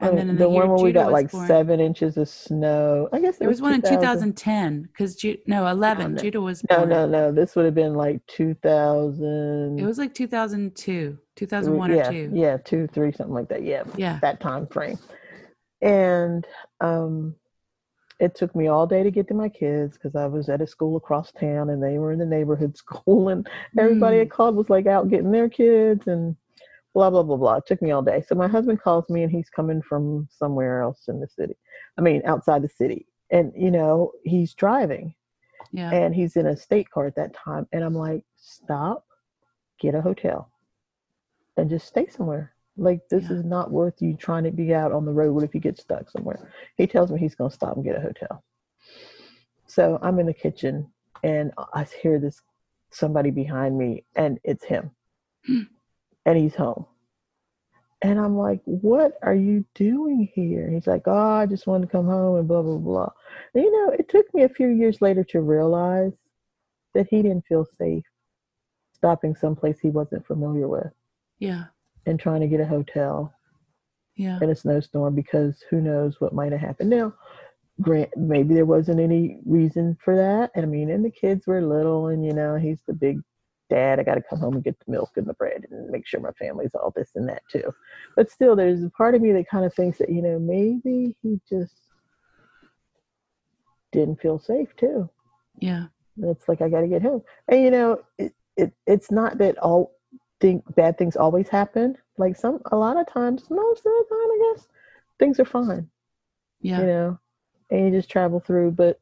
And 0.00 0.16
then 0.16 0.28
the, 0.28 0.34
the 0.34 0.48
one 0.48 0.68
where 0.68 0.78
we 0.78 0.92
got 0.92 1.10
like 1.10 1.32
born, 1.32 1.48
seven 1.48 1.80
inches 1.80 2.16
of 2.16 2.28
snow. 2.28 3.08
I 3.12 3.20
guess 3.20 3.38
there 3.38 3.48
was, 3.48 3.60
was 3.60 3.62
one 3.62 3.74
in 3.74 3.82
2010 3.82 4.82
because 4.82 5.16
Ju- 5.16 5.38
no 5.46 5.66
11. 5.66 6.14
No, 6.14 6.22
Judah 6.22 6.40
was 6.40 6.62
born. 6.62 6.88
no 6.88 7.06
no 7.06 7.08
no. 7.08 7.32
This 7.32 7.56
would 7.56 7.64
have 7.64 7.74
been 7.74 7.94
like 7.94 8.24
2000. 8.28 9.78
It 9.78 9.84
was 9.84 9.98
like 9.98 10.14
2002, 10.14 11.18
2001 11.34 11.90
yeah, 11.90 11.96
or 11.96 12.12
two. 12.12 12.30
Yeah, 12.32 12.56
two, 12.58 12.86
three, 12.92 13.10
something 13.10 13.34
like 13.34 13.48
that. 13.48 13.64
Yeah, 13.64 13.82
yeah, 13.96 14.20
that 14.22 14.40
time 14.40 14.68
frame. 14.68 14.98
And 15.82 16.46
um, 16.80 17.34
it 18.20 18.34
took 18.34 18.54
me 18.54 18.68
all 18.68 18.86
day 18.86 19.02
to 19.02 19.10
get 19.10 19.26
to 19.28 19.34
my 19.34 19.48
kids 19.48 19.96
because 19.96 20.16
I 20.16 20.26
was 20.26 20.48
at 20.48 20.60
a 20.60 20.66
school 20.66 20.96
across 20.96 21.32
town 21.32 21.70
and 21.70 21.82
they 21.82 21.98
were 21.98 22.12
in 22.12 22.18
the 22.18 22.26
neighborhood 22.26 22.76
school 22.76 23.30
and 23.30 23.48
everybody 23.78 24.18
mm. 24.18 24.22
I 24.22 24.26
called 24.26 24.56
was 24.56 24.70
like 24.70 24.86
out 24.86 25.08
getting 25.08 25.32
their 25.32 25.48
kids 25.48 26.06
and 26.06 26.36
blah 26.94 27.10
blah 27.10 27.22
blah 27.22 27.36
blah. 27.36 27.56
It 27.56 27.66
took 27.66 27.82
me 27.82 27.90
all 27.90 28.02
day. 28.02 28.22
So 28.26 28.34
my 28.34 28.48
husband 28.48 28.80
calls 28.80 29.08
me 29.08 29.22
and 29.22 29.32
he's 29.32 29.50
coming 29.50 29.82
from 29.82 30.28
somewhere 30.30 30.82
else 30.82 31.08
in 31.08 31.20
the 31.20 31.28
city. 31.28 31.56
I 31.98 32.02
mean, 32.02 32.22
outside 32.24 32.62
the 32.62 32.68
city. 32.68 33.06
And 33.30 33.52
you 33.56 33.70
know, 33.70 34.12
he's 34.24 34.54
driving. 34.54 35.14
Yeah. 35.72 35.92
And 35.92 36.14
he's 36.14 36.36
in 36.36 36.46
a 36.46 36.56
state 36.56 36.90
car 36.90 37.06
at 37.06 37.16
that 37.16 37.34
time. 37.34 37.66
And 37.72 37.84
I'm 37.84 37.94
like, 37.94 38.24
stop, 38.36 39.04
get 39.78 39.94
a 39.94 40.00
hotel, 40.00 40.50
and 41.56 41.68
just 41.68 41.86
stay 41.86 42.06
somewhere. 42.06 42.54
Like 42.76 43.00
this 43.10 43.24
yeah. 43.24 43.36
is 43.36 43.44
not 43.44 43.70
worth 43.70 44.00
you 44.00 44.16
trying 44.16 44.44
to 44.44 44.50
be 44.50 44.72
out 44.72 44.92
on 44.92 45.04
the 45.04 45.12
road. 45.12 45.32
What 45.32 45.44
if 45.44 45.54
you 45.54 45.60
get 45.60 45.78
stuck 45.78 46.08
somewhere? 46.08 46.52
He 46.76 46.86
tells 46.86 47.10
me 47.10 47.18
he's 47.18 47.34
gonna 47.34 47.50
stop 47.50 47.76
and 47.76 47.84
get 47.84 47.96
a 47.96 48.00
hotel. 48.00 48.44
So 49.66 49.98
I'm 50.00 50.18
in 50.18 50.26
the 50.26 50.32
kitchen 50.32 50.90
and 51.22 51.52
I 51.74 51.86
hear 52.00 52.18
this 52.18 52.40
somebody 52.90 53.30
behind 53.30 53.76
me 53.76 54.04
and 54.16 54.38
it's 54.44 54.64
him. 54.64 54.90
and 56.28 56.36
he's 56.36 56.54
home. 56.54 56.84
And 58.02 58.20
I'm 58.20 58.36
like, 58.36 58.60
what 58.64 59.14
are 59.22 59.34
you 59.34 59.64
doing 59.74 60.30
here? 60.34 60.70
He's 60.70 60.86
like, 60.86 61.02
oh, 61.06 61.32
I 61.32 61.46
just 61.46 61.66
wanted 61.66 61.86
to 61.86 61.90
come 61.92 62.06
home 62.06 62.36
and 62.36 62.46
blah, 62.46 62.60
blah, 62.62 62.76
blah. 62.76 63.10
And, 63.54 63.64
you 63.64 63.72
know, 63.72 63.92
it 63.98 64.10
took 64.10 64.32
me 64.34 64.42
a 64.42 64.48
few 64.48 64.68
years 64.68 65.00
later 65.00 65.24
to 65.24 65.40
realize 65.40 66.12
that 66.94 67.08
he 67.10 67.22
didn't 67.22 67.46
feel 67.46 67.66
safe 67.78 68.04
stopping 68.92 69.34
someplace 69.34 69.78
he 69.80 69.88
wasn't 69.88 70.26
familiar 70.26 70.68
with. 70.68 70.92
Yeah. 71.38 71.64
And 72.04 72.20
trying 72.20 72.42
to 72.42 72.46
get 72.46 72.60
a 72.60 72.66
hotel. 72.66 73.32
Yeah. 74.16 74.38
In 74.42 74.50
a 74.50 74.56
snowstorm 74.56 75.14
because 75.14 75.64
who 75.70 75.80
knows 75.80 76.20
what 76.20 76.34
might 76.34 76.52
have 76.52 76.60
happened. 76.60 76.90
Now, 76.90 77.14
grant 77.80 78.10
maybe 78.16 78.52
there 78.52 78.66
wasn't 78.66 79.00
any 79.00 79.38
reason 79.46 79.96
for 80.04 80.14
that. 80.14 80.50
And 80.54 80.66
I 80.66 80.68
mean, 80.68 80.90
and 80.90 81.04
the 81.04 81.10
kids 81.10 81.46
were 81.46 81.62
little 81.62 82.08
and, 82.08 82.24
you 82.24 82.34
know, 82.34 82.56
he's 82.56 82.82
the 82.86 82.92
big 82.92 83.22
dad, 83.68 84.00
I 84.00 84.02
got 84.02 84.14
to 84.14 84.22
come 84.22 84.40
home 84.40 84.54
and 84.54 84.64
get 84.64 84.78
the 84.78 84.90
milk 84.90 85.10
and 85.16 85.26
the 85.26 85.34
bread 85.34 85.66
and 85.70 85.88
make 85.90 86.06
sure 86.06 86.20
my 86.20 86.32
family's 86.32 86.74
all 86.74 86.92
this 86.94 87.10
and 87.14 87.28
that 87.28 87.42
too. 87.50 87.72
But 88.16 88.30
still, 88.30 88.56
there's 88.56 88.82
a 88.82 88.90
part 88.90 89.14
of 89.14 89.22
me 89.22 89.32
that 89.32 89.48
kind 89.48 89.64
of 89.64 89.74
thinks 89.74 89.98
that, 89.98 90.10
you 90.10 90.22
know, 90.22 90.38
maybe 90.38 91.16
he 91.22 91.40
just 91.48 91.74
didn't 93.92 94.20
feel 94.20 94.38
safe 94.38 94.74
too. 94.76 95.08
Yeah. 95.60 95.86
it's 96.22 96.48
like, 96.48 96.62
I 96.62 96.68
got 96.68 96.80
to 96.80 96.88
get 96.88 97.02
home. 97.02 97.22
And, 97.48 97.62
you 97.62 97.70
know, 97.70 98.00
it, 98.18 98.34
it, 98.56 98.72
it's 98.86 99.10
not 99.10 99.38
that 99.38 99.58
all 99.58 99.92
think 100.40 100.62
bad 100.74 100.98
things 100.98 101.16
always 101.16 101.48
happen. 101.48 101.96
Like 102.16 102.36
some, 102.36 102.60
a 102.72 102.76
lot 102.76 102.96
of 102.96 103.06
times, 103.06 103.48
most 103.50 103.78
of 103.78 103.84
the 103.84 104.04
time, 104.10 104.18
I 104.18 104.52
guess, 104.54 104.68
things 105.18 105.40
are 105.40 105.44
fine. 105.44 105.88
Yeah. 106.60 106.80
You 106.80 106.86
know, 106.86 107.18
and 107.70 107.86
you 107.86 107.90
just 107.90 108.10
travel 108.10 108.40
through. 108.40 108.72
But 108.72 108.98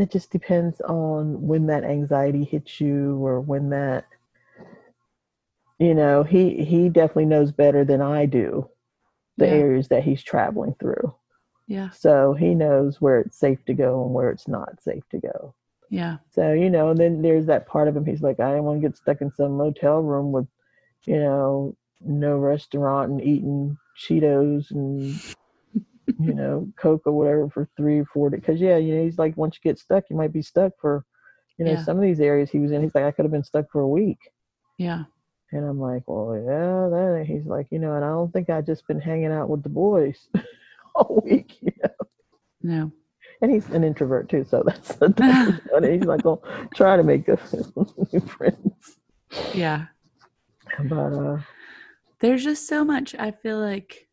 it 0.00 0.10
just 0.10 0.30
depends 0.30 0.80
on 0.82 1.40
when 1.40 1.66
that 1.66 1.84
anxiety 1.84 2.44
hits 2.44 2.80
you 2.80 3.16
or 3.24 3.40
when 3.40 3.70
that 3.70 4.06
you 5.78 5.94
know 5.94 6.22
he 6.22 6.64
he 6.64 6.88
definitely 6.88 7.26
knows 7.26 7.52
better 7.52 7.84
than 7.84 8.00
i 8.00 8.26
do 8.26 8.68
the 9.36 9.46
yeah. 9.46 9.52
areas 9.52 9.88
that 9.88 10.02
he's 10.02 10.22
traveling 10.22 10.74
through. 10.78 11.14
Yeah. 11.66 11.90
So 11.90 12.34
he 12.34 12.54
knows 12.54 13.00
where 13.00 13.20
it's 13.20 13.38
safe 13.38 13.64
to 13.66 13.74
go 13.74 14.04
and 14.04 14.12
where 14.12 14.30
it's 14.30 14.48
not 14.48 14.82
safe 14.82 15.08
to 15.12 15.18
go. 15.18 15.54
Yeah. 15.88 16.18
So 16.30 16.52
you 16.52 16.68
know 16.68 16.92
then 16.94 17.22
there's 17.22 17.46
that 17.46 17.66
part 17.66 17.88
of 17.88 17.96
him 17.96 18.04
he's 18.04 18.22
like 18.22 18.38
i 18.38 18.52
don't 18.52 18.64
want 18.64 18.80
to 18.80 18.88
get 18.88 18.96
stuck 18.96 19.20
in 19.22 19.30
some 19.32 19.56
motel 19.56 20.00
room 20.00 20.30
with 20.30 20.46
you 21.04 21.18
know, 21.18 21.76
no 22.00 22.36
restaurant 22.36 23.10
and 23.10 23.22
eating 23.22 23.76
Cheetos 23.98 24.70
and 24.70 25.20
you 26.18 26.34
know 26.34 26.68
Coke 26.76 27.02
or 27.06 27.12
whatever 27.12 27.48
for 27.48 27.68
three 27.76 28.00
or 28.00 28.04
four 28.06 28.30
days. 28.30 28.40
Because 28.40 28.60
yeah, 28.60 28.76
you 28.76 28.94
know, 28.96 29.04
he's 29.04 29.18
like 29.18 29.36
once 29.36 29.56
you 29.56 29.68
get 29.70 29.78
stuck, 29.78 30.04
you 30.10 30.16
might 30.16 30.32
be 30.32 30.42
stuck 30.42 30.72
for, 30.80 31.04
you 31.58 31.64
know, 31.64 31.72
Yeah. 31.72 31.84
some 31.84 31.96
of 31.96 32.02
these 32.02 32.20
areas 32.20 32.50
he 32.50 32.58
was 32.58 32.72
in. 32.72 32.82
He's 32.82 32.94
like 32.94 33.04
I 33.04 33.10
could 33.12 33.24
have 33.24 33.32
been 33.32 33.44
stuck 33.44 33.70
for 33.70 33.80
a 33.80 33.88
week. 33.88 34.18
Yeah. 34.78 35.04
And 35.52 35.64
I'm 35.64 35.80
like, 35.80 36.02
well, 36.06 36.34
yeah. 36.36 36.88
Then 36.90 37.24
he's 37.24 37.44
like, 37.46 37.66
you 37.70 37.78
know, 37.78 37.94
and 37.96 38.04
I 38.04 38.08
don't 38.08 38.32
think 38.32 38.50
I 38.50 38.60
just 38.60 38.86
been 38.86 39.00
hanging 39.00 39.32
out 39.32 39.48
with 39.50 39.62
the 39.62 39.68
boys 39.68 40.28
all 40.94 41.22
week. 41.24 41.58
You 41.60 41.72
know? 41.82 41.90
No. 42.62 42.92
And 43.42 43.50
he's 43.50 43.68
an 43.70 43.84
introvert 43.84 44.28
too, 44.28 44.44
so 44.48 44.62
that's, 44.66 44.94
that's 44.96 45.18
funny. 45.70 45.92
He's 45.98 46.04
like, 46.04 46.24
oh, 46.26 46.40
try 46.74 46.96
to 46.96 47.02
make 47.02 47.26
good 47.26 47.40
new 48.12 48.20
friends. 48.20 48.98
Yeah. 49.54 49.86
But 50.84 51.12
uh, 51.14 51.38
There's 52.20 52.44
just 52.44 52.66
so 52.68 52.84
much, 52.84 53.14
I 53.18 53.30
feel 53.30 53.58
like, 53.58 54.06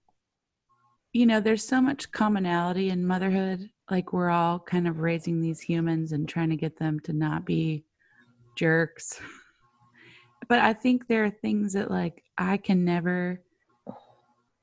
you 1.18 1.26
know, 1.26 1.39
there's 1.39 1.68
so 1.68 1.82
much 1.82 2.11
commonality 2.11 2.91
in 2.91 3.07
motherhood. 3.07 3.72
Like 3.89 4.13
we're 4.13 4.30
all 4.30 4.59
kind 4.59 4.88
of 4.88 4.99
raising 4.99 5.41
these 5.41 5.59
humans 5.59 6.11
and 6.11 6.30
trying 6.30 6.51
to 6.51 6.55
get 6.55 6.78
them 6.78 6.99
to 7.01 7.13
not 7.13 7.43
be 7.43 7.86
jerks. 8.55 9.20
But 10.47 10.59
I 10.59 10.74
think 10.74 11.07
there 11.07 11.24
are 11.24 11.32
things 11.32 11.74
that, 11.74 11.89
like, 11.89 12.24
I 12.38 12.57
can 12.57 12.86
never, 12.86 13.41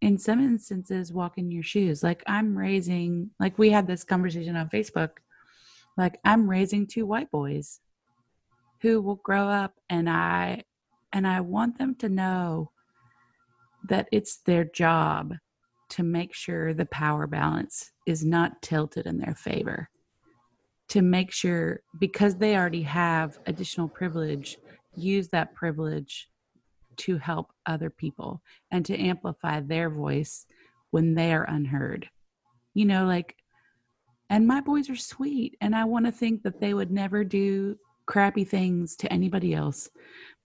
in 0.00 0.16
some 0.16 0.38
instances, 0.38 1.12
walk 1.12 1.38
in 1.38 1.50
your 1.50 1.64
shoes. 1.64 2.04
Like, 2.04 2.22
I'm 2.28 2.56
raising, 2.56 3.30
like, 3.40 3.58
we 3.58 3.70
had 3.70 3.88
this 3.88 4.04
conversation 4.04 4.54
on 4.54 4.68
Facebook. 4.68 5.10
Like, 5.98 6.20
I'm 6.24 6.48
raising 6.48 6.86
two 6.86 7.04
white 7.04 7.32
boys 7.32 7.80
who 8.80 9.02
will 9.02 9.16
grow 9.16 9.48
up 9.48 9.74
and 9.90 10.08
I, 10.08 10.62
and 11.12 11.26
I 11.26 11.40
want 11.40 11.78
them 11.78 11.96
to 11.96 12.08
know 12.08 12.70
that 13.88 14.08
it's 14.12 14.36
their 14.36 14.64
job 14.64 15.34
to 15.94 16.02
make 16.02 16.34
sure 16.34 16.74
the 16.74 16.86
power 16.86 17.28
balance 17.28 17.92
is 18.04 18.24
not 18.24 18.60
tilted 18.62 19.06
in 19.06 19.16
their 19.16 19.36
favor. 19.36 19.88
To 20.88 21.02
make 21.02 21.30
sure, 21.30 21.82
because 22.00 22.34
they 22.34 22.56
already 22.56 22.82
have 22.82 23.38
additional 23.46 23.86
privilege, 23.86 24.58
use 24.96 25.28
that 25.28 25.54
privilege 25.54 26.28
to 26.96 27.16
help 27.18 27.52
other 27.66 27.90
people 27.90 28.42
and 28.72 28.84
to 28.86 28.98
amplify 28.98 29.60
their 29.60 29.88
voice 29.88 30.46
when 30.90 31.14
they 31.14 31.32
are 31.32 31.44
unheard. 31.44 32.10
You 32.74 32.86
know, 32.86 33.06
like, 33.06 33.36
and 34.30 34.48
my 34.48 34.60
boys 34.60 34.90
are 34.90 34.96
sweet, 34.96 35.56
and 35.60 35.76
I 35.76 35.84
want 35.84 36.06
to 36.06 36.12
think 36.12 36.42
that 36.42 36.60
they 36.60 36.74
would 36.74 36.90
never 36.90 37.22
do 37.22 37.78
crappy 38.06 38.42
things 38.42 38.96
to 38.96 39.12
anybody 39.12 39.54
else 39.54 39.88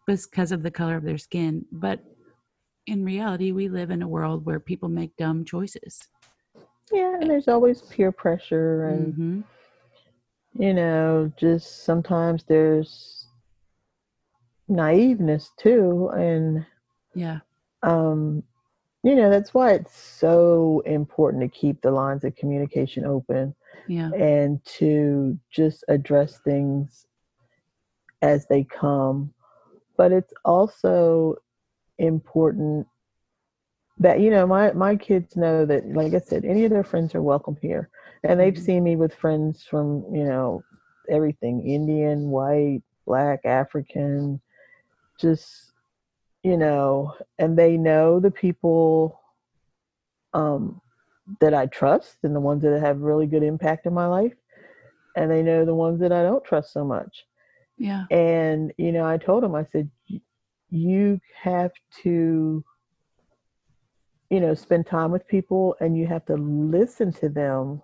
because 0.05 0.51
of 0.51 0.61
the 0.61 0.69
color 0.69 0.95
of 0.95 1.03
their 1.03 1.17
skin. 1.17 1.65
But 1.71 2.03
in 2.87 3.03
reality, 3.03 3.51
we 3.51 3.69
live 3.69 3.91
in 3.91 4.01
a 4.01 4.07
world 4.07 4.45
where 4.45 4.59
people 4.59 4.89
make 4.89 5.15
dumb 5.17 5.45
choices. 5.45 5.99
yeah, 6.91 7.15
and 7.19 7.29
there's 7.29 7.47
always 7.47 7.81
peer 7.83 8.11
pressure, 8.11 8.85
and 8.87 9.13
hmm 9.15 9.41
you 10.57 10.73
know, 10.73 11.31
just 11.37 11.85
sometimes 11.85 12.43
there's 12.43 13.27
naiveness 14.69 15.49
too, 15.57 16.09
and 16.15 16.65
Yeah. 17.13 17.39
um, 17.83 18.43
you 19.03 19.15
know, 19.15 19.29
that's 19.29 19.53
why 19.53 19.71
it's 19.73 19.95
so 19.95 20.81
important 20.85 21.41
to 21.43 21.47
keep 21.59 21.81
the 21.81 21.91
lines 21.91 22.23
of 22.25 22.35
communication 22.35 23.05
open 23.05 23.55
Yeah. 23.87 24.11
and 24.11 24.63
to 24.65 25.39
just 25.49 25.85
address 25.87 26.39
things 26.39 27.05
as 28.21 28.45
they 28.47 28.65
come. 28.65 29.33
But 29.95 30.11
it's 30.11 30.33
also 30.43 31.35
important 31.99 32.87
that 33.99 34.19
you 34.21 34.31
know 34.31 34.47
my 34.47 34.71
my 34.73 34.95
kids 34.95 35.35
know 35.35 35.65
that 35.65 35.85
like 35.93 36.13
I 36.13 36.19
said, 36.19 36.45
any 36.45 36.65
of 36.65 36.71
their 36.71 36.83
friends 36.83 37.15
are 37.15 37.21
welcome 37.21 37.57
here, 37.61 37.89
and 38.23 38.39
they've 38.39 38.57
Mhm. 38.57 38.57
seen 38.57 38.83
me 38.83 38.95
with 38.95 39.13
friends 39.13 39.63
from 39.63 40.05
you 40.13 40.25
know 40.25 40.63
everything 41.09 41.67
Indian, 41.67 42.29
white, 42.29 42.81
black, 43.05 43.45
African, 43.45 44.41
just 45.19 45.73
you 46.43 46.57
know, 46.57 47.13
and 47.39 47.57
they 47.57 47.77
know 47.77 48.19
the 48.19 48.31
people 48.31 49.19
um, 50.33 50.81
that 51.41 51.53
I 51.53 51.65
trust 51.67 52.17
and 52.23 52.35
the 52.35 52.39
ones 52.39 52.63
that 52.63 52.79
have 52.79 53.01
really 53.01 53.27
good 53.27 53.43
impact 53.43 53.85
in 53.85 53.93
my 53.93 54.07
life, 54.07 54.33
and 55.15 55.29
they 55.31 55.41
know 55.43 55.65
the 55.65 55.75
ones 55.75 55.99
that 56.01 56.11
I 56.11 56.23
don't 56.23 56.43
trust 56.43 56.73
so 56.73 56.83
much. 56.85 57.25
Yeah. 57.77 58.05
And 58.11 58.73
you 58.77 58.91
know, 58.91 59.05
I 59.05 59.17
told 59.17 59.43
them 59.43 59.55
I 59.55 59.65
said, 59.71 59.89
"Y- 60.09 60.21
you 60.69 61.19
have 61.41 61.71
to, 62.03 62.63
you 64.29 64.39
know, 64.39 64.53
spend 64.53 64.85
time 64.85 65.11
with 65.11 65.27
people, 65.27 65.75
and 65.79 65.97
you 65.97 66.07
have 66.07 66.25
to 66.25 66.35
listen 66.35 67.11
to 67.13 67.29
them. 67.29 67.81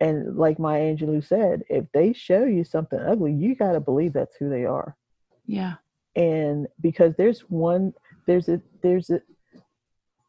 And 0.00 0.36
like 0.36 0.58
Maya 0.58 0.94
Angelou 0.94 1.24
said, 1.24 1.62
if 1.68 1.84
they 1.92 2.12
show 2.12 2.44
you 2.44 2.64
something 2.64 3.00
ugly, 3.00 3.32
you 3.32 3.56
got 3.56 3.72
to 3.72 3.80
believe 3.80 4.12
that's 4.12 4.36
who 4.36 4.48
they 4.48 4.64
are. 4.64 4.96
Yeah. 5.46 5.74
And 6.14 6.68
because 6.80 7.14
there's 7.16 7.40
one, 7.40 7.92
there's 8.26 8.48
a, 8.48 8.60
there's 8.82 9.10
a, 9.10 9.20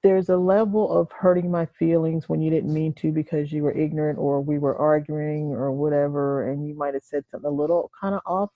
there's 0.01 0.29
a 0.29 0.37
level 0.37 0.97
of 0.97 1.11
hurting 1.11 1.51
my 1.51 1.65
feelings 1.65 2.29
when 2.29 2.41
you 2.41 2.49
didn't 2.49 2.73
mean 2.73 2.93
to 2.93 3.11
because 3.11 3.51
you 3.51 3.63
were 3.63 3.77
ignorant 3.77 4.17
or 4.17 4.41
we 4.41 4.57
were 4.57 4.77
arguing 4.77 5.51
or 5.51 5.71
whatever 5.71 6.49
and 6.49 6.67
you 6.67 6.75
might 6.75 6.93
have 6.93 7.03
said 7.03 7.25
something 7.29 7.49
a 7.49 7.53
little 7.53 7.91
kind 7.99 8.15
of 8.15 8.21
off 8.25 8.49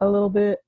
a 0.00 0.08
little 0.08 0.28
bit 0.28 0.58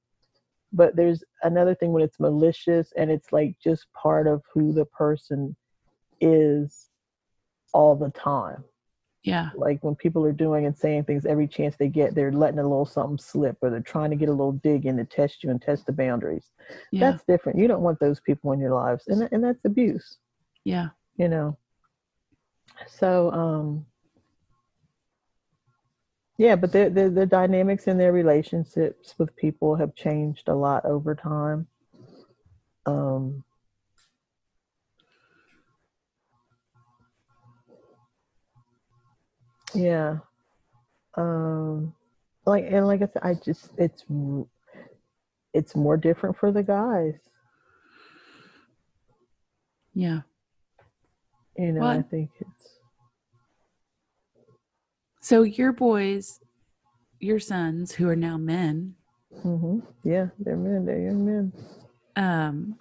but 0.73 0.95
there's 0.97 1.25
another 1.43 1.75
thing 1.75 1.93
when 1.93 2.03
it's 2.03 2.21
malicious 2.21 2.93
and 2.97 3.11
it's 3.11 3.33
like 3.33 3.57
just 3.63 3.87
part 3.93 4.27
of 4.27 4.43
who 4.53 4.73
the 4.73 4.85
person 4.87 5.57
is 6.21 6.91
all 7.73 7.95
the 7.97 8.11
time 8.11 8.65
Yeah. 9.23 9.51
like 9.55 9.83
when 9.83 9.95
people 9.95 10.25
are 10.25 10.33
doing 10.33 10.67
and 10.67 10.77
saying 10.77 11.05
things 11.05 11.27
every 11.27 11.47
chance 11.49 11.77
they 11.77 11.89
get 11.89 12.15
they're 12.15 12.33
letting 12.33 12.59
a 12.59 12.63
little 12.63 12.87
something 12.87 13.19
slip 13.19 13.57
or 13.63 13.71
they're 13.71 13.81
trying 13.81 14.11
to 14.11 14.17
get 14.17 14.29
a 14.29 14.33
little 14.33 14.53
dig 14.53 14.87
in 14.87 14.97
to 14.97 15.05
test 15.05 15.43
you 15.45 15.51
and 15.51 15.61
test 15.63 15.87
the 15.87 15.93
boundaries 15.93 16.51
Yeah. 16.91 17.11
that's 17.13 17.25
different 17.25 17.59
you 17.59 17.69
don't 17.69 17.83
want 17.83 17.99
those 18.01 18.21
people 18.21 18.53
in 18.53 18.61
your 18.61 18.75
lives 18.75 19.07
and, 19.09 19.29
and 19.33 19.43
that's 19.45 19.65
abuse 19.65 20.19
Yeah. 20.65 20.89
you 21.17 21.29
know 21.29 21.57
so 22.87 23.31
um 23.33 23.87
yeah 26.39 26.55
but 26.57 26.73
the, 26.73 26.89
the 26.89 27.11
the 27.11 27.27
dynamics 27.27 27.87
in 27.87 27.99
their 27.99 28.13
relationships 28.13 29.15
with 29.19 29.35
people 29.37 29.75
have 29.77 29.95
changed 29.95 30.49
a 30.49 30.55
lot 30.55 30.85
over 30.85 31.15
time 31.15 31.67
um 32.87 33.45
yeah 39.75 40.19
um 41.17 41.93
like 42.47 42.65
and 42.69 42.87
like 42.87 43.03
i 43.03 43.07
said 43.07 43.23
i 43.23 43.35
just 43.35 43.71
it's 43.77 44.05
it's 45.53 45.75
more 45.77 45.97
different 45.97 46.37
for 46.39 46.53
the 46.53 46.63
guys 46.63 47.15
Yeah. 49.95 50.21
you 51.57 51.73
know 51.73 51.83
i 51.85 52.03
think 52.03 52.31
it's 52.41 52.78
So 55.29 55.43
your 55.43 55.73
boys, 55.73 56.41
your 57.21 57.39
sons, 57.39 57.93
who 57.93 58.09
are 58.09 58.17
now 58.17 58.39
men, 58.39 58.95
hmm 59.43 59.81
Yeah, 60.03 60.29
they're 60.39 60.57
men. 60.57 60.87
They're 60.87 61.03
young 61.03 61.23
men. 61.23 61.53
um, 62.17 62.79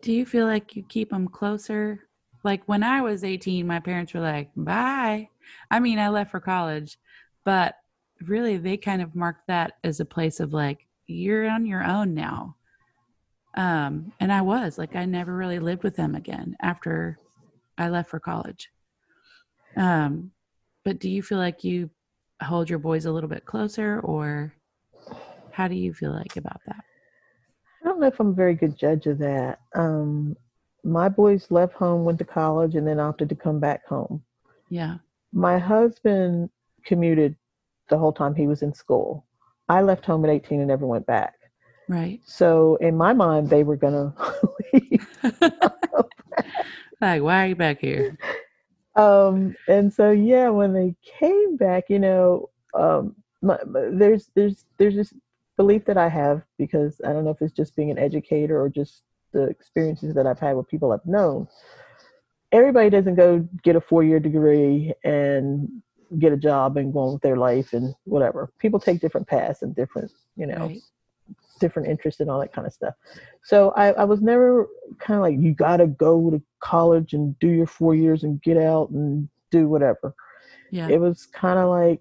do 0.00 0.14
you 0.14 0.24
feel 0.24 0.46
like 0.46 0.74
you 0.74 0.82
keep 0.82 1.10
them 1.10 1.28
closer? 1.28 2.08
Like 2.42 2.66
when 2.68 2.82
I 2.82 3.02
was 3.02 3.22
18, 3.22 3.66
my 3.66 3.80
parents 3.80 4.14
were 4.14 4.20
like, 4.20 4.48
bye. 4.56 5.28
I 5.70 5.78
mean, 5.78 5.98
I 5.98 6.08
left 6.08 6.30
for 6.30 6.40
college, 6.40 6.96
but 7.44 7.74
really 8.22 8.56
they 8.56 8.78
kind 8.78 9.02
of 9.02 9.14
marked 9.14 9.46
that 9.48 9.74
as 9.84 10.00
a 10.00 10.06
place 10.06 10.40
of 10.40 10.54
like, 10.54 10.86
you're 11.06 11.50
on 11.50 11.66
your 11.66 11.84
own 11.84 12.14
now. 12.14 12.56
Um, 13.58 14.10
and 14.20 14.32
I 14.32 14.40
was 14.40 14.78
like, 14.78 14.96
I 14.96 15.04
never 15.04 15.36
really 15.36 15.58
lived 15.58 15.82
with 15.82 15.96
them 15.96 16.14
again 16.14 16.56
after 16.62 17.18
I 17.76 17.90
left 17.90 18.08
for 18.08 18.20
college. 18.20 18.70
Um, 19.76 20.30
but 20.84 20.98
do 20.98 21.08
you 21.08 21.22
feel 21.22 21.38
like 21.38 21.64
you 21.64 21.90
hold 22.42 22.68
your 22.68 22.78
boys 22.78 23.04
a 23.06 23.12
little 23.12 23.28
bit 23.28 23.44
closer 23.44 24.00
or 24.00 24.52
how 25.52 25.68
do 25.68 25.74
you 25.74 25.92
feel 25.94 26.12
like 26.12 26.36
about 26.36 26.60
that? 26.66 26.84
I 27.82 27.88
don't 27.88 28.00
know 28.00 28.06
if 28.06 28.18
I'm 28.20 28.28
a 28.28 28.34
very 28.34 28.54
good 28.54 28.76
judge 28.76 29.06
of 29.06 29.18
that. 29.18 29.60
Um, 29.74 30.36
my 30.84 31.08
boys 31.08 31.46
left 31.50 31.74
home, 31.74 32.04
went 32.04 32.18
to 32.18 32.24
college, 32.24 32.74
and 32.74 32.86
then 32.86 33.00
opted 33.00 33.28
to 33.28 33.34
come 33.34 33.60
back 33.60 33.86
home. 33.86 34.22
Yeah. 34.68 34.98
My 35.32 35.58
husband 35.58 36.50
commuted 36.84 37.36
the 37.88 37.98
whole 37.98 38.12
time 38.12 38.34
he 38.34 38.46
was 38.46 38.62
in 38.62 38.74
school. 38.74 39.26
I 39.68 39.82
left 39.82 40.04
home 40.04 40.24
at 40.24 40.30
18 40.30 40.60
and 40.60 40.68
never 40.68 40.86
went 40.86 41.06
back. 41.06 41.34
Right. 41.88 42.20
So 42.24 42.76
in 42.76 42.96
my 42.96 43.12
mind, 43.12 43.50
they 43.50 43.64
were 43.64 43.76
gonna 43.76 44.14
leave. 44.72 45.06
like, 47.00 47.22
why 47.22 47.44
are 47.44 47.46
you 47.48 47.56
back 47.56 47.80
here? 47.80 48.16
um, 48.96 49.56
and 49.68 49.92
so 49.92 50.10
yeah, 50.10 50.48
when 50.48 50.72
they 50.72 50.94
came 51.18 51.56
back, 51.56 51.84
you 51.88 51.98
know, 51.98 52.50
um, 52.74 53.14
my, 53.40 53.58
my- 53.66 53.88
there's 53.92 54.30
there's 54.34 54.64
there's 54.78 54.94
this 54.94 55.12
belief 55.56 55.84
that 55.84 55.98
I 55.98 56.08
have 56.08 56.42
because 56.58 57.00
I 57.04 57.12
don't 57.12 57.24
know 57.24 57.30
if 57.30 57.42
it's 57.42 57.52
just 57.52 57.76
being 57.76 57.90
an 57.90 57.98
educator 57.98 58.60
or 58.60 58.68
just 58.68 59.04
the 59.32 59.44
experiences 59.44 60.14
that 60.14 60.26
I've 60.26 60.38
had 60.38 60.56
with 60.56 60.68
people 60.68 60.92
I've 60.92 61.06
known. 61.06 61.48
Everybody 62.52 62.90
doesn't 62.90 63.14
go 63.14 63.46
get 63.62 63.76
a 63.76 63.80
four 63.80 64.04
year 64.04 64.20
degree 64.20 64.92
and 65.04 65.68
get 66.18 66.32
a 66.32 66.36
job 66.36 66.76
and 66.76 66.92
go 66.92 66.98
on 67.00 67.12
with 67.14 67.22
their 67.22 67.36
life 67.36 67.72
and 67.72 67.94
whatever. 68.04 68.52
People 68.58 68.78
take 68.78 69.00
different 69.00 69.26
paths 69.26 69.62
and 69.62 69.74
different, 69.74 70.12
you 70.36 70.46
know, 70.46 70.66
right. 70.66 70.80
Different 71.60 71.88
interests 71.88 72.20
and 72.20 72.30
all 72.30 72.40
that 72.40 72.52
kind 72.52 72.66
of 72.66 72.72
stuff. 72.72 72.94
So 73.44 73.70
I, 73.76 73.92
I 73.92 74.04
was 74.04 74.20
never 74.20 74.68
kind 74.98 75.16
of 75.18 75.22
like, 75.22 75.38
you 75.38 75.54
got 75.54 75.78
to 75.78 75.86
go 75.86 76.30
to 76.30 76.42
college 76.60 77.12
and 77.12 77.38
do 77.38 77.48
your 77.48 77.66
four 77.66 77.94
years 77.94 78.24
and 78.24 78.42
get 78.42 78.56
out 78.56 78.90
and 78.90 79.28
do 79.50 79.68
whatever. 79.68 80.14
Yeah. 80.70 80.88
It 80.88 81.00
was 81.00 81.26
kind 81.26 81.58
of 81.58 81.68
like, 81.68 82.00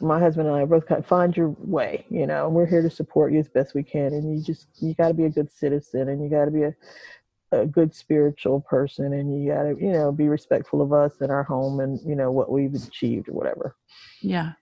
my 0.00 0.18
husband 0.18 0.46
and 0.46 0.56
I 0.56 0.66
both 0.66 0.86
kind 0.86 0.98
of 0.98 1.06
find 1.06 1.34
your 1.34 1.56
way. 1.60 2.04
You 2.10 2.26
know, 2.26 2.46
and 2.46 2.54
we're 2.54 2.66
here 2.66 2.82
to 2.82 2.90
support 2.90 3.32
you 3.32 3.38
as 3.38 3.48
best 3.48 3.74
we 3.74 3.82
can, 3.82 4.12
and 4.12 4.36
you 4.36 4.44
just 4.44 4.66
you 4.82 4.92
got 4.92 5.08
to 5.08 5.14
be 5.14 5.24
a 5.24 5.30
good 5.30 5.50
citizen, 5.50 6.10
and 6.10 6.22
you 6.22 6.28
got 6.28 6.44
to 6.44 6.50
be 6.50 6.64
a 6.64 6.74
a 7.52 7.64
good 7.64 7.94
spiritual 7.94 8.60
person, 8.60 9.14
and 9.14 9.42
you 9.42 9.50
got 9.50 9.62
to 9.62 9.76
you 9.80 9.92
know 9.92 10.12
be 10.12 10.28
respectful 10.28 10.82
of 10.82 10.92
us 10.92 11.20
and 11.20 11.30
our 11.32 11.42
home, 11.42 11.80
and 11.80 12.00
you 12.06 12.14
know 12.14 12.30
what 12.30 12.52
we've 12.52 12.74
achieved 12.74 13.28
or 13.28 13.32
whatever. 13.32 13.76
Yeah. 14.20 14.52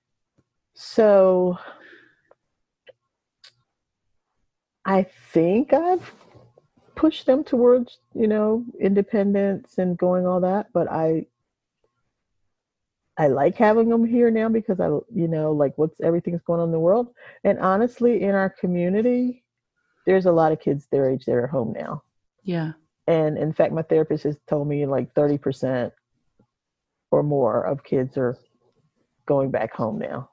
So 0.74 1.58
I 4.86 5.02
think 5.32 5.72
I've 5.74 6.14
pushed 6.94 7.26
them 7.26 7.44
towards 7.44 7.98
you 8.14 8.26
know 8.26 8.64
independence 8.80 9.76
and 9.76 9.98
going 9.98 10.26
all 10.26 10.40
that, 10.40 10.68
but 10.72 10.90
I 10.90 11.26
I 13.18 13.28
like 13.28 13.56
having 13.56 13.88
them 13.88 14.04
here 14.04 14.30
now 14.30 14.48
because 14.48 14.78
I, 14.78 14.86
you 14.86 15.28
know, 15.28 15.52
like 15.52 15.72
what's 15.76 15.98
everything's 16.00 16.42
going 16.42 16.60
on 16.60 16.68
in 16.68 16.72
the 16.72 16.78
world. 16.78 17.08
And 17.44 17.58
honestly, 17.58 18.22
in 18.22 18.34
our 18.34 18.50
community, 18.50 19.42
there's 20.04 20.26
a 20.26 20.32
lot 20.32 20.52
of 20.52 20.60
kids 20.60 20.86
their 20.86 21.10
age 21.10 21.24
that 21.24 21.34
are 21.34 21.46
home 21.46 21.74
now. 21.76 22.02
Yeah. 22.44 22.72
And 23.06 23.38
in 23.38 23.52
fact, 23.52 23.72
my 23.72 23.82
therapist 23.82 24.24
has 24.24 24.36
told 24.46 24.68
me 24.68 24.84
like 24.84 25.14
30% 25.14 25.92
or 27.10 27.22
more 27.22 27.62
of 27.62 27.84
kids 27.84 28.18
are 28.18 28.36
going 29.24 29.50
back 29.50 29.72
home 29.74 29.98
now. 29.98 30.30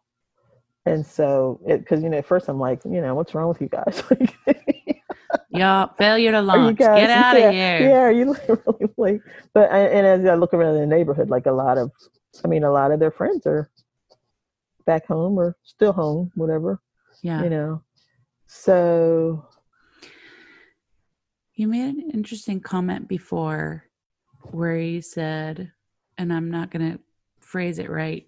And 0.86 1.06
so, 1.06 1.62
because, 1.66 2.04
you 2.04 2.10
know, 2.10 2.18
at 2.18 2.26
first 2.26 2.50
I'm 2.50 2.60
like, 2.60 2.84
you 2.84 3.02
know, 3.02 3.16
what's 3.16 3.34
wrong 3.34 3.48
with 3.48 3.62
you 3.62 3.70
guys? 3.70 4.04
yeah, 5.50 5.88
failure 5.98 6.32
to 6.32 6.42
launch. 6.42 6.78
Guys, 6.78 7.00
Get 7.00 7.10
out 7.10 7.40
yeah, 7.40 7.48
of 7.48 7.54
here. 7.54 7.90
Yeah, 7.90 8.10
you 8.10 8.36
really 8.48 8.94
like, 8.98 9.22
but, 9.54 9.72
uh, 9.72 9.76
and 9.76 10.06
as 10.06 10.26
I 10.26 10.36
look 10.36 10.54
around 10.54 10.76
the 10.76 10.86
neighborhood, 10.86 11.30
like 11.30 11.46
a 11.46 11.52
lot 11.52 11.78
of 11.78 11.92
I 12.44 12.48
mean, 12.48 12.64
a 12.64 12.72
lot 12.72 12.92
of 12.92 13.00
their 13.00 13.12
friends 13.12 13.46
are 13.46 13.70
back 14.86 15.06
home 15.06 15.38
or 15.38 15.56
still 15.64 15.94
home, 15.94 16.32
whatever. 16.36 16.82
Yeah. 17.22 17.44
You 17.44 17.50
know, 17.50 17.84
so. 18.48 19.46
You 21.54 21.68
made 21.68 21.96
an 21.96 22.10
interesting 22.14 22.60
comment 22.60 23.08
before 23.08 23.86
where 24.52 24.78
you 24.78 25.02
said, 25.02 25.72
and 26.18 26.34
I'm 26.34 26.50
not 26.50 26.72
going 26.72 26.94
to 26.94 27.00
phrase 27.40 27.78
it 27.78 27.92
right 27.92 28.28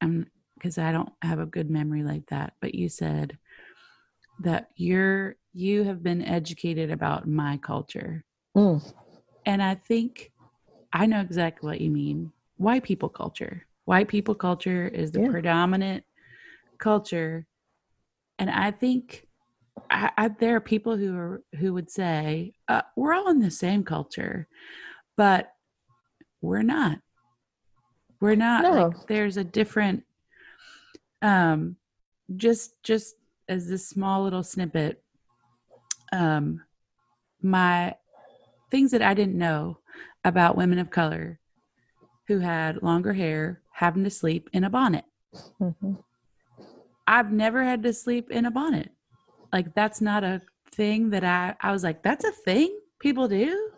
I'm 0.00 0.26
because 0.56 0.78
I 0.78 0.92
don't 0.92 1.12
have 1.22 1.38
a 1.38 1.46
good 1.46 1.70
memory 1.70 2.02
like 2.02 2.26
that, 2.26 2.54
but 2.60 2.74
you 2.74 2.88
said 2.88 3.38
that 4.40 4.70
you're 4.76 5.36
you 5.52 5.84
have 5.84 6.02
been 6.02 6.22
educated 6.22 6.90
about 6.90 7.26
my 7.26 7.56
culture. 7.58 8.24
Mm. 8.56 8.82
And 9.46 9.62
I 9.62 9.74
think 9.74 10.32
I 10.92 11.06
know 11.06 11.20
exactly 11.20 11.68
what 11.68 11.80
you 11.80 11.90
mean 11.90 12.32
white 12.56 12.82
people 12.82 13.08
culture. 13.08 13.66
White 13.84 14.08
people 14.08 14.34
culture 14.34 14.88
is 14.88 15.12
the 15.12 15.22
yeah. 15.22 15.30
predominant 15.30 16.04
culture, 16.78 17.46
and 18.38 18.50
I 18.50 18.70
think 18.72 19.26
I, 19.90 20.10
I, 20.16 20.28
there 20.28 20.56
are 20.56 20.60
people 20.60 20.96
who 20.96 21.16
are 21.16 21.42
who 21.58 21.72
would 21.74 21.90
say 21.90 22.54
uh, 22.68 22.82
we're 22.96 23.14
all 23.14 23.30
in 23.30 23.40
the 23.40 23.50
same 23.50 23.84
culture, 23.84 24.48
but 25.16 25.52
we're 26.40 26.62
not. 26.62 26.98
We're 28.20 28.34
not. 28.34 28.62
No. 28.62 28.88
Like, 28.88 29.06
there's 29.06 29.36
a 29.36 29.44
different. 29.44 30.02
Um, 31.22 31.76
just 32.36 32.82
just 32.82 33.16
as 33.48 33.68
this 33.68 33.88
small 33.88 34.24
little 34.24 34.42
snippet, 34.42 35.02
um, 36.12 36.62
my 37.42 37.94
things 38.70 38.90
that 38.90 39.02
I 39.02 39.14
didn't 39.14 39.38
know 39.38 39.78
about 40.24 40.56
women 40.56 40.78
of 40.78 40.90
color 40.90 41.38
who 42.26 42.40
had 42.40 42.82
longer 42.82 43.12
hair 43.12 43.62
having 43.72 44.04
to 44.04 44.10
sleep 44.10 44.50
in 44.52 44.64
a 44.64 44.70
bonnet. 44.70 45.04
Mm-hmm. 45.60 45.94
I've 47.06 47.30
never 47.30 47.62
had 47.62 47.82
to 47.84 47.92
sleep 47.92 48.30
in 48.30 48.46
a 48.46 48.50
bonnet. 48.50 48.90
Like 49.52 49.74
that's 49.74 50.00
not 50.00 50.24
a 50.24 50.42
thing 50.72 51.10
that 51.10 51.24
I 51.24 51.54
I 51.60 51.72
was 51.72 51.84
like 51.84 52.02
that's 52.02 52.24
a 52.24 52.32
thing 52.32 52.76
people 52.98 53.28
do. 53.28 53.70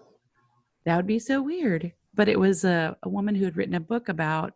That 0.84 0.96
would 0.96 1.06
be 1.06 1.18
so 1.18 1.42
weird. 1.42 1.92
But 2.14 2.28
it 2.28 2.40
was 2.40 2.64
a, 2.64 2.96
a 3.02 3.08
woman 3.08 3.34
who 3.34 3.44
had 3.44 3.56
written 3.56 3.74
a 3.74 3.80
book 3.80 4.08
about 4.08 4.54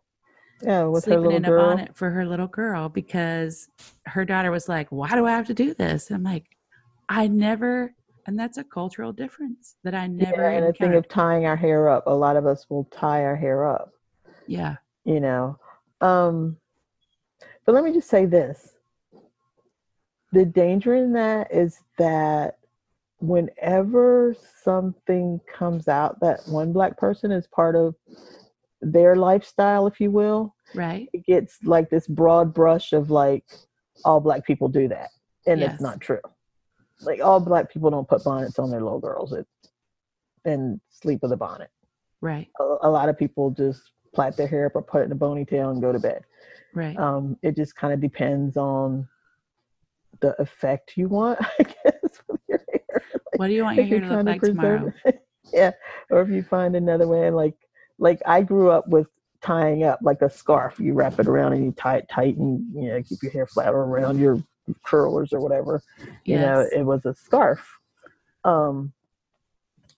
yeah, 0.61 0.83
with 0.83 1.03
sleeping 1.03 1.31
in 1.31 1.43
girl. 1.43 1.71
a 1.71 1.75
bonnet 1.75 1.95
for 1.95 2.09
her 2.09 2.25
little 2.25 2.47
girl 2.47 2.89
because 2.89 3.69
her 4.05 4.25
daughter 4.25 4.51
was 4.51 4.69
like, 4.69 4.91
"Why 4.91 5.09
do 5.15 5.25
I 5.25 5.31
have 5.31 5.47
to 5.47 5.53
do 5.53 5.73
this?" 5.73 6.09
And 6.09 6.17
I'm 6.17 6.23
like, 6.23 6.45
I 7.09 7.27
never 7.27 7.93
and 8.25 8.39
that's 8.39 8.57
a 8.57 8.63
cultural 8.63 9.11
difference 9.11 9.75
that 9.83 9.93
I 9.93 10.07
never. 10.07 10.51
Yeah, 10.51 10.57
and 10.57 10.67
the 10.67 10.73
thing 10.73 10.93
of 10.93 11.07
tying 11.07 11.45
our 11.45 11.55
hair 11.55 11.89
up, 11.89 12.07
a 12.07 12.13
lot 12.13 12.37
of 12.37 12.45
us 12.45 12.65
will 12.69 12.85
tie 12.85 13.23
our 13.23 13.35
hair 13.35 13.65
up. 13.65 13.91
Yeah. 14.47 14.77
You 15.03 15.19
know, 15.19 15.59
um, 15.99 16.57
but 17.65 17.75
let 17.75 17.83
me 17.83 17.91
just 17.91 18.09
say 18.09 18.25
this: 18.25 18.71
the 20.31 20.45
danger 20.45 20.95
in 20.95 21.11
that 21.13 21.53
is 21.53 21.81
that 21.97 22.57
whenever 23.19 24.35
something 24.63 25.39
comes 25.53 25.87
out 25.87 26.19
that 26.19 26.41
one 26.47 26.73
black 26.73 26.97
person 26.97 27.31
is 27.31 27.47
part 27.47 27.75
of 27.75 27.95
their 28.83 29.15
lifestyle, 29.15 29.87
if 29.87 29.99
you 29.99 30.11
will, 30.11 30.55
right, 30.75 31.09
it 31.13 31.25
gets 31.25 31.57
like 31.63 31.89
this 31.89 32.07
broad 32.07 32.53
brush 32.53 32.93
of 32.93 33.09
like 33.09 33.45
all 34.05 34.19
black 34.19 34.45
people 34.45 34.67
do 34.67 34.87
that, 34.87 35.09
and 35.47 35.59
yes. 35.59 35.73
it's 35.73 35.81
not 35.81 36.01
true 36.01 36.19
like 37.05 37.21
all 37.21 37.39
black 37.39 37.71
people 37.71 37.89
don't 37.89 38.07
put 38.07 38.23
bonnets 38.23 38.59
on 38.59 38.69
their 38.69 38.81
little 38.81 38.99
girls 38.99 39.33
it, 39.33 39.47
and 40.45 40.79
sleep 40.89 41.19
with 41.21 41.31
a 41.31 41.37
bonnet. 41.37 41.69
Right. 42.21 42.49
A, 42.59 42.75
a, 42.83 42.89
lot 42.89 43.09
of 43.09 43.17
people 43.17 43.51
just 43.51 43.81
plait 44.13 44.35
their 44.37 44.47
hair 44.47 44.67
up 44.67 44.75
or 44.75 44.81
put 44.81 45.01
it 45.01 45.05
in 45.05 45.11
a 45.11 45.15
ponytail 45.15 45.71
and 45.71 45.81
go 45.81 45.91
to 45.91 45.99
bed. 45.99 46.23
Right. 46.73 46.97
Um, 46.97 47.37
it 47.41 47.55
just 47.55 47.75
kind 47.75 47.93
of 47.93 47.99
depends 47.99 48.57
on 48.57 49.07
the 50.21 50.39
effect 50.41 50.93
you 50.95 51.07
want, 51.07 51.39
I 51.59 51.63
guess, 51.63 52.21
with 52.27 52.41
your 52.47 52.59
hair. 52.71 53.01
Like, 53.13 53.39
what 53.39 53.47
do 53.47 53.53
you 53.53 53.63
want 53.63 53.77
your 53.77 53.85
hair 53.85 53.99
to 53.99 54.17
look 54.17 54.25
like 54.25 54.41
to 54.41 54.47
tomorrow? 54.47 54.93
yeah. 55.53 55.71
Or 56.09 56.21
if 56.21 56.29
you 56.29 56.43
find 56.43 56.75
another 56.75 57.07
way, 57.07 57.29
like 57.29 57.55
like 58.03 58.21
I 58.25 58.41
grew 58.41 58.69
up 58.69 58.87
with 58.89 59.07
tying 59.41 59.83
up 59.85 59.99
like 60.01 60.21
a 60.21 60.29
scarf. 60.29 60.77
You 60.77 60.93
wrap 60.93 61.19
it 61.19 61.27
around 61.27 61.53
and 61.53 61.63
you 61.63 61.71
tie 61.71 61.97
it 61.97 62.09
tight 62.09 62.35
and 62.35 62.61
you 62.75 62.89
know 62.89 63.01
keep 63.01 63.23
your 63.23 63.31
hair 63.31 63.47
flat 63.47 63.73
or 63.73 63.83
around 63.83 64.19
your 64.19 64.43
curlers 64.83 65.31
or 65.31 65.39
whatever. 65.39 65.81
You 66.25 66.35
yes. 66.35 66.41
know, 66.41 66.67
it 66.79 66.83
was 66.83 67.05
a 67.05 67.15
scarf. 67.15 67.79
Um, 68.43 68.91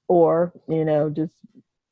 or, 0.08 0.54
you 0.68 0.86
know, 0.86 1.10
just 1.10 1.34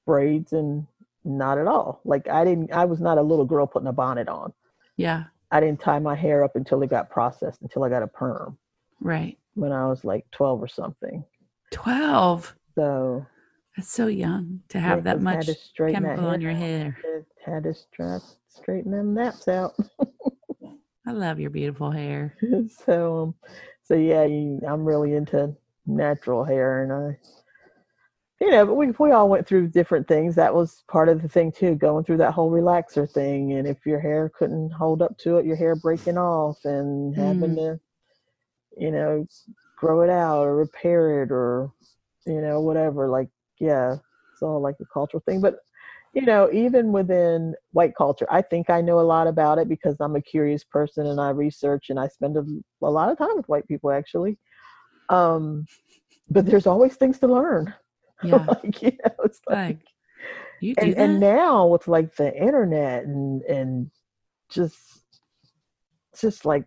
braids 0.05 0.53
and 0.53 0.85
not 1.25 1.57
at 1.57 1.65
all. 1.65 1.99
Like 2.05 2.29
I 2.29 2.45
didn't 2.45 2.71
I 2.71 2.85
was 2.85 3.01
not 3.01 3.17
a 3.17 3.23
little 3.23 3.45
girl 3.45 3.65
putting 3.65 3.87
a 3.87 3.93
bonnet 3.93 4.27
on. 4.27 4.53
Yeah. 4.97 5.23
I 5.49 5.59
didn't 5.59 5.79
tie 5.79 5.99
my 5.99 6.15
hair 6.15 6.43
up 6.43 6.55
until 6.55 6.83
it 6.83 6.91
got 6.91 7.09
processed, 7.09 7.63
until 7.63 7.83
I 7.83 7.89
got 7.89 8.03
a 8.03 8.07
perm. 8.07 8.55
Right. 9.01 9.37
When 9.55 9.71
I 9.71 9.87
was 9.87 10.05
like 10.05 10.29
12 10.31 10.61
or 10.61 10.67
something. 10.67 11.23
12. 11.71 12.55
So 12.75 13.25
that's 13.75 13.91
so 13.91 14.07
young 14.07 14.61
to 14.69 14.79
have 14.79 14.99
yeah, 14.99 15.03
that 15.03 15.21
much 15.21 15.49
chemical 15.77 16.27
on 16.27 16.41
your 16.41 16.53
hair. 16.53 16.97
Had 17.45 17.63
to 17.63 17.73
straighten 18.47 18.91
them 18.91 19.13
naps 19.13 19.47
out. 19.47 19.73
I 21.07 21.11
love 21.11 21.39
your 21.39 21.49
beautiful 21.49 21.91
hair. 21.91 22.35
so, 22.85 23.23
um, 23.23 23.35
so 23.83 23.95
yeah, 23.95 24.23
you, 24.23 24.61
I'm 24.67 24.85
really 24.85 25.13
into 25.13 25.53
natural 25.85 26.45
hair, 26.45 26.83
and 26.83 26.93
I, 26.93 27.17
you 28.39 28.51
know, 28.51 28.65
but 28.65 28.75
we 28.75 28.91
we 28.99 29.11
all 29.11 29.27
went 29.27 29.47
through 29.47 29.67
different 29.69 30.07
things. 30.07 30.35
That 30.35 30.53
was 30.53 30.83
part 30.87 31.09
of 31.09 31.21
the 31.21 31.27
thing 31.27 31.51
too, 31.51 31.75
going 31.75 32.05
through 32.05 32.17
that 32.17 32.33
whole 32.33 32.51
relaxer 32.51 33.09
thing. 33.09 33.53
And 33.53 33.67
if 33.67 33.85
your 33.85 33.99
hair 33.99 34.31
couldn't 34.37 34.71
hold 34.71 35.01
up 35.01 35.17
to 35.19 35.37
it, 35.37 35.45
your 35.45 35.57
hair 35.57 35.75
breaking 35.75 36.17
off 36.17 36.57
and 36.63 37.15
having 37.15 37.51
mm. 37.51 37.55
to, 37.55 37.79
you 38.77 38.91
know, 38.91 39.25
grow 39.77 40.01
it 40.01 40.09
out 40.09 40.43
or 40.43 40.55
repair 40.55 41.23
it 41.23 41.31
or, 41.31 41.71
you 42.25 42.41
know, 42.41 42.61
whatever. 42.61 43.09
Like, 43.09 43.29
yeah, 43.63 43.95
it's 44.33 44.41
all 44.41 44.59
like 44.61 44.75
a 44.81 44.85
cultural 44.93 45.23
thing. 45.25 45.39
But 45.39 45.55
you 46.13 46.21
know, 46.21 46.49
even 46.51 46.91
within 46.91 47.55
white 47.71 47.95
culture, 47.95 48.27
I 48.29 48.41
think 48.41 48.69
I 48.69 48.81
know 48.81 48.99
a 48.99 49.01
lot 49.15 49.25
about 49.25 49.57
it 49.57 49.67
because 49.69 49.95
I'm 49.99 50.15
a 50.15 50.21
curious 50.21 50.63
person 50.63 51.07
and 51.07 51.19
I 51.19 51.29
research 51.29 51.89
and 51.89 51.99
I 51.99 52.07
spend 52.07 52.37
a, 52.37 52.45
a 52.85 52.91
lot 52.91 53.09
of 53.09 53.17
time 53.17 53.35
with 53.35 53.47
white 53.49 53.67
people 53.67 53.89
actually. 53.91 54.37
Um, 55.09 55.65
but 56.29 56.45
there's 56.45 56.67
always 56.67 56.95
things 56.95 57.19
to 57.19 57.27
learn. 57.27 57.73
Yeah. 58.25 58.45
like, 58.47 58.81
you 58.81 58.91
know, 59.03 59.15
it's 59.25 59.41
like, 59.49 59.57
like 59.57 59.79
you 60.61 60.75
and, 60.77 60.93
and 60.93 61.19
now 61.19 61.67
with 61.67 61.89
like 61.89 62.15
the 62.15 62.33
internet 62.33 63.03
and 63.03 63.41
and 63.41 63.91
just 64.49 65.03
just 66.17 66.45
like 66.45 66.65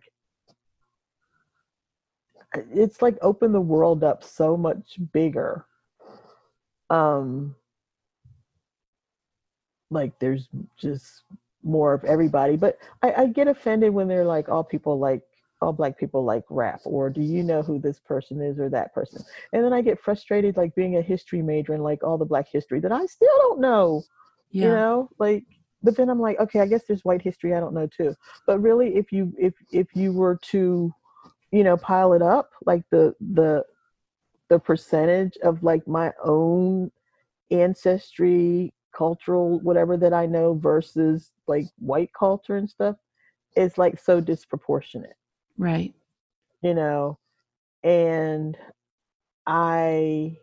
it's 2.53 3.01
like 3.01 3.17
opened 3.23 3.55
the 3.55 3.61
world 3.61 4.03
up 4.03 4.23
so 4.23 4.55
much 4.55 4.99
bigger. 5.11 5.65
Um, 6.89 7.55
like 9.89 10.17
there's 10.19 10.47
just 10.77 11.23
more 11.63 11.93
of 11.93 12.03
everybody. 12.03 12.55
But 12.55 12.77
I, 13.01 13.13
I 13.13 13.27
get 13.27 13.47
offended 13.47 13.93
when 13.93 14.07
they're 14.07 14.25
like 14.25 14.49
all 14.49 14.63
people 14.63 14.99
like 14.99 15.21
all 15.61 15.73
black 15.73 15.97
people 15.97 16.23
like 16.23 16.43
rap 16.49 16.81
or 16.85 17.09
do 17.09 17.21
you 17.21 17.43
know 17.43 17.61
who 17.61 17.79
this 17.79 17.99
person 17.99 18.41
is 18.41 18.59
or 18.59 18.69
that 18.69 18.93
person 18.93 19.23
and 19.53 19.63
then 19.63 19.73
i 19.73 19.81
get 19.81 19.99
frustrated 19.99 20.55
like 20.55 20.75
being 20.75 20.97
a 20.97 21.01
history 21.01 21.41
major 21.41 21.73
and 21.73 21.83
like 21.83 22.03
all 22.03 22.17
the 22.17 22.25
black 22.25 22.47
history 22.47 22.79
that 22.79 22.91
i 22.91 23.05
still 23.07 23.35
don't 23.39 23.59
know 23.59 24.03
yeah. 24.51 24.65
you 24.65 24.69
know 24.69 25.09
like 25.17 25.43
but 25.81 25.95
then 25.95 26.09
i'm 26.09 26.19
like 26.19 26.39
okay 26.39 26.59
i 26.59 26.65
guess 26.67 26.83
there's 26.87 27.03
white 27.03 27.21
history 27.21 27.55
i 27.55 27.59
don't 27.59 27.73
know 27.73 27.87
too 27.87 28.15
but 28.45 28.59
really 28.59 28.95
if 28.95 29.11
you 29.11 29.33
if 29.37 29.53
if 29.71 29.87
you 29.95 30.13
were 30.13 30.37
to 30.43 30.93
you 31.51 31.63
know 31.63 31.77
pile 31.77 32.13
it 32.13 32.21
up 32.21 32.51
like 32.65 32.83
the 32.91 33.15
the 33.33 33.63
the 34.49 34.59
percentage 34.59 35.37
of 35.43 35.63
like 35.63 35.87
my 35.87 36.11
own 36.23 36.91
ancestry 37.51 38.73
cultural 38.95 39.59
whatever 39.59 39.95
that 39.95 40.13
i 40.13 40.25
know 40.25 40.53
versus 40.53 41.31
like 41.47 41.65
white 41.79 42.09
culture 42.17 42.57
and 42.57 42.69
stuff 42.69 42.95
is 43.57 43.77
like 43.77 43.99
so 43.99 44.21
disproportionate. 44.21 45.15
Right. 45.57 45.93
You 46.61 46.73
know? 46.73 47.19
And 47.83 48.57
i 49.45 50.35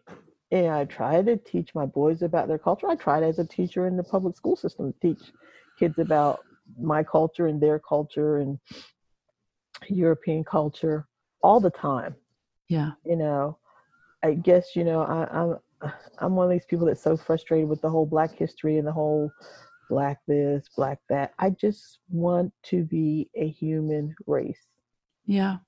and 0.51 0.69
i 0.69 0.85
try 0.87 1.21
to 1.21 1.37
teach 1.37 1.75
my 1.75 1.87
boys 1.87 2.23
about 2.23 2.49
their 2.49 2.59
culture. 2.59 2.89
I 2.89 2.97
tried 2.97 3.23
as 3.23 3.39
a 3.39 3.47
teacher 3.47 3.87
in 3.87 3.97
the 3.97 4.05
public 4.05 4.37
school 4.37 4.57
system 4.57 4.93
to 4.93 5.01
teach 5.01 5.33
kids 5.79 5.99
about 5.99 6.41
my 6.81 7.03
culture 7.03 7.47
and 7.47 7.61
their 7.61 7.79
culture 7.79 8.39
and 8.39 8.59
European 9.89 10.45
culture 10.45 11.07
all 11.43 11.61
the 11.61 11.71
time. 11.71 12.15
Yeah. 12.69 12.93
You 13.05 13.17
know, 13.17 13.59
I 14.25 14.35
guess, 14.35 14.75
you 14.75 14.85
know, 14.85 15.03
I, 15.03 15.29
I'm 15.31 15.59
I'm 16.19 16.35
one 16.35 16.47
of 16.47 16.53
these 16.53 16.65
people 16.65 16.87
that's 16.87 17.03
so 17.03 17.17
frustrated 17.17 17.69
with 17.69 17.83
the 17.83 17.91
whole 17.91 18.07
black 18.07 18.33
history 18.35 18.79
and 18.79 18.87
the 18.87 18.93
whole 18.93 19.31
black 19.91 20.21
this, 20.27 20.67
black 20.75 20.99
that. 21.11 21.35
I 21.39 21.51
just 21.51 21.99
want 22.09 22.51
to 22.65 22.85
be 22.85 23.29
a 23.37 23.47
human 23.49 24.15
race. 24.27 24.67
Yeah. 25.27 25.59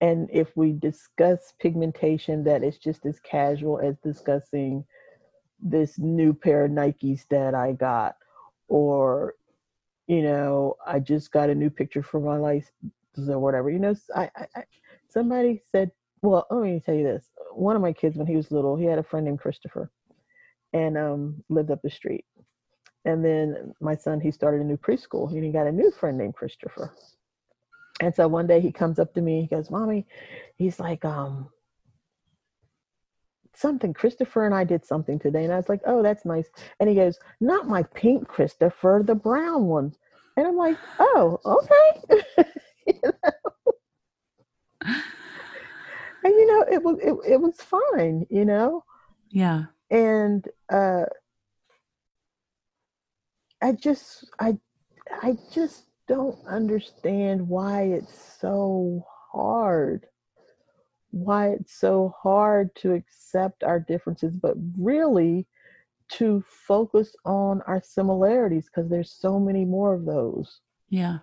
And 0.00 0.28
if 0.32 0.56
we 0.56 0.72
discuss 0.72 1.54
pigmentation, 1.60 2.42
that 2.44 2.64
is 2.64 2.78
just 2.78 3.06
as 3.06 3.20
casual 3.20 3.78
as 3.78 3.96
discussing 3.98 4.84
this 5.62 5.98
new 5.98 6.34
pair 6.34 6.64
of 6.64 6.72
Nikes 6.72 7.28
that 7.28 7.54
I 7.54 7.72
got, 7.72 8.16
or, 8.66 9.34
you 10.08 10.22
know, 10.22 10.76
I 10.84 10.98
just 10.98 11.30
got 11.30 11.50
a 11.50 11.54
new 11.54 11.70
picture 11.70 12.02
for 12.02 12.18
my 12.18 12.38
life 12.38 12.72
or 13.16 13.38
whatever. 13.38 13.70
You 13.70 13.78
know, 13.78 13.94
I, 14.16 14.30
I, 14.56 14.64
somebody 15.06 15.62
said, 15.70 15.92
well, 16.22 16.46
let 16.50 16.62
me 16.62 16.80
tell 16.84 16.94
you 16.94 17.04
this. 17.04 17.24
One 17.52 17.76
of 17.76 17.82
my 17.82 17.92
kids, 17.92 18.16
when 18.16 18.26
he 18.26 18.36
was 18.36 18.50
little, 18.50 18.76
he 18.76 18.84
had 18.84 18.98
a 18.98 19.02
friend 19.02 19.24
named 19.24 19.40
Christopher, 19.40 19.90
and 20.72 20.96
um, 20.96 21.42
lived 21.48 21.70
up 21.70 21.82
the 21.82 21.90
street. 21.90 22.24
And 23.04 23.24
then 23.24 23.72
my 23.80 23.96
son, 23.96 24.20
he 24.20 24.30
started 24.30 24.60
a 24.60 24.64
new 24.64 24.76
preschool, 24.76 25.30
and 25.30 25.44
he 25.44 25.50
got 25.50 25.66
a 25.66 25.72
new 25.72 25.90
friend 25.90 26.18
named 26.18 26.34
Christopher. 26.34 26.94
And 28.00 28.14
so 28.14 28.28
one 28.28 28.46
day 28.46 28.60
he 28.60 28.72
comes 28.72 28.98
up 28.98 29.14
to 29.14 29.20
me, 29.20 29.42
he 29.42 29.46
goes, 29.46 29.70
"Mommy," 29.70 30.06
he's 30.56 30.78
like, 30.78 31.04
um, 31.04 31.50
something 33.54 33.92
christopher 33.92 34.46
and 34.46 34.54
i 34.54 34.64
did 34.64 34.84
something 34.84 35.18
today 35.18 35.44
and 35.44 35.52
i 35.52 35.56
was 35.56 35.68
like 35.68 35.82
oh 35.84 36.02
that's 36.02 36.24
nice 36.24 36.48
and 36.78 36.88
he 36.88 36.94
goes 36.94 37.18
not 37.40 37.68
my 37.68 37.82
pink 37.82 38.26
christopher 38.26 39.02
the 39.04 39.14
brown 39.14 39.66
one 39.66 39.92
and 40.36 40.46
i'm 40.46 40.56
like 40.56 40.78
oh 40.98 41.38
okay 41.44 42.44
you 42.86 42.94
know? 43.04 43.72
And 46.24 46.32
you 46.34 46.46
know 46.46 46.64
it 46.70 46.82
was 46.82 46.98
it, 47.00 47.32
it 47.32 47.40
was 47.40 47.56
fine 47.56 48.26
you 48.30 48.44
know? 48.44 48.84
Yeah. 49.30 49.64
And 49.90 50.46
uh 50.72 51.04
i 53.62 53.72
just 53.72 54.24
i 54.38 54.56
i 55.22 55.36
just 55.52 55.84
don't 56.08 56.38
understand 56.46 57.46
why 57.46 57.82
it's 57.82 58.36
so 58.40 59.04
hard 59.32 60.06
why 61.10 61.48
it's 61.48 61.74
so 61.74 62.14
hard 62.22 62.74
to 62.76 62.92
accept 62.92 63.64
our 63.64 63.80
differences 63.80 64.36
but 64.36 64.56
really 64.78 65.46
to 66.10 66.44
focus 66.46 67.14
on 67.24 67.62
our 67.66 67.80
similarities 67.82 68.66
because 68.66 68.90
there's 68.90 69.12
so 69.12 69.38
many 69.38 69.64
more 69.64 69.94
of 69.94 70.04
those. 70.04 70.60
Yeah. 70.88 71.18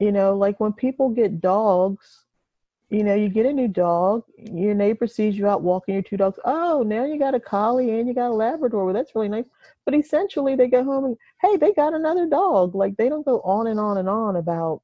You 0.00 0.12
know, 0.12 0.34
like 0.36 0.58
when 0.60 0.72
people 0.72 1.10
get 1.10 1.40
dogs, 1.40 2.23
you 2.94 3.02
know, 3.02 3.14
you 3.14 3.28
get 3.28 3.44
a 3.44 3.52
new 3.52 3.66
dog, 3.66 4.22
your 4.38 4.72
neighbor 4.72 5.08
sees 5.08 5.36
you 5.36 5.48
out 5.48 5.62
walking 5.62 5.94
your 5.94 6.02
two 6.02 6.16
dogs. 6.16 6.38
Oh, 6.44 6.84
now 6.86 7.04
you 7.04 7.18
got 7.18 7.34
a 7.34 7.40
collie 7.40 7.98
and 7.98 8.06
you 8.06 8.14
got 8.14 8.30
a 8.30 8.34
Labrador. 8.34 8.84
Well, 8.84 8.94
that's 8.94 9.16
really 9.16 9.28
nice. 9.28 9.46
But 9.84 9.96
essentially, 9.96 10.54
they 10.54 10.68
go 10.68 10.84
home 10.84 11.04
and, 11.04 11.16
hey, 11.40 11.56
they 11.56 11.72
got 11.72 11.92
another 11.92 12.26
dog. 12.26 12.76
Like 12.76 12.96
they 12.96 13.08
don't 13.08 13.24
go 13.24 13.40
on 13.40 13.66
and 13.66 13.80
on 13.80 13.98
and 13.98 14.08
on 14.08 14.36
about, 14.36 14.80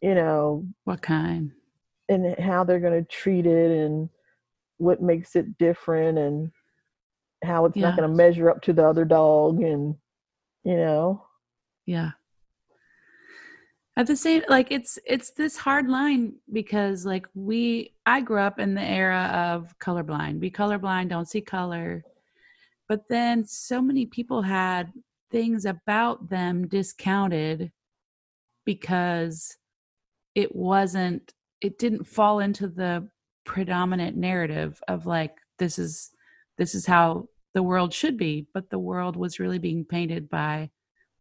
you 0.00 0.14
know, 0.14 0.66
what 0.84 1.02
kind 1.02 1.52
and 2.08 2.38
how 2.38 2.64
they're 2.64 2.80
going 2.80 3.04
to 3.04 3.08
treat 3.08 3.44
it 3.44 3.70
and 3.70 4.08
what 4.78 5.02
makes 5.02 5.36
it 5.36 5.58
different 5.58 6.16
and 6.16 6.50
how 7.44 7.66
it's 7.66 7.76
yeah. 7.76 7.88
not 7.88 7.98
going 7.98 8.08
to 8.08 8.16
measure 8.16 8.48
up 8.48 8.62
to 8.62 8.72
the 8.72 8.86
other 8.86 9.04
dog 9.04 9.60
and, 9.62 9.94
you 10.64 10.76
know. 10.76 11.22
Yeah 11.84 12.12
at 13.96 14.06
the 14.06 14.16
same 14.16 14.42
like 14.48 14.70
it's 14.70 14.98
it's 15.06 15.30
this 15.30 15.56
hard 15.56 15.88
line 15.88 16.34
because 16.52 17.06
like 17.06 17.26
we 17.34 17.94
i 18.04 18.20
grew 18.20 18.40
up 18.40 18.58
in 18.58 18.74
the 18.74 18.82
era 18.82 19.30
of 19.34 19.74
colorblind. 19.78 20.40
Be 20.40 20.50
colorblind 20.50 21.08
don't 21.08 21.28
see 21.28 21.40
color. 21.40 22.04
But 22.88 23.08
then 23.08 23.44
so 23.44 23.82
many 23.82 24.06
people 24.06 24.42
had 24.42 24.92
things 25.30 25.64
about 25.64 26.28
them 26.28 26.68
discounted 26.68 27.72
because 28.64 29.56
it 30.34 30.54
wasn't 30.54 31.32
it 31.60 31.78
didn't 31.78 32.04
fall 32.04 32.40
into 32.40 32.68
the 32.68 33.08
predominant 33.44 34.16
narrative 34.16 34.80
of 34.88 35.06
like 35.06 35.36
this 35.58 35.78
is 35.78 36.10
this 36.58 36.74
is 36.74 36.86
how 36.86 37.28
the 37.54 37.62
world 37.62 37.94
should 37.94 38.18
be. 38.18 38.46
But 38.52 38.68
the 38.68 38.78
world 38.78 39.16
was 39.16 39.40
really 39.40 39.58
being 39.58 39.84
painted 39.86 40.28
by 40.28 40.70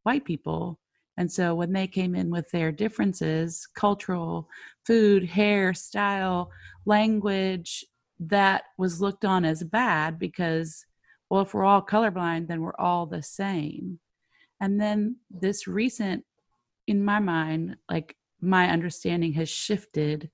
white 0.03 0.25
people 0.25 0.79
and 1.17 1.31
so 1.31 1.55
when 1.55 1.71
they 1.71 1.87
came 1.87 2.15
in 2.15 2.29
with 2.29 2.49
their 2.51 2.71
differences, 2.71 3.67
cultural, 3.75 4.49
food, 4.85 5.23
hair, 5.23 5.73
style, 5.73 6.51
language, 6.85 7.85
that 8.19 8.63
was 8.77 9.01
looked 9.01 9.25
on 9.25 9.45
as 9.45 9.63
bad 9.63 10.19
because, 10.19 10.85
well, 11.29 11.41
if 11.41 11.53
we're 11.53 11.65
all 11.65 11.81
colorblind, 11.81 12.47
then 12.47 12.61
we're 12.61 12.75
all 12.77 13.05
the 13.05 13.23
same. 13.23 13.99
And 14.61 14.79
then 14.79 15.17
this 15.29 15.67
recent, 15.67 16.23
in 16.87 17.03
my 17.03 17.19
mind, 17.19 17.77
like 17.89 18.15
my 18.41 18.69
understanding 18.69 19.33
has 19.33 19.49
shifted 19.49 20.29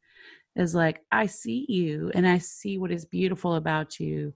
is 0.55 0.75
like, 0.75 1.01
I 1.11 1.27
see 1.27 1.65
you 1.69 2.11
and 2.13 2.27
I 2.27 2.39
see 2.39 2.77
what 2.77 2.91
is 2.91 3.05
beautiful 3.05 3.55
about 3.55 3.99
you. 3.99 4.33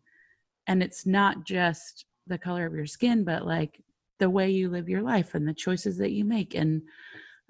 And 0.67 0.81
it's 0.81 1.05
not 1.05 1.45
just 1.45 2.05
the 2.27 2.37
color 2.37 2.65
of 2.65 2.73
your 2.73 2.85
skin, 2.85 3.23
but 3.23 3.45
like 3.45 3.79
the 4.19 4.29
way 4.29 4.49
you 4.49 4.69
live 4.69 4.89
your 4.89 5.01
life 5.01 5.35
and 5.35 5.47
the 5.47 5.53
choices 5.53 5.97
that 5.97 6.11
you 6.11 6.23
make 6.23 6.55
and 6.55 6.81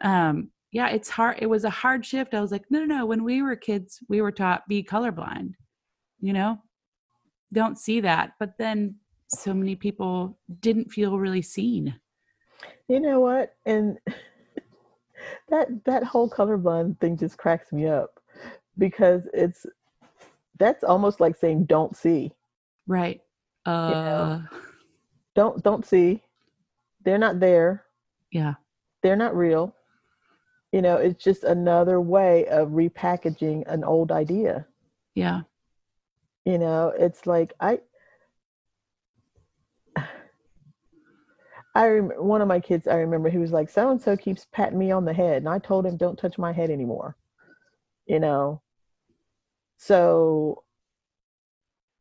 um 0.02 0.50
yeah 0.72 0.90
it's 0.90 1.10
hard 1.10 1.38
it 1.40 1.48
was 1.48 1.64
a 1.64 1.70
hard 1.70 2.06
shift. 2.06 2.34
I 2.34 2.42
was 2.42 2.52
like 2.52 2.66
no 2.70 2.80
no 2.80 2.98
no 2.98 3.06
when 3.06 3.24
we 3.24 3.42
were 3.42 3.56
kids 3.56 4.00
we 4.10 4.22
were 4.22 4.32
taught 4.32 4.68
be 4.68 4.84
colorblind 4.84 5.54
you 6.26 6.34
know? 6.34 6.60
Don't 7.54 7.78
see 7.78 8.02
that. 8.02 8.32
But 8.40 8.58
then 8.58 8.96
so 9.28 9.54
many 9.54 9.76
people 9.76 10.38
didn't 10.60 10.92
feel 10.92 11.20
really 11.20 11.42
seen. 11.42 11.96
You 12.88 13.00
know 13.00 13.20
what? 13.20 13.56
And 13.66 13.98
that 15.50 15.68
that 15.86 16.04
whole 16.04 16.30
colorblind 16.30 17.00
thing 17.00 17.18
just 17.18 17.38
cracks 17.38 17.72
me 17.72 17.88
up 17.88 18.20
because 18.78 19.28
it's 19.34 19.66
that's 20.58 20.84
almost 20.84 21.20
like 21.20 21.36
saying 21.36 21.66
don't 21.66 21.96
see. 21.96 22.32
Right. 22.88 23.22
Uh 23.66 23.90
you 23.90 23.96
know? 23.96 24.44
don't 25.36 25.64
don't 25.64 25.86
see 25.86 26.24
they're 27.06 27.18
not 27.18 27.40
there. 27.40 27.86
Yeah. 28.32 28.56
They're 29.02 29.16
not 29.16 29.36
real. 29.36 29.74
You 30.72 30.82
know, 30.82 30.98
it's 30.98 31.24
just 31.24 31.44
another 31.46 32.02
way 32.02 32.48
of 32.48 32.70
repackaging 32.70 33.64
an 33.68 33.84
old 33.84 34.12
idea. 34.12 34.68
Yeah. 35.14 35.42
You 36.44 36.58
know, 36.58 36.94
it's 36.98 37.26
like 37.26 37.54
I 37.60 37.80
I 41.76 41.86
remember 41.86 42.24
one 42.24 42.42
of 42.42 42.48
my 42.48 42.60
kids, 42.60 42.88
I 42.88 42.96
remember 42.96 43.30
he 43.30 43.38
was 43.38 43.52
like, 43.52 43.70
so 43.70 43.90
and 43.92 44.02
so 44.02 44.16
keeps 44.16 44.48
patting 44.52 44.80
me 44.80 44.92
on 44.92 45.06
the 45.06 45.14
head. 45.14 45.38
And 45.38 45.50
I 45.50 45.60
told 45.60 45.86
him, 45.86 45.98
don't 45.98 46.18
touch 46.18 46.38
my 46.38 46.52
head 46.52 46.70
anymore. 46.70 47.16
You 48.06 48.20
know? 48.20 48.62
So 49.78 50.64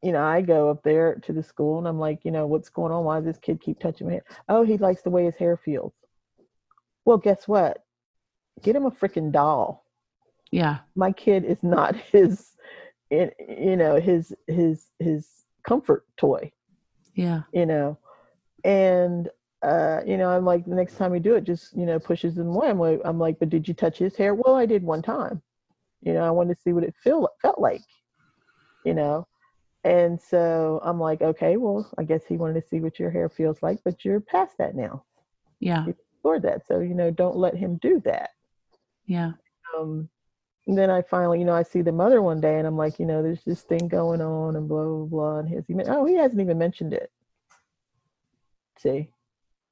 you 0.05 0.13
know, 0.13 0.23
I 0.23 0.43
go 0.43 0.69
up 0.69 0.83
there 0.83 1.15
to 1.23 1.33
the 1.33 1.43
school 1.43 1.79
and 1.79 1.89
I'm 1.89 1.99
like, 1.99 2.21
you 2.25 2.31
know, 2.31 2.47
what's 2.47 2.69
going 2.69 2.93
on? 2.93 3.05
Why 3.05 3.17
does 3.17 3.25
this 3.25 3.39
kid 3.39 3.61
keep 3.61 3.81
touching 3.81 4.07
my 4.07 4.15
hair? 4.15 4.25
Oh, 4.51 4.63
he 4.63 4.77
likes 4.77 5.01
the 5.03 5.11
way 5.11 5.25
his 5.25 5.37
hair 5.37 5.57
feels. 5.57 5.95
Well, 7.07 7.17
guess 7.17 7.49
what? 7.49 7.83
Get 8.63 8.77
him 8.77 8.85
a 8.85 8.91
freaking 8.91 9.33
doll. 9.33 9.87
Yeah. 10.51 10.81
My 10.95 11.11
kid 11.11 11.45
is 11.45 11.63
not 11.63 11.97
his 12.13 12.51
you 13.11 13.77
know 13.77 14.01
his 14.01 14.35
his 14.47 14.91
his 14.99 15.29
comfort 15.67 16.05
toy 16.17 16.51
Yeah. 17.15 17.43
you 17.53 17.67
know 17.67 17.99
and 18.65 19.29
uh 19.63 20.01
you 20.07 20.17
know 20.17 20.31
i'm 20.31 20.45
like 20.45 20.65
the 20.65 20.75
next 20.75 20.97
time 20.97 21.13
we 21.13 21.21
do 21.21 21.35
it 21.35 21.45
just 21.45 21.77
you 21.77 21.87
know 21.87 21.99
pushes 21.99 22.37
him 22.37 22.49
away 22.49 22.71
i'm 22.71 22.79
like, 22.79 23.01
I'm 23.05 23.19
like 23.19 23.39
but 23.39 23.51
did 23.51 23.69
you 23.69 23.75
touch 23.75 23.99
his 23.99 24.17
hair 24.17 24.35
well 24.35 24.55
i 24.57 24.67
did 24.67 24.83
one 24.83 25.03
time 25.03 25.43
you 26.01 26.13
know 26.13 26.23
i 26.23 26.31
wanted 26.31 26.55
to 26.57 26.61
see 26.63 26.73
what 26.73 26.83
it 26.85 26.95
feel 27.03 27.29
felt 27.41 27.61
like 27.61 27.83
you 28.85 28.95
know 28.95 29.27
and 29.85 30.21
so 30.21 30.81
i'm 30.83 30.99
like 30.99 31.21
okay 31.23 31.57
well 31.57 31.89
i 31.99 32.03
guess 32.03 32.25
he 32.27 32.37
wanted 32.37 32.61
to 32.61 32.67
see 32.69 32.81
what 32.81 32.99
your 32.99 33.11
hair 33.11 33.29
feels 33.29 33.63
like 33.63 33.79
but 33.85 34.05
you're 34.05 34.21
past 34.21 34.57
that 34.59 34.75
now 34.75 35.05
Yeah. 35.61 35.85
for 36.23 36.41
that 36.41 36.67
so 36.67 36.81
you 36.81 36.95
know 36.95 37.11
don't 37.11 37.37
let 37.37 37.55
him 37.55 37.77
do 37.83 38.01
that 38.05 38.31
Yeah. 39.07 39.33
um 39.79 40.09
and 40.67 40.79
then 40.79 40.89
I 40.89 41.03
finally, 41.03 41.39
you 41.41 41.45
know, 41.45 41.53
I 41.53 41.63
see 41.63 41.83
the 41.83 41.93
mother 41.93 42.23
one 42.23 42.41
day 42.41 42.57
and 42.57 42.67
I'm 42.67 42.75
like, 42.79 42.99
you 42.99 43.05
know, 43.05 43.23
there's 43.23 43.45
this 43.45 43.61
thing 43.61 43.87
going 43.87 44.23
on 44.23 44.57
and 44.57 44.67
blah 44.67 44.83
blah 44.83 45.05
blah. 45.05 45.39
And 45.41 45.65
men- 45.69 45.91
oh 45.91 46.07
he 46.07 46.15
hasn't 46.15 46.41
even 46.41 46.57
mentioned 46.57 46.95
it. 46.95 47.13
See, 48.79 49.11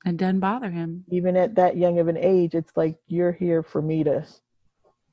It 0.05 0.19
doesn't 0.19 0.41
bother 0.41 0.69
him. 0.71 1.07
even 1.09 1.35
at 1.35 1.55
that 1.55 1.79
young 1.79 1.99
of 1.99 2.09
an 2.09 2.19
age, 2.19 2.55
it's 2.55 2.77
like 2.77 2.99
you're 3.07 3.33
here 3.33 3.63
for 3.63 3.81
me 3.81 4.05
to 4.05 4.27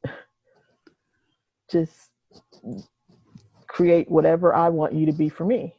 just 1.71 2.09
create 3.79 4.11
whatever 4.11 4.53
I 4.53 4.67
want 4.67 4.93
you 4.93 5.05
to 5.05 5.13
be 5.13 5.29
for 5.29 5.45
me. 5.45 5.73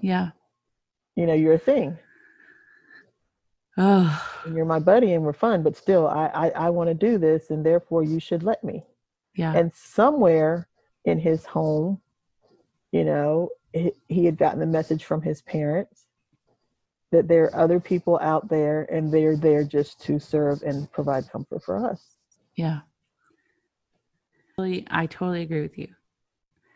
Yeah. 0.00 0.30
You 1.14 1.26
know, 1.26 1.34
you're 1.34 1.54
a 1.54 1.58
thing. 1.58 1.96
Oh. 3.76 4.28
And 4.44 4.56
you're 4.56 4.64
my 4.64 4.80
buddy 4.80 5.12
and 5.12 5.22
we're 5.22 5.32
fun, 5.32 5.62
but 5.62 5.76
still 5.76 6.08
I 6.08 6.26
I, 6.26 6.48
I 6.66 6.70
want 6.70 6.88
to 6.90 6.94
do 6.94 7.16
this 7.18 7.50
and 7.50 7.64
therefore 7.64 8.02
you 8.02 8.18
should 8.18 8.42
let 8.42 8.62
me. 8.64 8.84
Yeah. 9.36 9.52
and 9.52 9.72
somewhere 9.74 10.68
in 11.04 11.18
his 11.18 11.44
home 11.44 12.00
you 12.92 13.04
know 13.04 13.50
he, 13.72 13.90
he 14.08 14.24
had 14.24 14.38
gotten 14.38 14.60
the 14.60 14.66
message 14.66 15.04
from 15.04 15.22
his 15.22 15.42
parents 15.42 16.06
that 17.10 17.26
there 17.26 17.44
are 17.46 17.56
other 17.64 17.80
people 17.80 18.16
out 18.22 18.48
there 18.48 18.84
and 18.92 19.12
they're 19.12 19.36
there 19.36 19.64
just 19.64 20.00
to 20.06 20.20
serve 20.20 20.62
and 20.62 20.90
provide 20.92 21.28
comfort 21.32 21.64
for 21.64 21.84
us 21.90 22.00
Yeah. 22.54 22.80
I 24.88 25.06
totally 25.06 25.42
agree 25.42 25.62
with 25.62 25.76
you. 25.78 25.88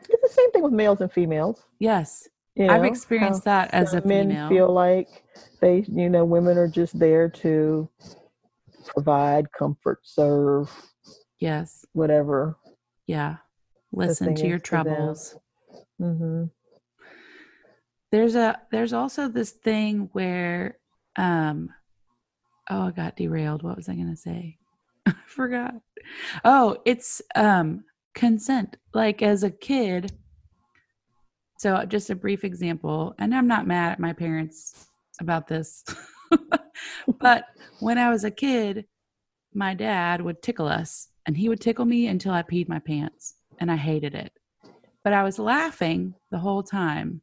It's 0.09 0.23
the 0.23 0.29
same 0.29 0.51
thing 0.53 0.63
with 0.63 0.73
males 0.73 1.01
and 1.01 1.13
females 1.13 1.65
Yes. 1.79 2.29
you 2.57 2.67
I've 2.69 2.85
experienced 2.85 3.45
that 3.45 3.73
as 3.73 3.95
a 3.95 4.01
men 4.03 4.29
female. 4.31 4.49
feel 4.49 4.73
like 4.73 5.25
they 5.61 5.85
you 5.89 6.09
know 6.09 6.25
women 6.25 6.57
are 6.59 6.69
just 6.69 6.99
there 6.99 7.29
to 7.29 7.89
provide 8.87 9.51
comfort 9.53 10.01
serve 10.03 10.71
Yes. 11.41 11.85
whatever 11.93 12.57
Yeah. 13.07 13.37
Listen 13.93 14.35
to 14.35 14.47
your 14.47 14.57
is 14.57 14.63
for 14.63 14.77
them. 14.85 14.85
troubles. 14.87 15.37
hmm 15.99 16.45
There's 18.13 18.35
a 18.35 18.59
there's 18.71 18.93
also 18.93 19.29
this 19.29 19.53
thing 19.53 20.09
where 20.13 20.79
um 21.17 21.71
oh 22.71 22.83
I 22.83 22.91
got 22.91 23.17
derailed. 23.17 23.63
What 23.63 23.77
was 23.77 23.89
I 23.89 23.95
gonna 23.95 24.17
say? 24.17 24.59
I 25.07 25.15
forgot. 25.27 25.75
Oh, 26.45 26.79
it's 26.85 27.23
um 27.35 27.85
consent. 28.19 28.77
Like 28.95 29.23
as 29.23 29.43
a 29.43 29.51
kid. 29.51 30.13
So 31.59 31.85
just 31.87 32.11
a 32.11 32.15
brief 32.15 32.45
example, 32.45 33.15
and 33.19 33.35
I'm 33.35 33.49
not 33.49 33.67
mad 33.67 33.93
at 33.93 34.01
my 34.01 34.13
parents 34.13 34.89
about 35.21 35.49
this. 35.49 35.85
but 37.21 37.45
when 37.81 37.99
I 37.99 38.11
was 38.11 38.25
a 38.25 38.31
kid, 38.31 38.87
my 39.55 39.75
dad 39.75 40.21
would 40.21 40.41
tickle 40.43 40.69
us 40.69 41.09
and 41.27 41.37
he 41.37 41.49
would 41.49 41.61
tickle 41.61 41.85
me 41.85 42.07
until 42.07 42.33
I 42.33 42.43
peed 42.43 42.69
my 42.69 42.79
pants 42.79 43.35
and 43.59 43.73
I 43.73 43.77
hated 43.77 44.15
it. 44.15 44.33
But 45.03 45.15
I 45.15 45.23
was 45.25 45.39
laughing 45.39 46.15
the 46.31 46.39
whole 46.39 46.63
time 46.63 47.23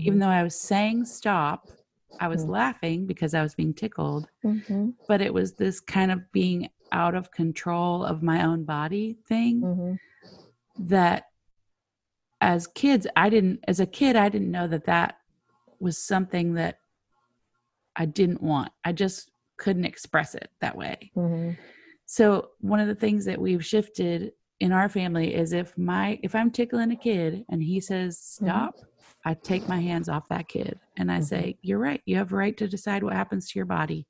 even 0.00 0.18
though 0.18 0.28
I 0.28 0.42
was 0.42 0.54
saying 0.54 1.04
stop, 1.06 1.70
I 2.20 2.28
was 2.28 2.44
Mm. 2.44 2.50
laughing 2.50 3.06
because 3.06 3.34
I 3.34 3.42
was 3.42 3.54
being 3.54 3.74
tickled, 3.74 4.28
hmm 4.42 4.90
but 5.06 5.20
it 5.20 5.32
was 5.32 5.54
this 5.54 5.80
kind 5.80 6.12
of 6.12 6.30
being 6.32 6.68
out 6.92 7.14
of 7.14 7.30
control 7.30 8.04
of 8.04 8.22
my 8.22 8.44
own 8.44 8.64
body 8.64 9.16
thing 9.26 9.60
hmm 9.60 9.94
that 10.78 11.24
as 12.40 12.66
kids, 12.68 13.06
I 13.16 13.28
didn't, 13.30 13.60
as 13.66 13.80
a 13.80 13.86
kid, 13.86 14.16
I 14.16 14.28
didn't 14.28 14.50
know 14.50 14.68
that 14.68 14.86
that 14.86 15.16
was 15.80 15.98
something 15.98 16.54
that 16.54 16.78
I 17.96 18.06
didn't 18.06 18.42
want. 18.42 18.70
I 18.84 18.92
just 18.92 19.30
couldn't 19.56 19.84
express 19.84 20.34
it 20.34 20.50
that 20.60 20.76
way. 20.76 21.10
hmm 21.14 21.50
So 22.06 22.50
one 22.60 22.80
of 22.80 22.86
the 22.86 22.94
things 22.94 23.24
that 23.24 23.40
we've 23.40 23.64
shifted 23.64 24.32
in 24.60 24.72
our 24.72 24.88
family 24.88 25.34
is 25.34 25.52
if 25.52 25.76
my 25.76 26.18
if 26.22 26.34
I'm 26.34 26.50
tickling 26.50 26.90
a 26.92 26.96
kid 26.96 27.44
and 27.48 27.62
he 27.62 27.80
says 27.80 28.18
stop, 28.18 28.74
I 29.24 29.34
take 29.34 29.68
my 29.68 29.80
hands 29.80 30.08
off 30.08 30.28
that 30.28 30.48
kid 30.48 30.78
and 30.96 31.10
I 31.12 31.18
Mhm. 31.18 31.24
say, 31.24 31.58
"You're 31.62 31.78
right. 31.78 32.00
You 32.06 32.16
have 32.16 32.32
a 32.32 32.36
right 32.36 32.56
to 32.56 32.68
decide 32.68 33.02
what 33.02 33.12
happens 33.14 33.50
to 33.50 33.58
your 33.58 33.66
body." 33.66 34.06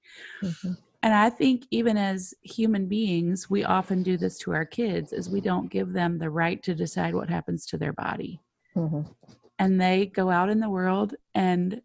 And 1.03 1.15
I 1.15 1.31
think 1.31 1.65
even 1.71 1.97
as 1.97 2.35
human 2.43 2.87
beings, 2.87 3.49
we 3.49 3.65
often 3.65 4.03
do 4.03 4.17
this 4.17 4.37
to 4.39 4.53
our 4.53 4.65
kids 4.65 5.13
is 5.13 5.31
we 5.31 5.41
don't 5.41 5.71
give 5.71 5.93
them 5.93 6.19
the 6.19 6.31
right 6.31 6.61
to 6.65 6.75
decide 6.75 7.15
what 7.15 7.31
happens 7.31 7.67
to 7.67 7.79
their 7.79 7.93
body. 7.93 8.41
hmm 8.75 9.03
And 9.59 9.81
they 9.81 10.07
go 10.07 10.31
out 10.31 10.51
in 10.51 10.61
the 10.61 10.69
world 10.71 11.15
and 11.35 11.81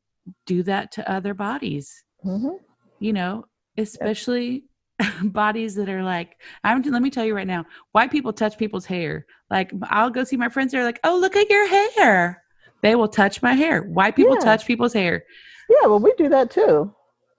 do 0.45 0.63
that 0.63 0.91
to 0.93 1.11
other 1.11 1.33
bodies 1.33 2.03
hmm 2.21 2.55
you 2.99 3.11
know, 3.11 3.43
especially 3.77 4.63
bodies 5.23 5.75
that 5.75 5.89
are 5.89 6.03
like, 6.03 6.37
I'm 6.63 6.81
let 6.83 7.01
me 7.01 7.09
tell 7.09 7.25
you 7.25 7.35
right 7.35 7.47
now, 7.47 7.65
white 7.91 8.11
people 8.11 8.31
touch 8.31 8.57
people's 8.57 8.85
hair. 8.85 9.25
Like 9.49 9.73
I'll 9.89 10.09
go 10.09 10.23
see 10.23 10.37
my 10.37 10.47
friends, 10.47 10.71
they're 10.71 10.85
like, 10.85 11.01
Oh, 11.03 11.17
look 11.19 11.35
at 11.35 11.49
your 11.49 11.67
hair. 11.67 12.41
They 12.81 12.95
will 12.95 13.09
touch 13.09 13.41
my 13.41 13.53
hair. 13.53 13.81
White 13.83 14.15
people 14.15 14.37
Yeah. 14.39 14.45
touch 14.45 14.65
people's 14.65 14.93
hair. 14.93 15.25
Yeah, 15.69 15.87
well, 15.87 15.99
we 15.99 16.13
do 16.17 16.29
that 16.29 16.49
too. 16.51 16.93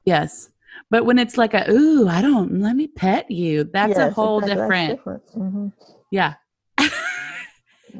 Yes. 0.04 0.50
But 0.90 1.04
when 1.06 1.18
it's 1.18 1.36
like 1.36 1.54
a 1.54 1.70
ooh, 1.70 2.08
I 2.08 2.22
don't 2.22 2.60
let 2.60 2.76
me 2.76 2.86
pet 2.86 3.30
you, 3.30 3.64
that's 3.64 3.98
a 3.98 4.10
whole 4.10 4.40
that's 4.40 4.52
different. 4.52 4.90
different. 4.90 5.26
Mhm. 5.34 5.72
Yeah. 6.10 6.34
and 6.78 6.90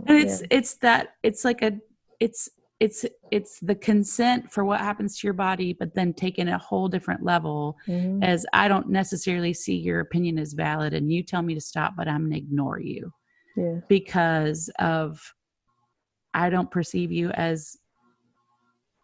it's 0.06 0.42
it's 0.50 0.74
that 0.74 1.14
it's 1.22 1.44
like 1.44 1.62
a 1.62 1.72
it's 2.20 2.48
it's 2.80 3.04
it's 3.30 3.60
the 3.60 3.74
consent 3.74 4.50
for 4.50 4.64
what 4.64 4.80
happens 4.80 5.18
to 5.18 5.26
your 5.26 5.34
body, 5.34 5.72
but 5.72 5.94
then 5.94 6.12
taken 6.12 6.48
a 6.48 6.58
whole 6.58 6.88
different 6.88 7.22
level 7.22 7.76
yeah. 7.86 7.96
Mhm. 7.96 8.24
as 8.24 8.46
I 8.52 8.68
don't 8.68 8.88
necessarily 8.88 9.54
see 9.54 9.76
your 9.76 10.00
opinion 10.00 10.38
as 10.38 10.52
valid 10.52 10.92
and 10.92 11.10
you 11.10 11.22
tell 11.22 11.42
me 11.42 11.54
to 11.54 11.60
stop, 11.60 11.94
but 11.96 12.08
I'm 12.08 12.22
going 12.22 12.32
to 12.32 12.38
ignore 12.38 12.80
you 12.80 13.12
yeah. 13.56 13.80
because 13.88 14.70
of 14.78 15.20
I 16.34 16.50
don't 16.50 16.70
perceive 16.70 17.12
you 17.12 17.30
as 17.30 17.76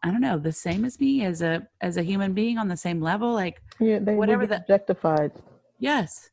I 0.02 0.10
don't 0.10 0.20
know, 0.22 0.38
the 0.38 0.52
same 0.52 0.84
as 0.84 0.98
me 0.98 1.24
as 1.24 1.42
a 1.42 1.66
as 1.80 1.96
a 1.96 2.02
human 2.02 2.32
being 2.32 2.56
on 2.58 2.68
the 2.68 2.76
same 2.76 3.00
level 3.00 3.32
like 3.32 3.62
Yeah, 3.78 3.98
they 3.98 4.14
Whatever 4.14 4.46
the- 4.46 4.56
objectified. 4.56 5.32
yes. 5.78 6.30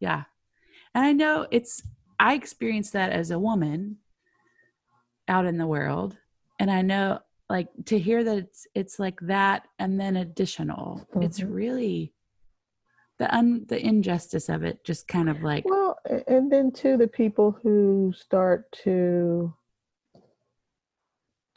Yeah. 0.00 0.24
And 0.94 1.04
I 1.04 1.12
know 1.12 1.46
it's 1.50 1.82
I 2.20 2.34
experienced 2.34 2.92
that 2.92 3.10
as 3.12 3.30
a 3.30 3.38
woman 3.38 3.98
out 5.28 5.46
in 5.46 5.56
the 5.58 5.66
world 5.66 6.16
and 6.58 6.70
I 6.70 6.82
know 6.82 7.20
like 7.48 7.68
to 7.86 7.98
hear 7.98 8.22
that 8.24 8.36
it's 8.38 8.66
it's 8.74 8.98
like 8.98 9.18
that 9.22 9.66
and 9.78 9.98
then 9.98 10.16
additional. 10.16 11.06
It's 11.22 11.40
Mhm. 11.40 11.54
really 11.54 12.12
the 13.18 13.34
un 13.34 13.64
the 13.68 13.84
injustice 13.84 14.48
of 14.48 14.62
it 14.64 14.84
just 14.84 15.08
kind 15.08 15.28
of 15.30 15.42
like 15.42 15.64
Well, 15.64 15.98
and 16.28 16.52
then 16.52 16.70
too, 16.70 16.96
the 16.98 17.08
people 17.08 17.52
who 17.52 18.12
start 18.14 18.70
to 18.84 19.52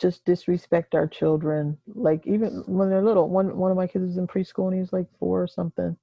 just 0.01 0.25
disrespect 0.25 0.95
our 0.95 1.07
children, 1.07 1.77
like 1.87 2.25
even 2.25 2.63
when 2.65 2.89
they're 2.89 3.03
little. 3.03 3.29
One 3.29 3.55
one 3.55 3.71
of 3.71 3.77
my 3.77 3.87
kids 3.87 4.05
is 4.05 4.17
in 4.17 4.27
preschool 4.27 4.71
and 4.71 4.79
he's 4.79 4.91
like 4.91 5.07
four 5.19 5.41
or 5.43 5.47
something, 5.47 5.95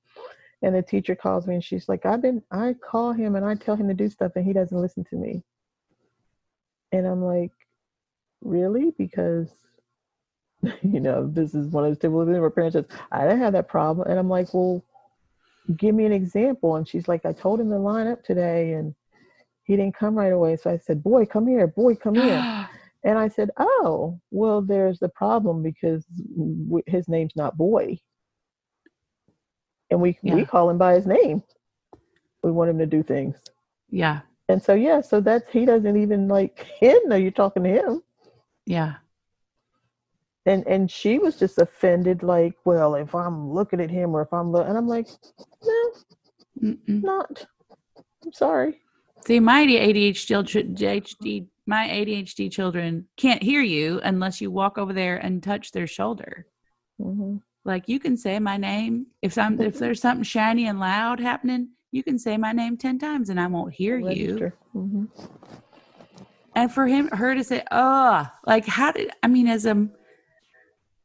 and 0.62 0.74
the 0.74 0.82
teacher 0.82 1.16
calls 1.16 1.46
me 1.46 1.54
and 1.54 1.64
she's 1.64 1.88
like, 1.88 2.06
"I've 2.06 2.22
been, 2.22 2.42
I 2.50 2.74
call 2.74 3.12
him 3.12 3.34
and 3.34 3.44
I 3.44 3.56
tell 3.56 3.74
him 3.74 3.88
to 3.88 3.94
do 3.94 4.08
stuff 4.08 4.32
and 4.36 4.44
he 4.44 4.52
doesn't 4.52 4.80
listen 4.80 5.04
to 5.10 5.16
me," 5.16 5.42
and 6.92 7.06
I'm 7.06 7.22
like, 7.24 7.50
"Really?" 8.42 8.92
Because 8.96 9.48
you 10.82 11.00
know 11.00 11.26
this 11.26 11.54
is 11.54 11.66
one 11.66 11.84
of 11.84 11.90
those 11.90 11.98
typical 11.98 12.24
things 12.24 12.38
where 12.38 12.50
parents 12.50 12.74
says, 12.74 12.86
"I 13.10 13.22
didn't 13.22 13.40
have 13.40 13.54
that 13.54 13.68
problem," 13.68 14.08
and 14.08 14.18
I'm 14.18 14.28
like, 14.28 14.54
"Well." 14.54 14.84
give 15.76 15.94
me 15.94 16.06
an 16.06 16.12
example. 16.12 16.76
And 16.76 16.88
she's 16.88 17.08
like, 17.08 17.26
I 17.26 17.32
told 17.34 17.60
him 17.60 17.68
to 17.68 17.76
line 17.76 18.06
up 18.06 18.24
today 18.24 18.72
and 18.72 18.94
he 19.64 19.76
didn't 19.76 19.94
come 19.94 20.14
right 20.14 20.32
away. 20.32 20.56
So 20.56 20.70
I 20.70 20.78
said, 20.78 21.02
Boy, 21.02 21.26
come 21.26 21.46
here, 21.46 21.66
boy, 21.66 21.94
come 21.94 22.14
here. 22.14 22.42
And 23.08 23.18
I 23.18 23.28
said, 23.28 23.50
Oh, 23.56 24.20
well, 24.30 24.60
there's 24.60 24.98
the 24.98 25.08
problem 25.08 25.62
because 25.62 26.04
w- 26.36 26.82
his 26.86 27.08
name's 27.08 27.34
not 27.36 27.56
Boy. 27.56 27.98
And 29.90 29.98
we, 30.02 30.18
Yeah. 30.22 30.34
we 30.34 30.44
call 30.44 30.68
him 30.68 30.76
by 30.76 30.92
his 30.94 31.06
name. 31.06 31.42
We 32.42 32.50
want 32.52 32.68
him 32.68 32.78
to 32.78 32.86
do 32.86 33.02
things. 33.02 33.34
yeah. 33.90 34.20
And 34.50 34.62
so, 34.62 34.72
yeah, 34.74 35.00
so 35.00 35.20
that's, 35.20 35.50
he 35.52 35.64
doesn't 35.64 35.96
even 35.96 36.28
like 36.28 36.58
him 36.80 36.98
know 37.06 37.16
you're 37.16 37.30
talking 37.30 37.64
to 37.64 37.70
him. 37.70 38.02
Yeah. 38.66 38.96
And, 40.44 40.66
and 40.66 40.90
she 40.90 41.18
was 41.18 41.36
just 41.38 41.58
offended, 41.58 42.22
like, 42.22 42.54
well, 42.66 42.94
if 42.94 43.14
I'm 43.14 43.50
looking 43.50 43.80
at 43.80 43.90
him 43.90 44.14
or 44.14 44.20
if 44.22 44.32
I'm, 44.32 44.52
lo-, 44.52 44.62
and 44.62 44.76
I'm 44.76 44.86
like, 44.88 45.06
no, 45.64 45.90
Mm-mm. 46.62 47.02
not. 47.02 47.46
I'm 48.24 48.32
sorry. 48.34 48.80
See, 49.26 49.40
my 49.40 49.66
ADHD, 49.66 50.46
chil- 50.46 50.64
HD, 50.64 51.46
my 51.68 51.86
ADHD 51.86 52.50
children 52.50 53.06
can't 53.18 53.42
hear 53.42 53.60
you 53.60 54.00
unless 54.02 54.40
you 54.40 54.50
walk 54.50 54.78
over 54.78 54.94
there 54.94 55.18
and 55.18 55.42
touch 55.42 55.70
their 55.70 55.86
shoulder. 55.86 56.46
hmm 56.98 57.36
Like 57.64 57.90
you 57.90 58.00
can 58.00 58.16
say 58.16 58.38
my 58.38 58.56
name 58.56 59.08
if 59.20 59.34
some 59.34 59.60
if 59.60 59.78
there's 59.78 60.00
something 60.00 60.24
shiny 60.24 60.66
and 60.66 60.80
loud 60.80 61.20
happening, 61.20 61.68
you 61.92 62.02
can 62.02 62.18
say 62.18 62.38
my 62.38 62.52
name 62.52 62.78
ten 62.78 62.98
times 62.98 63.28
and 63.28 63.38
I 63.38 63.46
won't 63.48 63.74
hear 63.74 63.98
you. 63.98 64.50
hmm 64.72 65.04
And 66.56 66.72
for 66.72 66.86
him, 66.86 67.08
her 67.08 67.34
to 67.34 67.44
say, 67.44 67.62
"Oh, 67.70 68.26
like 68.46 68.64
how 68.66 68.90
did 68.92 69.10
I 69.22 69.28
mean?" 69.28 69.46
As 69.46 69.66
a 69.66 69.88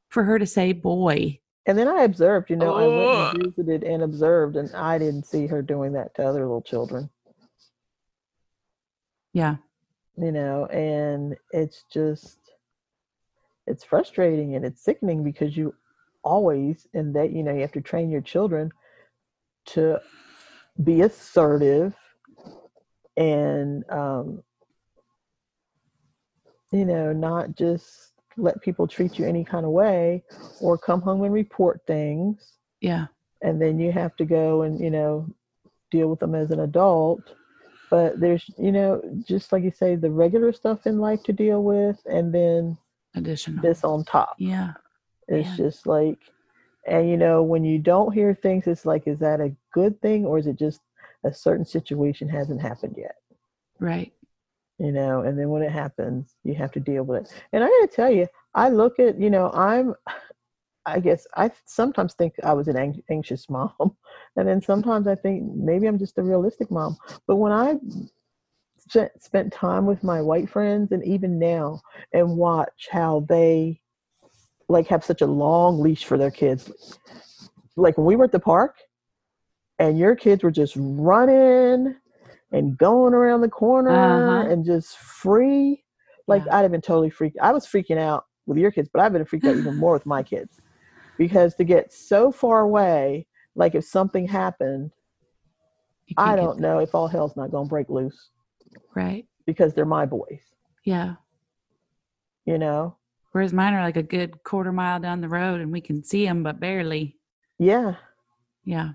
for 0.07 0.23
her 0.23 0.39
to 0.39 0.45
say, 0.45 0.71
"Boy," 0.71 1.41
And 1.65 1.77
then 1.77 1.89
I 1.89 2.03
observed, 2.03 2.49
you 2.49 2.55
know, 2.55 2.73
I 2.73 2.87
went 2.87 3.35
and 3.35 3.43
visited 3.43 3.83
and 3.83 4.01
observed, 4.03 4.55
and 4.55 4.73
I 4.73 4.97
didn't 4.97 5.25
see 5.25 5.45
her 5.47 5.61
doing 5.61 5.91
that 5.93 6.15
to 6.15 6.23
other 6.23 6.41
little 6.47 6.61
children, 6.61 7.09
yeah, 9.33 9.57
you 10.17 10.31
know, 10.31 10.65
and 10.67 11.35
it's 11.51 11.83
just, 11.91 12.37
it's 13.67 13.83
frustrating 13.83 14.55
and 14.55 14.65
it's 14.65 14.83
sickening 14.83 15.23
because 15.23 15.55
you 15.55 15.73
always, 16.23 16.87
and 16.93 17.15
that, 17.15 17.31
you 17.31 17.43
know, 17.43 17.53
you 17.53 17.61
have 17.61 17.71
to 17.73 17.81
train 17.81 18.09
your 18.09 18.21
children 18.21 18.71
to 19.65 19.99
be 20.83 21.01
assertive 21.01 21.95
and, 23.17 23.89
um, 23.89 24.43
you 26.71 26.85
know, 26.85 27.13
not 27.13 27.55
just 27.55 28.13
let 28.37 28.61
people 28.61 28.87
treat 28.87 29.19
you 29.19 29.25
any 29.25 29.43
kind 29.43 29.65
of 29.65 29.71
way 29.71 30.23
or 30.59 30.77
come 30.77 31.01
home 31.01 31.23
and 31.23 31.33
report 31.33 31.81
things. 31.85 32.53
yeah, 32.81 33.07
and 33.43 33.61
then 33.61 33.77
you 33.77 33.91
have 33.91 34.15
to 34.15 34.25
go 34.25 34.63
and 34.63 34.79
you 34.79 34.89
know 34.89 35.27
deal 35.91 36.07
with 36.07 36.19
them 36.19 36.33
as 36.33 36.49
an 36.49 36.61
adult 36.61 37.35
but 37.93 38.19
there's 38.19 38.49
you 38.57 38.71
know 38.71 38.99
just 39.23 39.51
like 39.51 39.63
you 39.63 39.69
say 39.69 39.95
the 39.95 40.09
regular 40.09 40.51
stuff 40.51 40.87
in 40.87 40.97
life 40.97 41.21
to 41.21 41.31
deal 41.31 41.63
with 41.63 42.01
and 42.07 42.33
then 42.33 42.75
additional. 43.13 43.61
this 43.61 43.83
on 43.83 44.03
top 44.03 44.35
yeah, 44.39 44.73
it's 45.27 45.49
man. 45.49 45.57
just 45.57 45.85
like 45.85 46.17
and 46.87 47.07
you 47.07 47.15
know 47.15 47.43
when 47.43 47.63
you 47.63 47.77
don't 47.77 48.11
hear 48.11 48.33
things 48.33 48.65
it's 48.65 48.87
like 48.87 49.05
is 49.05 49.19
that 49.19 49.39
a 49.39 49.55
good 49.75 50.01
thing 50.01 50.25
or 50.25 50.39
is 50.39 50.47
it 50.47 50.57
just 50.57 50.81
a 51.23 51.31
certain 51.31 51.63
situation 51.63 52.27
hasn't 52.27 52.59
happened 52.59 52.95
yet 52.97 53.17
right. 53.79 54.11
you 54.79 54.91
know 54.91 55.21
and 55.21 55.37
then 55.37 55.49
when 55.49 55.61
it 55.61 55.71
happens 55.71 56.33
you 56.43 56.55
have 56.55 56.71
to 56.71 56.79
deal 56.79 57.03
with 57.03 57.25
it 57.25 57.43
and 57.53 57.63
i 57.63 57.67
gotta 57.67 57.91
tell 57.93 58.09
you 58.11 58.27
i 58.55 58.69
look 58.69 58.97
at 58.97 59.21
you 59.21 59.29
know 59.29 59.51
i'm 59.51 59.93
i 60.85 60.99
guess 60.99 61.25
i 61.35 61.49
sometimes 61.65 62.13
think 62.13 62.33
i 62.43 62.53
was 62.53 62.67
an 62.67 63.01
anxious 63.09 63.49
mom 63.49 63.71
and 64.35 64.47
then 64.47 64.61
sometimes 64.61 65.07
i 65.07 65.15
think 65.15 65.43
maybe 65.55 65.87
i'm 65.87 65.99
just 65.99 66.17
a 66.17 66.23
realistic 66.23 66.69
mom 66.71 66.97
but 67.27 67.35
when 67.37 67.51
i 67.51 67.75
spent, 68.77 69.11
spent 69.23 69.53
time 69.53 69.85
with 69.85 70.03
my 70.03 70.21
white 70.21 70.49
friends 70.49 70.91
and 70.91 71.03
even 71.05 71.39
now 71.39 71.81
and 72.13 72.37
watch 72.37 72.87
how 72.91 73.25
they 73.29 73.79
like 74.69 74.87
have 74.87 75.03
such 75.03 75.21
a 75.21 75.25
long 75.27 75.79
leash 75.81 76.05
for 76.05 76.17
their 76.17 76.31
kids 76.31 76.71
like 77.75 77.97
when 77.97 78.05
we 78.05 78.15
were 78.15 78.25
at 78.25 78.31
the 78.31 78.39
park 78.39 78.75
and 79.79 79.97
your 79.97 80.15
kids 80.15 80.43
were 80.43 80.51
just 80.51 80.73
running 80.77 81.95
and 82.51 82.77
going 82.77 83.13
around 83.13 83.41
the 83.41 83.49
corner 83.49 84.19
Uh-huh. 84.19 84.51
and 84.51 84.65
just 84.65 84.97
free 84.97 85.83
like 86.27 86.43
Yeah. 86.45 86.57
i'd 86.57 86.61
have 86.61 86.71
been 86.71 86.81
totally 86.81 87.09
freaked 87.09 87.37
i 87.41 87.51
was 87.51 87.65
freaking 87.67 87.97
out 87.97 88.25
with 88.45 88.57
your 88.57 88.71
kids 88.71 88.89
but 88.93 89.01
i've 89.01 89.13
been 89.13 89.25
freaked 89.25 89.45
out 89.45 89.55
even 89.55 89.75
more 89.75 89.93
with 89.93 90.05
my 90.05 90.21
kids 90.23 90.59
because 91.17 91.55
to 91.55 91.63
get 91.63 91.91
so 91.93 92.31
far 92.31 92.61
away 92.61 93.25
like 93.55 93.75
if 93.75 93.85
something 93.85 94.27
happened 94.27 94.91
i 96.17 96.35
don't 96.35 96.59
know 96.59 96.79
if 96.79 96.93
all 96.93 97.07
hell's 97.07 97.35
not 97.35 97.51
going 97.51 97.65
to 97.65 97.69
break 97.69 97.89
loose 97.89 98.29
Right. 98.95 99.25
because 99.45 99.73
they're 99.73 99.85
my 99.85 100.05
boys 100.05 100.41
Yeah. 100.85 101.15
you 102.45 102.57
know 102.57 102.97
Whereas 103.31 103.51
mine 103.51 103.73
are 103.73 103.81
like 103.81 103.97
a 103.97 104.03
good 104.03 104.43
quarter 104.43 104.71
mile 104.71 104.99
down 104.99 105.19
the 105.21 105.27
road 105.27 105.59
and 105.59 105.71
we 105.71 105.81
can 105.81 106.03
see 106.03 106.23
them, 106.23 106.43
but 106.43 106.59
barely. 106.59 107.17
yeah 107.57 107.95
Yeah. 108.63 108.91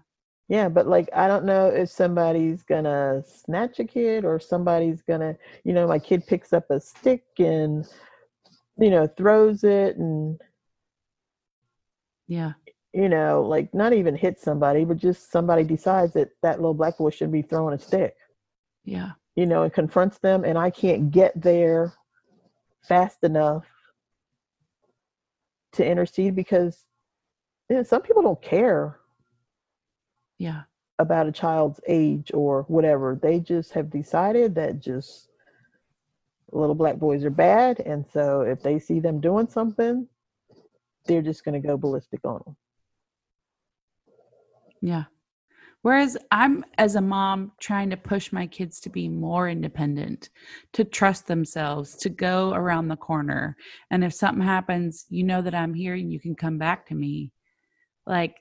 Yeah, 0.49 0.69
but 0.69 0.87
like 0.87 1.09
I 1.14 1.27
don't 1.29 1.45
know 1.45 1.66
if 1.66 1.91
somebody's 1.91 2.62
gonna 2.62 3.23
snatch 3.27 3.81
a 3.81 3.85
kid 3.85 4.25
or 4.25 4.39
somebody's 4.39 5.03
gonna, 5.03 5.37
you 5.64 5.73
know, 5.75 5.87
my 5.89 5.99
kid 5.99 6.25
picks 6.27 6.53
up 6.53 6.71
a 6.71 6.81
stick 6.81 7.25
and 7.39 7.85
you 8.79 8.91
know 8.91 9.07
throws 9.09 9.64
it 9.64 9.97
and 9.97 10.41
Yeah. 12.29 12.53
you 12.93 13.09
know 13.09 13.43
like 13.43 13.72
not 13.74 13.93
even 13.93 14.14
hit 14.14 14.39
somebody, 14.39 14.85
but 14.85 14.97
just 14.99 15.31
somebody 15.33 15.64
decides 15.64 16.12
that 16.12 16.31
that 16.43 16.59
little 16.61 16.74
black 16.74 16.99
boy 16.99 17.11
should 17.11 17.33
be 17.33 17.43
throwing 17.43 17.74
a 17.74 17.79
stick, 17.79 18.14
Yeah. 18.85 19.12
you 19.35 19.47
know, 19.47 19.62
and 19.64 19.72
confronts 19.72 20.18
them, 20.18 20.45
and 20.45 20.57
I 20.59 20.70
can't 20.70 21.11
get 21.11 21.33
there 21.41 21.93
fast 22.83 23.24
enough 23.24 23.64
to 25.72 25.85
intercede 25.87 26.35
because 26.35 26.85
you 27.68 27.76
know, 27.76 27.83
some 27.83 28.03
people 28.03 28.22
don't 28.22 28.41
care 28.43 29.01
Yeah. 30.39 30.62
about 30.99 31.26
a 31.26 31.33
child's 31.33 31.81
age 31.87 32.31
or 32.35 32.62
whatever. 32.68 33.14
They 33.14 33.41
just 33.41 33.72
have 33.72 33.91
decided 33.91 34.55
that 34.55 34.81
just 34.81 35.29
little 36.53 36.74
black 36.74 36.97
boys 36.97 37.24
are 37.24 37.31
bad, 37.31 37.81
and 37.81 38.07
so 38.07 38.41
if 38.43 38.62
they 38.62 38.79
see 38.79 39.01
them 39.01 39.20
doing 39.20 39.49
something, 39.49 40.09
they're 41.09 41.22
just 41.22 41.44
going 41.44 41.61
to 41.61 41.66
go 41.66 41.76
ballistic 41.76 42.20
on 42.24 42.40
them. 42.44 42.56
Yeah. 44.80 45.04
Whereas 45.82 46.16
I'm, 46.30 46.64
as 46.76 46.96
a 46.96 47.00
mom, 47.00 47.52
trying 47.61 47.90
to 47.90 47.96
push 47.96 48.32
my 48.32 48.46
kids 48.46 48.80
to 48.80 48.90
be 48.90 49.09
more 49.09 49.48
independent, 49.48 50.28
to 50.74 50.84
trust 50.84 51.26
themselves, 51.26 51.96
to 51.98 52.09
go 52.09 52.52
around 52.52 52.88
the 52.88 52.96
corner. 52.96 53.56
And 53.90 54.04
if 54.04 54.12
something 54.12 54.44
happens, 54.44 55.06
you 55.09 55.24
know 55.24 55.40
that 55.40 55.54
I'm 55.54 55.74
here 55.74 55.94
and 55.94 56.12
you 56.12 56.20
can 56.20 56.34
come 56.34 56.59
back 56.59 56.86
to 56.88 56.94
me. 56.94 57.32
Like, 58.06 58.36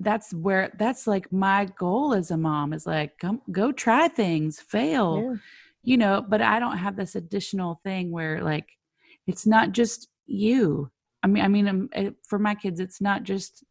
that's 0.00 0.32
where, 0.34 0.72
that's 0.78 1.06
like 1.06 1.32
my 1.32 1.66
goal 1.78 2.14
as 2.14 2.30
a 2.30 2.36
mom 2.36 2.72
is 2.72 2.86
like, 2.86 3.18
come, 3.18 3.40
go 3.50 3.72
try 3.72 4.08
things, 4.08 4.60
fail. 4.60 5.22
Yeah. 5.22 5.36
you 5.84 5.96
know 5.96 6.24
but 6.28 6.42
i 6.42 6.58
don't 6.58 6.76
have 6.76 6.96
this 6.96 7.14
additional 7.14 7.80
thing 7.84 8.10
where 8.10 8.42
like 8.42 8.66
it's 9.28 9.46
not 9.46 9.70
just 9.70 10.08
you 10.26 10.90
i 11.22 11.26
mean 11.26 11.44
i 11.44 11.48
mean 11.48 11.68
um, 11.68 11.88
for 12.28 12.38
my 12.38 12.54
kids 12.54 12.80
it's 12.80 13.00
not 13.00 13.22
just 13.22 13.64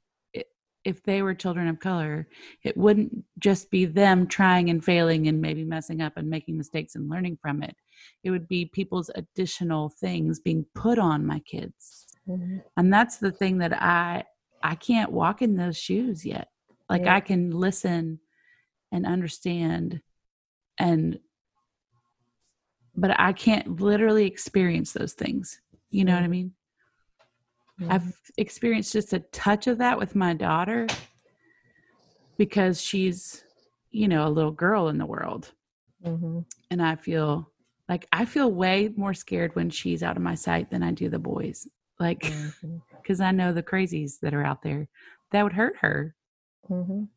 if 0.86 1.04
they 1.04 1.22
were 1.22 1.34
children 1.34 1.68
of 1.68 1.80
color 1.82 2.28
it 2.64 2.78
wouldn't 2.78 3.12
just 3.40 3.70
be 3.70 3.84
them 3.84 4.26
trying 4.26 4.70
and 4.70 4.86
failing 4.86 5.28
and 5.28 5.42
maybe 5.42 5.66
messing 5.66 6.02
up 6.02 6.14
and 6.16 6.30
making 6.30 6.58
mistakes 6.58 6.96
and 6.96 7.10
learning 7.10 7.38
from 7.42 7.62
it. 7.62 7.76
It 8.24 8.32
would 8.32 8.48
be 8.48 8.64
people's 8.66 9.10
additional 9.16 9.90
things 9.90 10.40
being 10.40 10.66
put 10.76 10.98
on 10.98 11.26
my 11.26 11.40
kids. 11.40 12.06
Mhm. 12.30 12.62
and 12.78 12.94
that's 12.94 13.18
the 13.18 13.32
thing 13.32 13.58
that 13.58 13.74
i 13.82 14.24
i 14.64 14.76
can't 14.76 15.12
walk 15.12 15.42
in 15.42 15.56
those 15.58 15.78
shoes 15.78 16.26
yet. 16.26 16.48
Like 16.90 17.04
Yeah. 17.06 17.16
i 17.18 17.20
can 17.20 17.52
listen 17.52 18.20
and 18.94 19.06
understand 19.06 20.02
and 20.80 21.20
but 22.96 23.12
i 23.20 23.34
can't 23.34 23.82
literally 23.82 24.26
experience 24.26 24.94
those 24.94 25.14
things. 25.14 25.60
You 25.90 26.06
know 26.06 26.16
what 26.16 26.24
i 26.24 26.28
mean 26.28 26.54
Mhm. 27.80 27.92
i've 27.92 28.14
experienced 28.38 28.94
just 28.94 29.14
a 29.14 29.20
touch 29.32 29.68
of 29.68 29.78
that 29.78 29.98
with 29.98 30.16
my 30.16 30.34
daughter 30.34 30.88
because 32.38 32.82
she's 32.82 33.44
you 33.92 34.08
know 34.08 34.28
a 34.28 34.30
little 34.30 34.52
girl 34.52 34.88
in 34.90 34.98
the 34.98 35.06
world 35.06 35.52
Mhm. 36.04 36.46
and 36.72 36.82
i 36.82 36.96
feel 36.96 37.52
like 37.90 38.08
i 38.12 38.26
feel 38.26 38.52
way 38.52 38.92
more 38.96 39.14
scared 39.14 39.56
when 39.56 39.70
she's 39.70 40.04
out 40.04 40.18
of 40.18 40.24
my 40.24 40.36
sight 40.36 40.70
than 40.70 40.84
i 40.84 40.92
do 40.92 41.10
the 41.10 41.20
boys 41.20 41.68
like 42.00 42.22
because 43.02 43.22
I 43.22 43.32
know 43.32 43.54
the 43.54 43.64
crazies 43.64 44.20
that 44.20 44.34
are 44.34 44.44
out 44.44 44.62
there 44.62 44.90
that 45.32 45.42
would 45.42 45.54
hurt 45.54 45.78
her. 45.78 46.14
Mhm. 46.70 47.08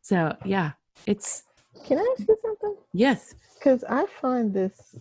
So 0.00 0.36
yeah, 0.44 0.72
it's 1.06 1.42
Can 1.84 1.98
I 1.98 2.14
ask 2.16 2.28
you 2.28 2.36
something? 2.40 2.76
yes, 2.92 3.34
Because 3.58 3.82
I 3.88 4.06
find 4.20 4.54
this 4.54 4.94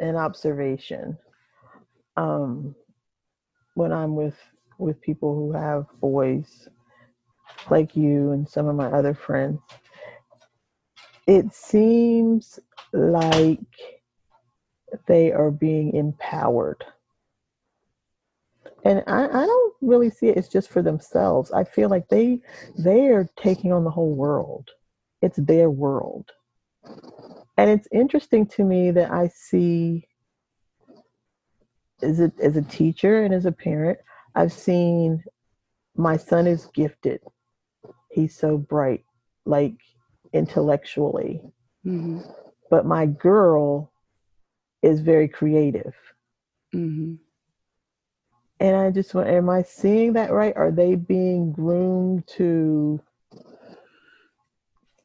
an 0.00 0.14
observation 0.14 1.18
um, 2.16 2.76
when 3.80 3.92
I'm 3.92 4.14
with 4.14 4.36
with 4.76 5.00
people 5.00 5.34
who 5.34 5.52
have 5.52 5.86
boys 6.00 6.68
like 7.70 7.96
you 7.96 8.32
and 8.32 8.46
some 8.46 8.68
of 8.68 8.76
my 8.76 8.86
other 8.86 9.14
friends. 9.14 9.58
It 11.26 11.54
seems 11.54 12.58
like 12.92 13.58
they 15.06 15.32
are 15.32 15.50
being 15.50 15.94
empowered. 15.94 16.84
And 18.84 19.02
I, 19.06 19.24
I 19.24 19.46
don't 19.46 19.74
really 19.80 20.10
see 20.10 20.28
it 20.28 20.36
as 20.36 20.48
just 20.48 20.68
for 20.68 20.82
themselves. 20.82 21.50
I 21.50 21.64
feel 21.64 21.88
like 21.88 22.08
they 22.08 22.40
they 22.78 23.06
are 23.08 23.30
taking 23.36 23.72
on 23.72 23.84
the 23.84 23.90
whole 23.90 24.14
world. 24.14 24.68
It's 25.22 25.38
their 25.38 25.70
world. 25.70 26.30
And 27.56 27.70
it's 27.70 27.88
interesting 27.92 28.46
to 28.56 28.64
me 28.64 28.90
that 28.90 29.10
I 29.10 29.28
see 29.28 30.06
as 32.02 32.20
a, 32.20 32.32
as 32.42 32.56
a 32.56 32.62
teacher 32.62 33.22
and 33.22 33.32
as 33.32 33.46
a 33.46 33.52
parent, 33.52 33.98
I've 34.34 34.52
seen 34.52 35.22
my 35.96 36.16
son 36.16 36.46
is 36.46 36.66
gifted. 36.74 37.20
He's 38.10 38.36
so 38.36 38.58
bright, 38.58 39.04
like 39.46 39.74
intellectually. 40.32 41.40
hmm 41.82 42.20
But 42.70 42.86
my 42.86 43.06
girl 43.06 43.92
is 44.82 45.00
very 45.00 45.28
creative. 45.28 45.94
hmm 46.72 47.14
And 48.60 48.76
I 48.76 48.90
just 48.90 49.14
want, 49.14 49.28
am 49.28 49.48
I 49.48 49.62
seeing 49.62 50.12
that 50.14 50.32
right? 50.32 50.56
Are 50.56 50.70
they 50.70 50.94
being 50.94 51.52
groomed 51.52 52.26
to 52.36 53.00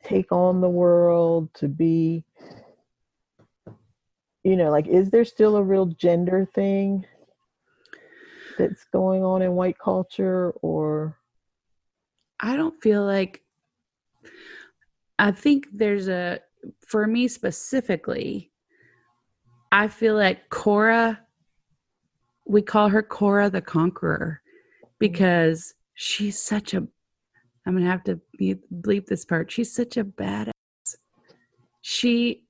take 0.03 0.31
on 0.31 0.59
the 0.61 0.69
world, 0.69 1.53
to 1.55 1.67
be, 1.69 2.24
you 4.45 4.55
know, 4.55 4.69
like, 4.69 4.87
is 4.87 5.09
there 5.09 5.25
still 5.25 5.57
a 5.57 5.63
real 5.63 5.87
gender 5.87 6.47
thing 6.53 7.03
that's 8.59 8.85
going 8.93 9.23
on 9.23 9.41
in 9.41 9.53
white 9.53 9.79
culture 9.79 10.51
or? 10.61 11.17
I 12.39 12.55
don't 12.55 12.79
feel 12.79 13.03
like 13.03 13.41
I 15.17 15.31
think 15.31 15.65
there's 15.73 16.07
a 16.07 16.41
for 16.85 17.07
me 17.07 17.27
specifically, 17.27 18.51
I 19.71 19.87
feel 19.87 20.15
like 20.15 20.49
Cora 20.49 21.21
we 22.45 22.61
call 22.61 22.89
her 22.89 23.01
Cora 23.01 23.49
the 23.49 23.61
Conqueror 23.61 24.41
because 24.99 25.73
she's 25.95 26.39
such 26.39 26.75
a 26.75 26.85
I'm 27.65 27.75
gonna 27.75 27.89
have 27.89 28.03
to 28.03 28.21
bleep 28.37 29.07
this 29.07 29.25
part. 29.25 29.51
She's 29.51 29.73
such 29.73 29.97
a 29.97 30.03
badass. 30.03 30.51
She 31.81 32.44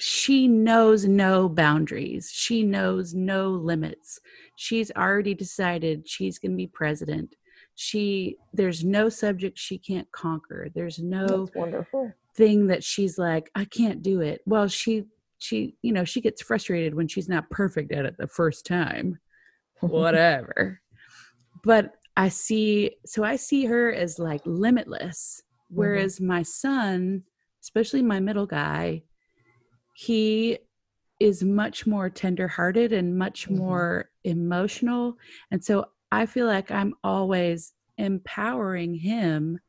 she 0.00 0.48
knows 0.48 1.06
no 1.06 1.48
boundaries. 1.48 2.30
She 2.32 2.62
knows 2.62 3.14
no 3.14 3.50
limits. 3.50 4.18
She's 4.56 4.90
already 4.92 5.34
decided 5.34 6.08
she's 6.08 6.38
going 6.38 6.52
to 6.52 6.56
be 6.56 6.66
president. 6.66 7.36
She 7.74 8.36
there's 8.52 8.84
no 8.84 9.08
subject 9.08 9.58
she 9.58 9.78
can't 9.78 10.10
conquer. 10.12 10.68
There's 10.74 10.98
no 10.98 11.48
thing 12.36 12.66
that 12.68 12.84
she's 12.84 13.18
like 13.18 13.50
I 13.54 13.64
can't 13.64 14.02
do 14.02 14.20
it. 14.20 14.40
Well, 14.46 14.68
she 14.68 15.04
she 15.38 15.76
you 15.82 15.92
know, 15.92 16.04
she 16.04 16.20
gets 16.20 16.42
frustrated 16.42 16.94
when 16.94 17.08
she's 17.08 17.28
not 17.28 17.50
perfect 17.50 17.92
at 17.92 18.06
it 18.06 18.16
the 18.18 18.26
first 18.26 18.66
time. 18.66 19.18
Whatever. 19.80 20.80
but 21.64 21.94
I 22.16 22.28
see 22.28 22.96
so 23.06 23.24
I 23.24 23.36
see 23.36 23.64
her 23.66 23.92
as 23.92 24.18
like 24.18 24.42
limitless 24.44 25.42
mm-hmm. 25.42 25.78
whereas 25.78 26.20
my 26.20 26.42
son, 26.42 27.22
especially 27.62 28.02
my 28.02 28.20
middle 28.20 28.46
guy, 28.46 29.04
he 29.92 30.58
is 31.18 31.42
much 31.44 31.86
more 31.86 32.08
tenderhearted 32.08 32.92
and 32.92 33.16
much 33.18 33.48
Mhm. 33.48 33.56
more 33.56 34.10
emotional 34.24 35.16
and 35.50 35.62
so 35.64 35.86
I 36.12 36.26
feel 36.26 36.46
like 36.46 36.70
I'm 36.70 36.94
always 37.04 37.72
empowering 37.98 38.94
him 38.94 39.60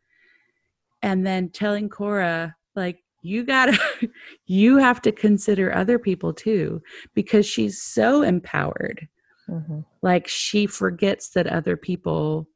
and 1.04 1.26
then 1.26 1.50
telling 1.50 1.90
Cora, 1.90 2.56
like, 2.76 3.04
you 3.22 3.44
gotta, 3.44 3.78
you 4.46 4.78
have 4.78 5.02
to 5.04 5.12
consider 5.12 5.74
other 5.74 6.00
people 6.00 6.34
too, 6.34 6.82
because 7.14 7.46
she's 7.46 7.82
so 7.82 8.22
empowered. 8.24 9.08
Mhm. 9.48 9.86
Like, 10.02 10.28
she 10.28 10.66
forgets 10.66 11.30
that 11.32 11.48
other 11.48 11.78
people 11.78 12.48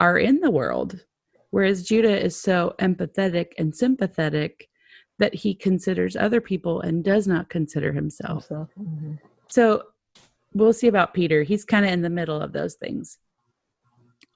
are 0.00 0.18
in 0.18 0.40
the 0.40 0.50
world. 0.50 1.04
Whereas 1.50 1.84
Judah 1.84 2.20
is 2.20 2.40
so 2.40 2.74
empathetic 2.80 3.52
and 3.58 3.74
sympathetic 3.74 4.68
that 5.18 5.34
he 5.34 5.54
considers 5.54 6.16
other 6.16 6.40
people 6.40 6.80
and 6.80 7.04
does 7.04 7.26
not 7.26 7.48
consider 7.48 7.92
himself. 7.92 8.46
So, 8.46 8.68
mhm. 8.78 9.18
So 9.48 9.84
we'll 10.54 10.72
see 10.72 10.88
about 10.88 11.14
Peter. 11.14 11.42
He's 11.42 11.64
kind 11.64 11.84
of 11.84 11.92
in 11.92 12.02
the 12.02 12.10
middle 12.10 12.40
of 12.40 12.52
those 12.52 12.74
things. 12.74 13.18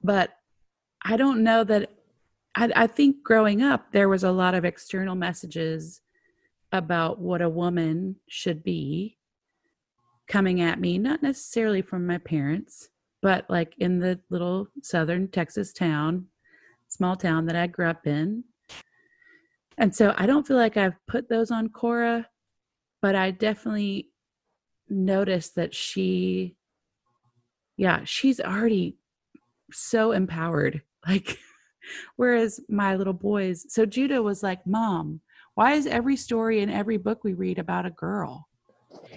But 0.02 0.30
I 1.02 1.16
don't 1.16 1.42
know 1.42 1.64
that 1.64 1.90
I, 2.54 2.70
I 2.74 2.86
think 2.86 3.22
growing 3.22 3.62
up 3.62 3.92
there 3.92 4.08
was 4.08 4.24
a 4.24 4.32
lot 4.32 4.54
of 4.54 4.64
external 4.64 5.14
messages 5.14 6.00
about 6.72 7.18
what 7.18 7.42
a 7.42 7.48
woman 7.48 8.16
should 8.28 8.62
be 8.62 9.18
coming 10.28 10.60
at 10.60 10.80
me, 10.80 10.98
not 10.98 11.22
necessarily 11.22 11.82
from 11.82 12.06
my 12.06 12.18
parents, 12.18 12.88
but 13.22 13.48
like 13.48 13.74
in 13.78 13.98
the 13.98 14.18
little 14.30 14.68
southern 14.82 15.28
Texas 15.28 15.72
town, 15.72 16.26
small 16.88 17.16
town 17.16 17.46
that 17.46 17.56
I 17.56 17.66
grew 17.66 17.88
up 17.88 18.06
in. 18.06 18.44
And 19.78 19.94
so 19.94 20.14
I 20.16 20.26
don't 20.26 20.46
feel 20.46 20.56
like 20.56 20.76
I've 20.76 20.96
put 21.06 21.28
those 21.28 21.50
on 21.50 21.68
Cora, 21.68 22.28
but 23.02 23.14
I 23.14 23.30
definitely 23.30 24.10
noticed 24.88 25.54
that 25.56 25.74
she, 25.74 26.56
yeah, 27.76 28.00
she's 28.04 28.40
already 28.40 28.96
so 29.72 30.12
empowered. 30.12 30.82
Like, 31.08 31.38
whereas 32.16 32.58
my 32.68 32.96
little 32.96 33.12
boys, 33.12 33.64
so 33.68 33.86
Judah 33.86 34.20
was 34.20 34.42
like, 34.42 34.66
Mom, 34.66 35.20
why 35.54 35.74
is 35.74 35.86
every 35.86 36.16
story 36.16 36.58
in 36.58 36.68
every 36.68 36.96
book 36.96 37.22
we 37.22 37.34
read 37.34 37.60
about 37.60 37.86
a 37.86 37.92
girl? 37.92 38.48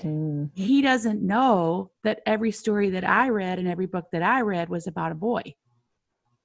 Mm. 0.03 0.51
He 0.53 0.83
doesn't 0.83 1.21
know 1.21 1.89
that 2.03 2.21
every 2.27 2.51
story 2.51 2.91
that 2.91 3.03
I 3.03 3.29
read 3.29 3.57
and 3.57 3.67
every 3.67 3.87
book 3.87 4.05
that 4.11 4.21
I 4.21 4.41
read 4.41 4.69
was 4.69 4.85
about 4.85 5.11
a 5.11 5.15
boy. 5.15 5.55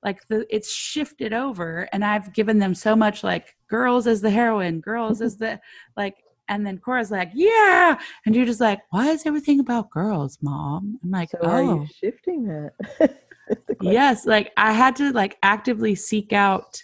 Like 0.05 0.26
the 0.28 0.46
it's 0.55 0.70
shifted 0.72 1.32
over 1.32 1.88
and 1.92 2.05
I've 2.05 2.32
given 2.34 2.59
them 2.59 2.74
so 2.74 2.94
much 2.94 3.24
like 3.24 3.57
girls 3.68 4.07
as 4.07 4.20
the 4.20 4.30
heroine, 4.30 4.80
girls 4.80 5.20
as 5.22 5.36
the 5.38 5.59
like 5.96 6.16
and 6.46 6.66
then 6.66 6.76
Cora's 6.76 7.11
like, 7.11 7.30
Yeah. 7.34 7.98
And 8.26 8.36
you're 8.36 8.44
just 8.44 8.61
like, 8.61 8.80
Why 8.90 9.09
is 9.09 9.24
everything 9.26 9.61
about 9.61 9.88
girls, 9.90 10.38
mom? 10.42 10.98
I'm 11.02 11.11
like, 11.11 11.30
So 11.30 11.38
are 11.38 11.61
Oh 11.62 11.74
you 11.80 11.88
shifting 11.98 12.44
that? 12.48 12.72
That's 13.48 13.66
the 13.66 13.74
question. 13.76 13.92
yes. 13.94 14.26
Like 14.26 14.52
I 14.59 14.72
had 14.72 14.94
to 14.96 15.11
like 15.12 15.38
actively 15.42 15.94
seek 15.94 16.32
out 16.34 16.82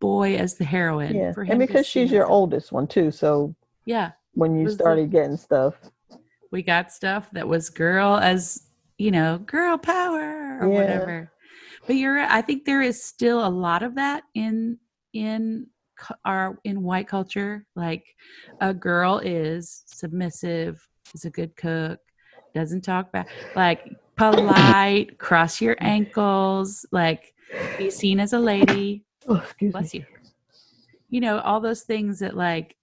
boy 0.00 0.36
as 0.36 0.56
the 0.56 0.64
heroine 0.64 1.14
Yeah. 1.14 1.32
for 1.32 1.44
him. 1.44 1.52
And 1.60 1.60
because 1.68 1.86
she's 1.86 2.10
your 2.10 2.26
oldest 2.26 2.72
one 2.72 2.86
too, 2.88 3.10
so 3.12 3.54
Yeah. 3.84 4.12
when 4.34 4.56
you 4.58 4.68
started 4.68 5.10
getting 5.10 5.36
stuff, 5.36 5.74
we 6.50 6.62
got 6.62 6.90
stuff 6.92 7.30
that 7.32 7.46
was 7.46 7.68
girl 7.70 8.16
as 8.16 8.64
you 8.96 9.12
know 9.12 9.38
girl 9.38 9.78
power 9.78 10.58
or 10.60 10.68
Yeah. 10.68 10.78
whatever 10.80 11.32
but 11.88 11.96
you're 11.96 12.20
i 12.20 12.40
think 12.40 12.64
there 12.64 12.82
is 12.82 13.02
still 13.02 13.44
a 13.44 13.48
lot 13.48 13.82
of 13.82 13.96
that 13.96 14.22
in 14.36 14.78
in 15.14 15.66
our 16.24 16.56
in 16.62 16.84
white 16.84 17.08
culture 17.08 17.66
like 17.74 18.06
a 18.60 18.72
girl 18.72 19.18
is 19.18 19.82
submissive 19.86 20.86
is 21.12 21.24
a 21.24 21.30
good 21.30 21.56
cook 21.56 21.98
doesn't 22.54 22.82
talk 22.82 23.10
back 23.10 23.28
like 23.56 23.96
polite 24.14 25.18
cross 25.18 25.60
your 25.60 25.76
ankles 25.80 26.86
like 26.92 27.34
be 27.78 27.90
seen 27.90 28.20
as 28.20 28.32
a 28.32 28.38
lady. 28.38 29.04
Oh, 29.26 29.36
excuse 29.36 29.72
bless 29.72 29.94
me. 29.94 30.00
you. 30.00 30.06
You 31.10 31.20
know 31.20 31.38
all 31.40 31.60
those 31.60 31.82
things 31.82 32.18
that 32.20 32.36
like 32.36 32.76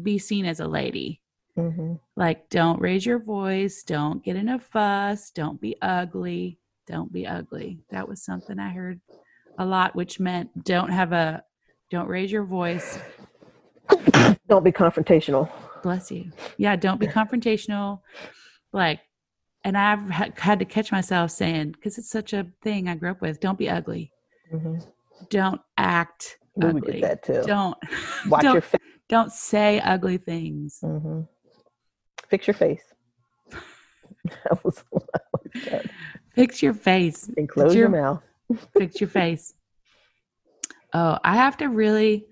be 0.00 0.18
seen 0.18 0.46
as 0.46 0.60
a 0.60 0.66
lady. 0.66 1.20
Hmm 1.56 1.94
like 2.16 2.48
don't 2.48 2.80
raise 2.80 3.04
your 3.04 3.18
voice 3.18 3.82
don't 3.82 4.22
get 4.22 4.36
in 4.36 4.50
a 4.50 4.58
fuss 4.58 5.30
don't 5.32 5.60
be 5.60 5.74
ugly 5.82 6.59
don't 6.90 7.12
be 7.12 7.26
ugly 7.26 7.78
that 7.90 8.08
was 8.08 8.22
something 8.22 8.58
i 8.58 8.68
heard 8.70 9.00
a 9.58 9.64
lot 9.64 9.94
which 9.94 10.18
meant 10.18 10.48
don't 10.64 10.90
have 10.90 11.12
a 11.12 11.42
don't 11.90 12.08
raise 12.08 12.32
your 12.32 12.44
voice 12.44 12.98
Don't 14.48 14.64
be 14.64 14.72
confrontational. 14.72 15.48
bless 15.82 16.10
you 16.10 16.30
yeah 16.56 16.74
don't 16.76 16.98
be 16.98 17.06
confrontational 17.06 18.00
like 18.72 19.00
and 19.64 19.78
i've 19.78 20.00
had 20.10 20.58
to 20.58 20.64
catch 20.64 20.90
myself 20.90 21.30
saying 21.30 21.70
because 21.72 21.96
it's 21.98 22.10
such 22.10 22.32
a 22.32 22.46
thing 22.62 22.88
i 22.88 22.94
grew 22.96 23.10
up 23.12 23.20
with 23.20 23.38
don't 23.40 23.58
be 23.58 23.68
ugly 23.70 24.10
hmm 24.50 24.78
don't 25.28 25.60
act 25.78 26.38
We 26.56 26.66
ugly 26.70 26.92
did 26.94 27.02
that 27.04 27.22
too. 27.22 27.42
don't 27.46 27.76
Watch 28.28 28.42
don't, 28.42 28.54
your 28.54 28.62
face. 28.62 28.80
don't 29.08 29.30
say 29.32 29.78
ugly 29.80 30.18
things 30.18 30.78
hmm 30.82 31.20
Fix 32.28 32.46
your 32.46 32.54
face. 32.54 32.82
that 33.50 34.64
was 34.64 34.84
always 34.92 35.64
said. 35.64 35.90
Fix 36.40 36.62
your 36.62 36.74
face 36.74 37.30
And 37.36 37.48
close 37.48 37.74
your- 37.74 37.90
your 37.90 38.00
mouth. 38.02 38.22
fix 38.78 39.00
your 39.00 39.08
face. 39.08 39.54
Oh, 40.92 41.18
I 41.22 41.36
have 41.36 41.56
to 41.58 41.66
really. 41.66 42.26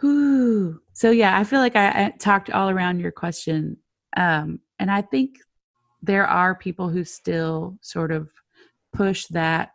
Whew. 0.00 0.80
So 0.92 1.10
yeah, 1.10 1.36
I 1.38 1.44
feel 1.44 1.58
like 1.60 1.76
I, 1.76 1.88
I 2.06 2.14
talked 2.18 2.50
all 2.50 2.70
around 2.70 3.00
your 3.00 3.10
question, 3.10 3.76
um, 4.16 4.60
and 4.78 4.90
I 4.90 5.02
think 5.02 5.38
there 6.02 6.26
are 6.26 6.54
people 6.54 6.88
who 6.88 7.04
still 7.04 7.76
sort 7.82 8.12
of 8.12 8.30
push 8.92 9.26
that 9.26 9.72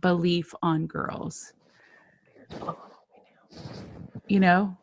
belief 0.00 0.54
on 0.62 0.86
girls. 0.86 1.52
You 4.28 4.40
know, 4.40 4.76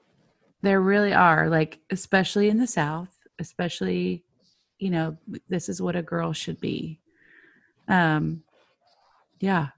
there 0.61 0.81
really 0.81 1.13
are 1.13 1.49
like, 1.49 1.79
especially 1.89 2.49
in 2.49 2.57
the 2.57 2.67
South, 2.67 3.09
especially, 3.39 4.23
you 4.79 4.89
know, 4.89 5.17
this 5.49 5.69
is 5.69 5.81
what 5.81 5.95
a 5.95 6.01
girl 6.01 6.33
should 6.33 6.59
be. 6.59 6.99
Um, 7.87 8.43
yeah. 9.39 9.69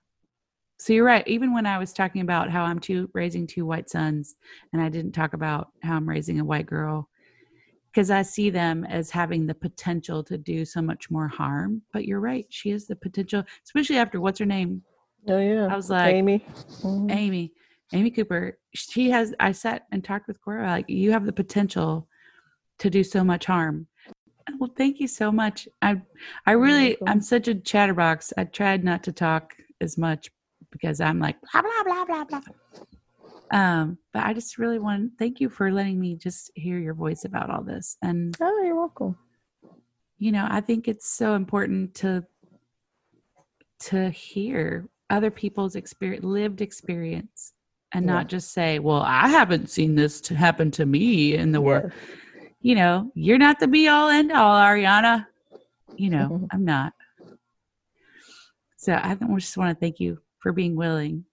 So 0.78 0.92
you're 0.92 1.06
right. 1.06 1.28
Even 1.28 1.54
when 1.54 1.66
I 1.66 1.78
was 1.78 1.94
talking 1.94 2.22
about 2.22 2.50
how 2.50 2.64
I'm 2.64 2.80
two 2.80 3.10
raising 3.14 3.48
two 3.48 3.66
white 3.66 3.90
sons, 3.90 4.36
and 4.74 4.82
I 4.82 4.90
didn't 4.90 5.14
talk 5.14 5.34
about 5.34 5.70
how 5.82 5.96
I'm 5.96 6.10
raising 6.10 6.40
a 6.40 6.46
white 6.46 6.66
girl, 6.66 7.10
because 7.92 8.12
I 8.12 8.22
see 8.22 8.50
them 8.50 8.84
as 8.84 9.10
having 9.10 9.46
the 9.46 9.56
potential 9.56 10.24
to 10.26 10.38
do 10.38 10.66
so 10.66 10.82
much 10.82 11.10
more 11.10 11.28
harm. 11.28 11.82
But 11.94 12.06
you're 12.06 12.20
right. 12.20 12.46
She 12.50 12.72
has 12.72 12.86
the 12.86 12.96
potential, 12.96 13.44
especially 13.64 13.98
after 13.98 14.20
what's 14.20 14.40
her 14.40 14.46
name, 14.46 14.84
Oh 15.30 15.40
yeah. 15.40 15.68
I 15.68 15.76
was 15.76 15.90
like, 15.90 16.16
Amy. 16.16 16.46
Mhm. 16.82 17.12
Amy, 17.12 17.54
Amy 17.94 18.12
Cooper. 18.12 18.58
She 18.74 19.10
has. 19.12 19.34
I 19.40 19.54
sat 19.54 19.84
and 19.92 20.04
talked 20.04 20.28
with 20.28 20.42
Cora. 20.42 20.68
Like 20.68 20.90
you 20.90 21.12
have 21.12 21.26
the 21.26 21.32
potential 21.32 22.10
to 22.80 22.90
do 22.90 23.04
so 23.04 23.24
much 23.24 23.46
harm. 23.46 23.88
Well, 24.60 24.74
thank 24.78 25.00
you 25.00 25.08
so 25.08 25.32
much. 25.32 25.68
I 25.82 26.02
I 26.46 26.52
really 26.52 26.98
I'm 27.08 27.22
such 27.22 27.48
a 27.48 27.56
chatterbox. 27.56 28.34
I 28.38 28.46
tried 28.46 28.84
not 28.84 29.04
to 29.04 29.12
talk 29.12 29.54
as 29.82 29.98
much 29.98 30.30
because 30.72 31.00
I'm 31.00 31.20
like 31.20 31.38
blah 31.52 31.62
blah 31.62 31.84
blah 31.84 32.06
blah 32.06 32.26
blah. 32.26 32.42
Um, 33.52 34.00
but 34.12 34.24
I 34.24 34.34
just 34.34 34.58
really 34.58 34.80
want 34.80 35.04
to 35.04 35.18
thank 35.18 35.40
you 35.40 35.48
for 35.48 35.72
letting 35.72 36.00
me 36.00 36.16
just 36.16 36.52
hear 36.56 36.80
your 36.80 36.96
voice 36.96 37.24
about 37.24 37.52
all 37.52 37.64
this. 37.64 37.98
And 38.02 38.36
oh, 38.42 38.64
you're 38.64 38.76
welcome. 38.76 39.16
You 40.18 40.32
know, 40.32 40.48
I 40.50 40.60
think 40.60 40.88
it's 40.88 41.08
so 41.08 41.36
important 41.36 41.94
to 41.96 42.26
to 43.82 44.10
hear 44.10 44.90
other 45.10 45.30
people's 45.30 45.76
experience, 45.76 46.24
lived 46.24 46.62
experience, 46.62 47.54
and 47.94 48.06
yeah. 48.06 48.14
not 48.14 48.28
just 48.28 48.54
say, 48.54 48.80
"Well, 48.80 49.02
I 49.02 49.28
haven't 49.28 49.70
seen 49.70 49.96
this 49.96 50.20
to 50.22 50.36
happen 50.36 50.72
to 50.72 50.86
me 50.86 51.36
in 51.36 51.52
the 51.52 51.62
yes. 51.62 51.66
world." 51.66 51.92
You 52.64 52.76
know, 52.76 53.12
you're 53.14 53.38
not 53.38 53.60
the 53.60 53.68
be 53.68 53.90
all 53.90 54.10
end 54.10 54.32
all, 54.32 54.56
Ariana. 54.56 55.28
You 55.98 56.10
know. 56.10 56.48
I'm 56.52 56.64
not. 56.64 56.94
So 58.78 58.94
I 58.94 59.16
just 59.16 59.58
want 59.58 59.78
to 59.78 59.80
thank 59.80 60.00
you 60.00 60.20
for 60.40 60.54
being 60.54 60.76
willing. 60.76 61.26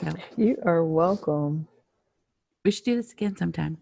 So 0.00 0.12
you 0.36 0.58
are 0.66 0.84
welcome. 0.84 1.68
We 2.64 2.72
should 2.72 2.84
do 2.84 2.96
this 2.96 3.12
again 3.12 3.36
sometime. 3.36 3.78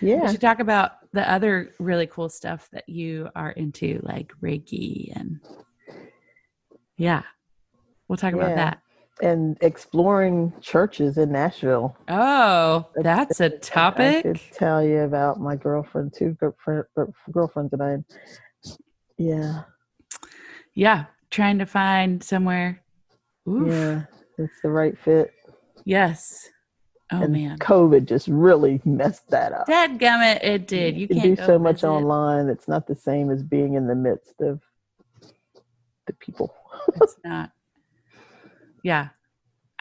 Yeah. 0.00 0.22
We 0.22 0.32
should 0.32 0.40
talk 0.40 0.58
about 0.58 0.92
the 1.12 1.30
other 1.30 1.72
really 1.78 2.08
cool 2.08 2.28
stuff 2.28 2.68
that 2.72 2.88
you 2.88 3.28
are 3.36 3.52
into, 3.52 4.00
like 4.02 4.32
Reiki 4.42 5.16
and 5.16 5.40
yeah. 6.98 7.22
We'll 8.08 8.16
talk 8.16 8.34
yeah. 8.34 8.42
about 8.42 8.56
that. 8.56 8.78
And 9.22 9.56
exploring 9.62 10.52
churches 10.60 11.16
in 11.16 11.32
Nashville. 11.32 11.96
Oh, 12.08 12.86
that's, 12.96 13.40
a 13.40 13.48
topic. 13.48 14.18
I 14.18 14.22
could 14.22 14.40
tell 14.52 14.84
you 14.84 15.00
about 15.00 15.40
my 15.40 15.56
girlfriend, 15.56 16.12
two 16.14 16.36
girlfriends 17.32 17.70
that 17.70 17.80
I, 17.80 18.04
yeah. 19.16 19.62
Yeah. 20.74 21.06
Trying 21.30 21.58
to 21.58 21.66
find 21.66 22.22
somewhere. 22.22 22.82
Oof. 23.48 23.68
Yeah. 23.68 24.02
It's 24.38 24.60
the 24.62 24.68
right 24.68 24.96
fit. 24.98 25.32
Yes. 25.84 26.48
Oh 27.12 27.22
and 27.22 27.32
man. 27.32 27.58
COVID 27.58 28.04
just 28.04 28.28
really 28.28 28.80
messed 28.84 29.30
that 29.30 29.52
up. 29.52 29.66
That 29.66 29.98
gummit, 29.98 30.42
it 30.42 30.66
did. 30.66 30.96
You, 30.96 31.02
you 31.02 31.20
can 31.20 31.34
do 31.34 31.36
so 31.36 31.58
much 31.58 31.84
online. 31.84 32.48
It's 32.48 32.68
not 32.68 32.86
the 32.86 32.96
same 32.96 33.30
as 33.30 33.42
being 33.42 33.74
in 33.74 33.86
the 33.86 33.94
midst 33.94 34.40
of 34.40 34.60
the 36.06 36.12
people. 36.14 36.54
it's 37.00 37.16
not 37.24 37.52
yeah. 38.86 39.08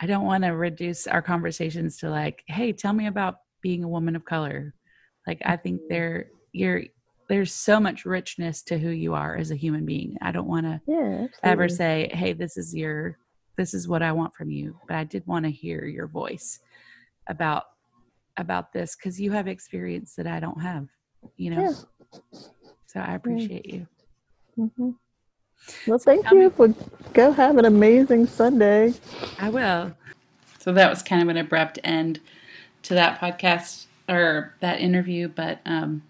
I 0.01 0.07
don't 0.07 0.25
want 0.25 0.43
to 0.43 0.49
reduce 0.49 1.07
our 1.07 1.21
conversations 1.21 1.97
to 1.99 2.09
like 2.09 2.43
hey 2.47 2.73
tell 2.73 2.91
me 2.91 3.07
about 3.07 3.35
being 3.61 3.83
a 3.83 3.87
woman 3.87 4.15
of 4.15 4.25
color. 4.25 4.73
Like 5.27 5.41
i 5.45 5.55
think 5.55 5.81
mm-hmm. 5.81 5.93
there 5.93 6.27
you're 6.51 6.83
there's 7.29 7.53
so 7.53 7.79
much 7.79 8.05
richness 8.05 8.61
to 8.63 8.77
who 8.77 8.89
you 8.89 9.13
are 9.13 9.35
as 9.35 9.51
a 9.51 9.55
human 9.55 9.85
being. 9.85 10.15
I 10.21 10.31
don't 10.31 10.47
want 10.47 10.65
to 10.65 10.81
yeah, 10.87 11.27
ever 11.43 11.69
say 11.69 12.09
hey 12.13 12.33
this 12.33 12.57
is 12.57 12.75
your 12.75 13.17
this 13.57 13.73
is 13.73 13.87
what 13.87 14.01
i 14.01 14.11
want 14.11 14.33
from 14.35 14.49
you 14.51 14.77
but 14.87 14.97
i 14.97 15.05
did 15.05 15.25
want 15.25 15.45
to 15.45 15.51
hear 15.51 15.85
your 15.85 16.07
voice 16.07 16.59
about 17.27 17.63
about 18.35 18.73
this 18.73 18.97
because 18.97 19.19
you 19.19 19.31
have 19.31 19.47
experience 19.47 20.13
that 20.15 20.27
i 20.27 20.41
don't 20.41 20.61
have 20.61 20.87
you 21.37 21.51
know? 21.51 21.61
Yeah. 21.61 22.39
so 22.87 22.99
i 22.99 23.13
appreciate 23.15 23.65
you. 23.65 23.87
Mm-hmm. 24.59 24.91
Well, 25.87 25.99
thank 25.99 26.29
you 26.31 26.49
for 26.49 26.73
go 27.13 27.31
have 27.31 27.57
an 27.57 27.65
amazing 27.65 28.27
Sunday. 28.27 28.93
I 29.39 29.49
will. 29.49 29.93
So 30.59 30.73
that 30.73 30.89
was 30.89 31.01
kind 31.01 31.21
of 31.21 31.29
an 31.29 31.37
abrupt 31.37 31.79
end 31.83 32.19
to 32.83 32.93
that 32.93 33.19
podcast 33.19 33.85
or 34.09 34.53
that 34.59 34.79
interview, 34.79 35.27
but 35.27 35.59
um, 35.65 36.03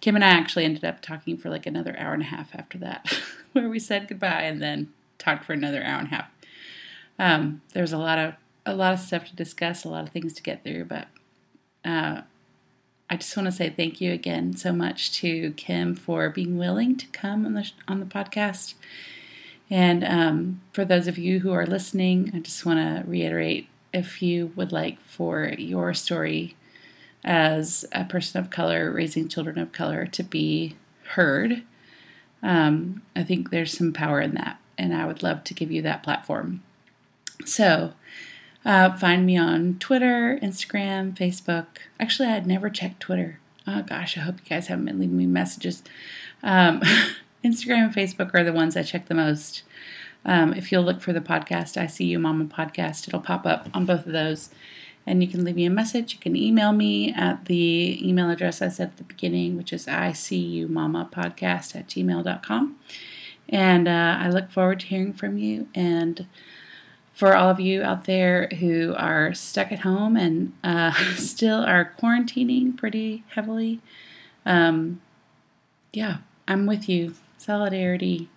Kim 0.00 0.14
and 0.14 0.24
I 0.24 0.28
actually 0.28 0.64
ended 0.64 0.84
up 0.84 1.00
talking 1.00 1.36
for 1.36 1.48
like 1.48 1.66
another 1.66 1.94
hour 1.98 2.12
and 2.12 2.22
a 2.22 2.26
half 2.26 2.54
after 2.54 2.78
that, 2.78 3.20
where 3.52 3.68
we 3.68 3.78
said 3.78 4.08
goodbye 4.08 4.42
and 4.42 4.60
then 4.60 4.92
talked 5.18 5.44
for 5.44 5.52
another 5.52 5.82
hour 5.82 5.98
and 5.98 6.08
a 6.08 6.10
half. 6.10 6.26
Um, 7.18 7.62
there 7.72 7.82
was 7.82 7.92
a 7.92 7.98
lot 7.98 8.18
of 8.18 8.34
a 8.64 8.74
lot 8.74 8.92
of 8.92 9.00
stuff 9.00 9.26
to 9.26 9.36
discuss, 9.36 9.84
a 9.84 9.88
lot 9.88 10.04
of 10.04 10.10
things 10.10 10.32
to 10.34 10.42
get 10.42 10.62
through, 10.64 10.84
but 10.84 11.08
uh, 11.84 12.22
I 13.12 13.16
just 13.16 13.36
want 13.36 13.44
to 13.44 13.52
say 13.52 13.68
thank 13.68 14.00
you 14.00 14.10
again 14.10 14.56
so 14.56 14.72
much 14.72 15.12
to 15.20 15.52
Kim 15.58 15.94
for 15.94 16.30
being 16.30 16.56
willing 16.56 16.96
to 16.96 17.06
come 17.08 17.44
on 17.44 17.52
the 17.52 17.70
on 17.86 18.00
the 18.00 18.06
podcast. 18.06 18.72
And 19.68 20.02
um, 20.02 20.62
for 20.72 20.86
those 20.86 21.06
of 21.06 21.18
you 21.18 21.40
who 21.40 21.52
are 21.52 21.66
listening, 21.66 22.30
I 22.34 22.38
just 22.38 22.64
want 22.64 22.78
to 22.78 23.06
reiterate 23.06 23.68
if 23.92 24.22
you 24.22 24.52
would 24.56 24.72
like 24.72 24.98
for 25.02 25.52
your 25.58 25.92
story 25.92 26.56
as 27.22 27.84
a 27.92 28.06
person 28.06 28.40
of 28.40 28.48
color 28.48 28.90
raising 28.90 29.28
children 29.28 29.58
of 29.58 29.72
color 29.72 30.06
to 30.06 30.22
be 30.22 30.76
heard, 31.08 31.64
um, 32.42 33.02
I 33.14 33.24
think 33.24 33.50
there's 33.50 33.76
some 33.76 33.92
power 33.92 34.22
in 34.22 34.32
that, 34.36 34.58
and 34.78 34.94
I 34.94 35.04
would 35.04 35.22
love 35.22 35.44
to 35.44 35.54
give 35.54 35.70
you 35.70 35.82
that 35.82 36.02
platform. 36.02 36.62
So, 37.44 37.92
uh, 38.64 38.96
find 38.96 39.26
me 39.26 39.36
on 39.36 39.76
Twitter, 39.78 40.38
Instagram, 40.42 41.14
Facebook. 41.14 41.66
Actually, 41.98 42.28
I 42.28 42.32
had 42.32 42.46
never 42.46 42.70
checked 42.70 43.00
Twitter. 43.00 43.40
Oh 43.66 43.82
gosh, 43.82 44.16
I 44.16 44.20
hope 44.20 44.36
you 44.42 44.48
guys 44.48 44.66
haven't 44.68 44.86
been 44.86 44.98
leaving 44.98 45.16
me 45.16 45.26
messages. 45.26 45.82
Um, 46.42 46.80
Instagram 47.44 47.86
and 47.86 47.94
Facebook 47.94 48.34
are 48.34 48.44
the 48.44 48.52
ones 48.52 48.76
I 48.76 48.82
check 48.82 49.06
the 49.06 49.14
most. 49.14 49.62
Um, 50.24 50.54
if 50.54 50.70
you'll 50.70 50.84
look 50.84 51.00
for 51.00 51.12
the 51.12 51.20
podcast, 51.20 51.76
I 51.76 51.86
See 51.86 52.04
You 52.04 52.18
Mama 52.18 52.44
podcast, 52.44 53.08
it'll 53.08 53.20
pop 53.20 53.44
up 53.46 53.68
on 53.74 53.84
both 53.84 54.06
of 54.06 54.12
those. 54.12 54.50
And 55.04 55.20
you 55.20 55.28
can 55.28 55.44
leave 55.44 55.56
me 55.56 55.64
a 55.64 55.70
message. 55.70 56.14
You 56.14 56.20
can 56.20 56.36
email 56.36 56.72
me 56.72 57.12
at 57.12 57.46
the 57.46 57.98
email 58.08 58.30
address 58.30 58.62
I 58.62 58.68
said 58.68 58.90
at 58.90 58.96
the 58.98 59.04
beginning, 59.04 59.56
which 59.56 59.72
is 59.72 59.88
I 59.88 60.12
See 60.12 60.38
You 60.38 60.68
Mama 60.68 61.08
podcast 61.12 61.74
at 61.74 61.88
gmail.com. 61.88 62.76
And 63.48 63.88
uh, 63.88 64.16
I 64.20 64.28
look 64.28 64.52
forward 64.52 64.80
to 64.80 64.86
hearing 64.86 65.12
from 65.12 65.38
you. 65.38 65.66
And 65.74 66.26
for 67.12 67.36
all 67.36 67.50
of 67.50 67.60
you 67.60 67.82
out 67.82 68.04
there 68.04 68.48
who 68.58 68.94
are 68.96 69.34
stuck 69.34 69.70
at 69.70 69.80
home 69.80 70.16
and 70.16 70.52
uh, 70.64 70.92
still 71.16 71.60
are 71.60 71.92
quarantining 72.00 72.76
pretty 72.76 73.24
heavily, 73.34 73.80
um, 74.46 75.00
yeah, 75.92 76.18
I'm 76.48 76.66
with 76.66 76.88
you. 76.88 77.14
Solidarity. 77.38 78.28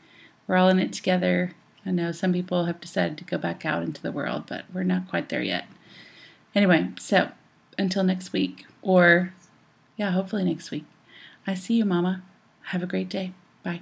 We're 0.47 0.57
all 0.57 0.69
in 0.69 0.79
it 0.79 0.93
together. 0.93 1.53
I 1.85 1.91
know 1.91 2.11
some 2.11 2.33
people 2.33 2.65
have 2.65 2.81
decided 2.81 3.17
to 3.19 3.23
go 3.23 3.37
back 3.37 3.65
out 3.65 3.83
into 3.83 4.01
the 4.01 4.11
world, 4.11 4.45
but 4.47 4.65
we're 4.73 4.83
not 4.83 5.07
quite 5.07 5.29
there 5.29 5.41
yet. 5.41 5.67
Anyway, 6.53 6.89
so 6.99 7.29
until 7.77 8.03
next 8.03 8.33
week, 8.33 8.65
or 8.81 9.33
yeah, 9.95 10.11
hopefully 10.11 10.43
next 10.43 10.71
week. 10.71 10.85
I 11.45 11.53
see 11.53 11.75
you, 11.75 11.85
Mama. 11.85 12.23
Have 12.63 12.81
a 12.81 12.87
great 12.87 13.09
day. 13.09 13.33
Bye. 13.63 13.81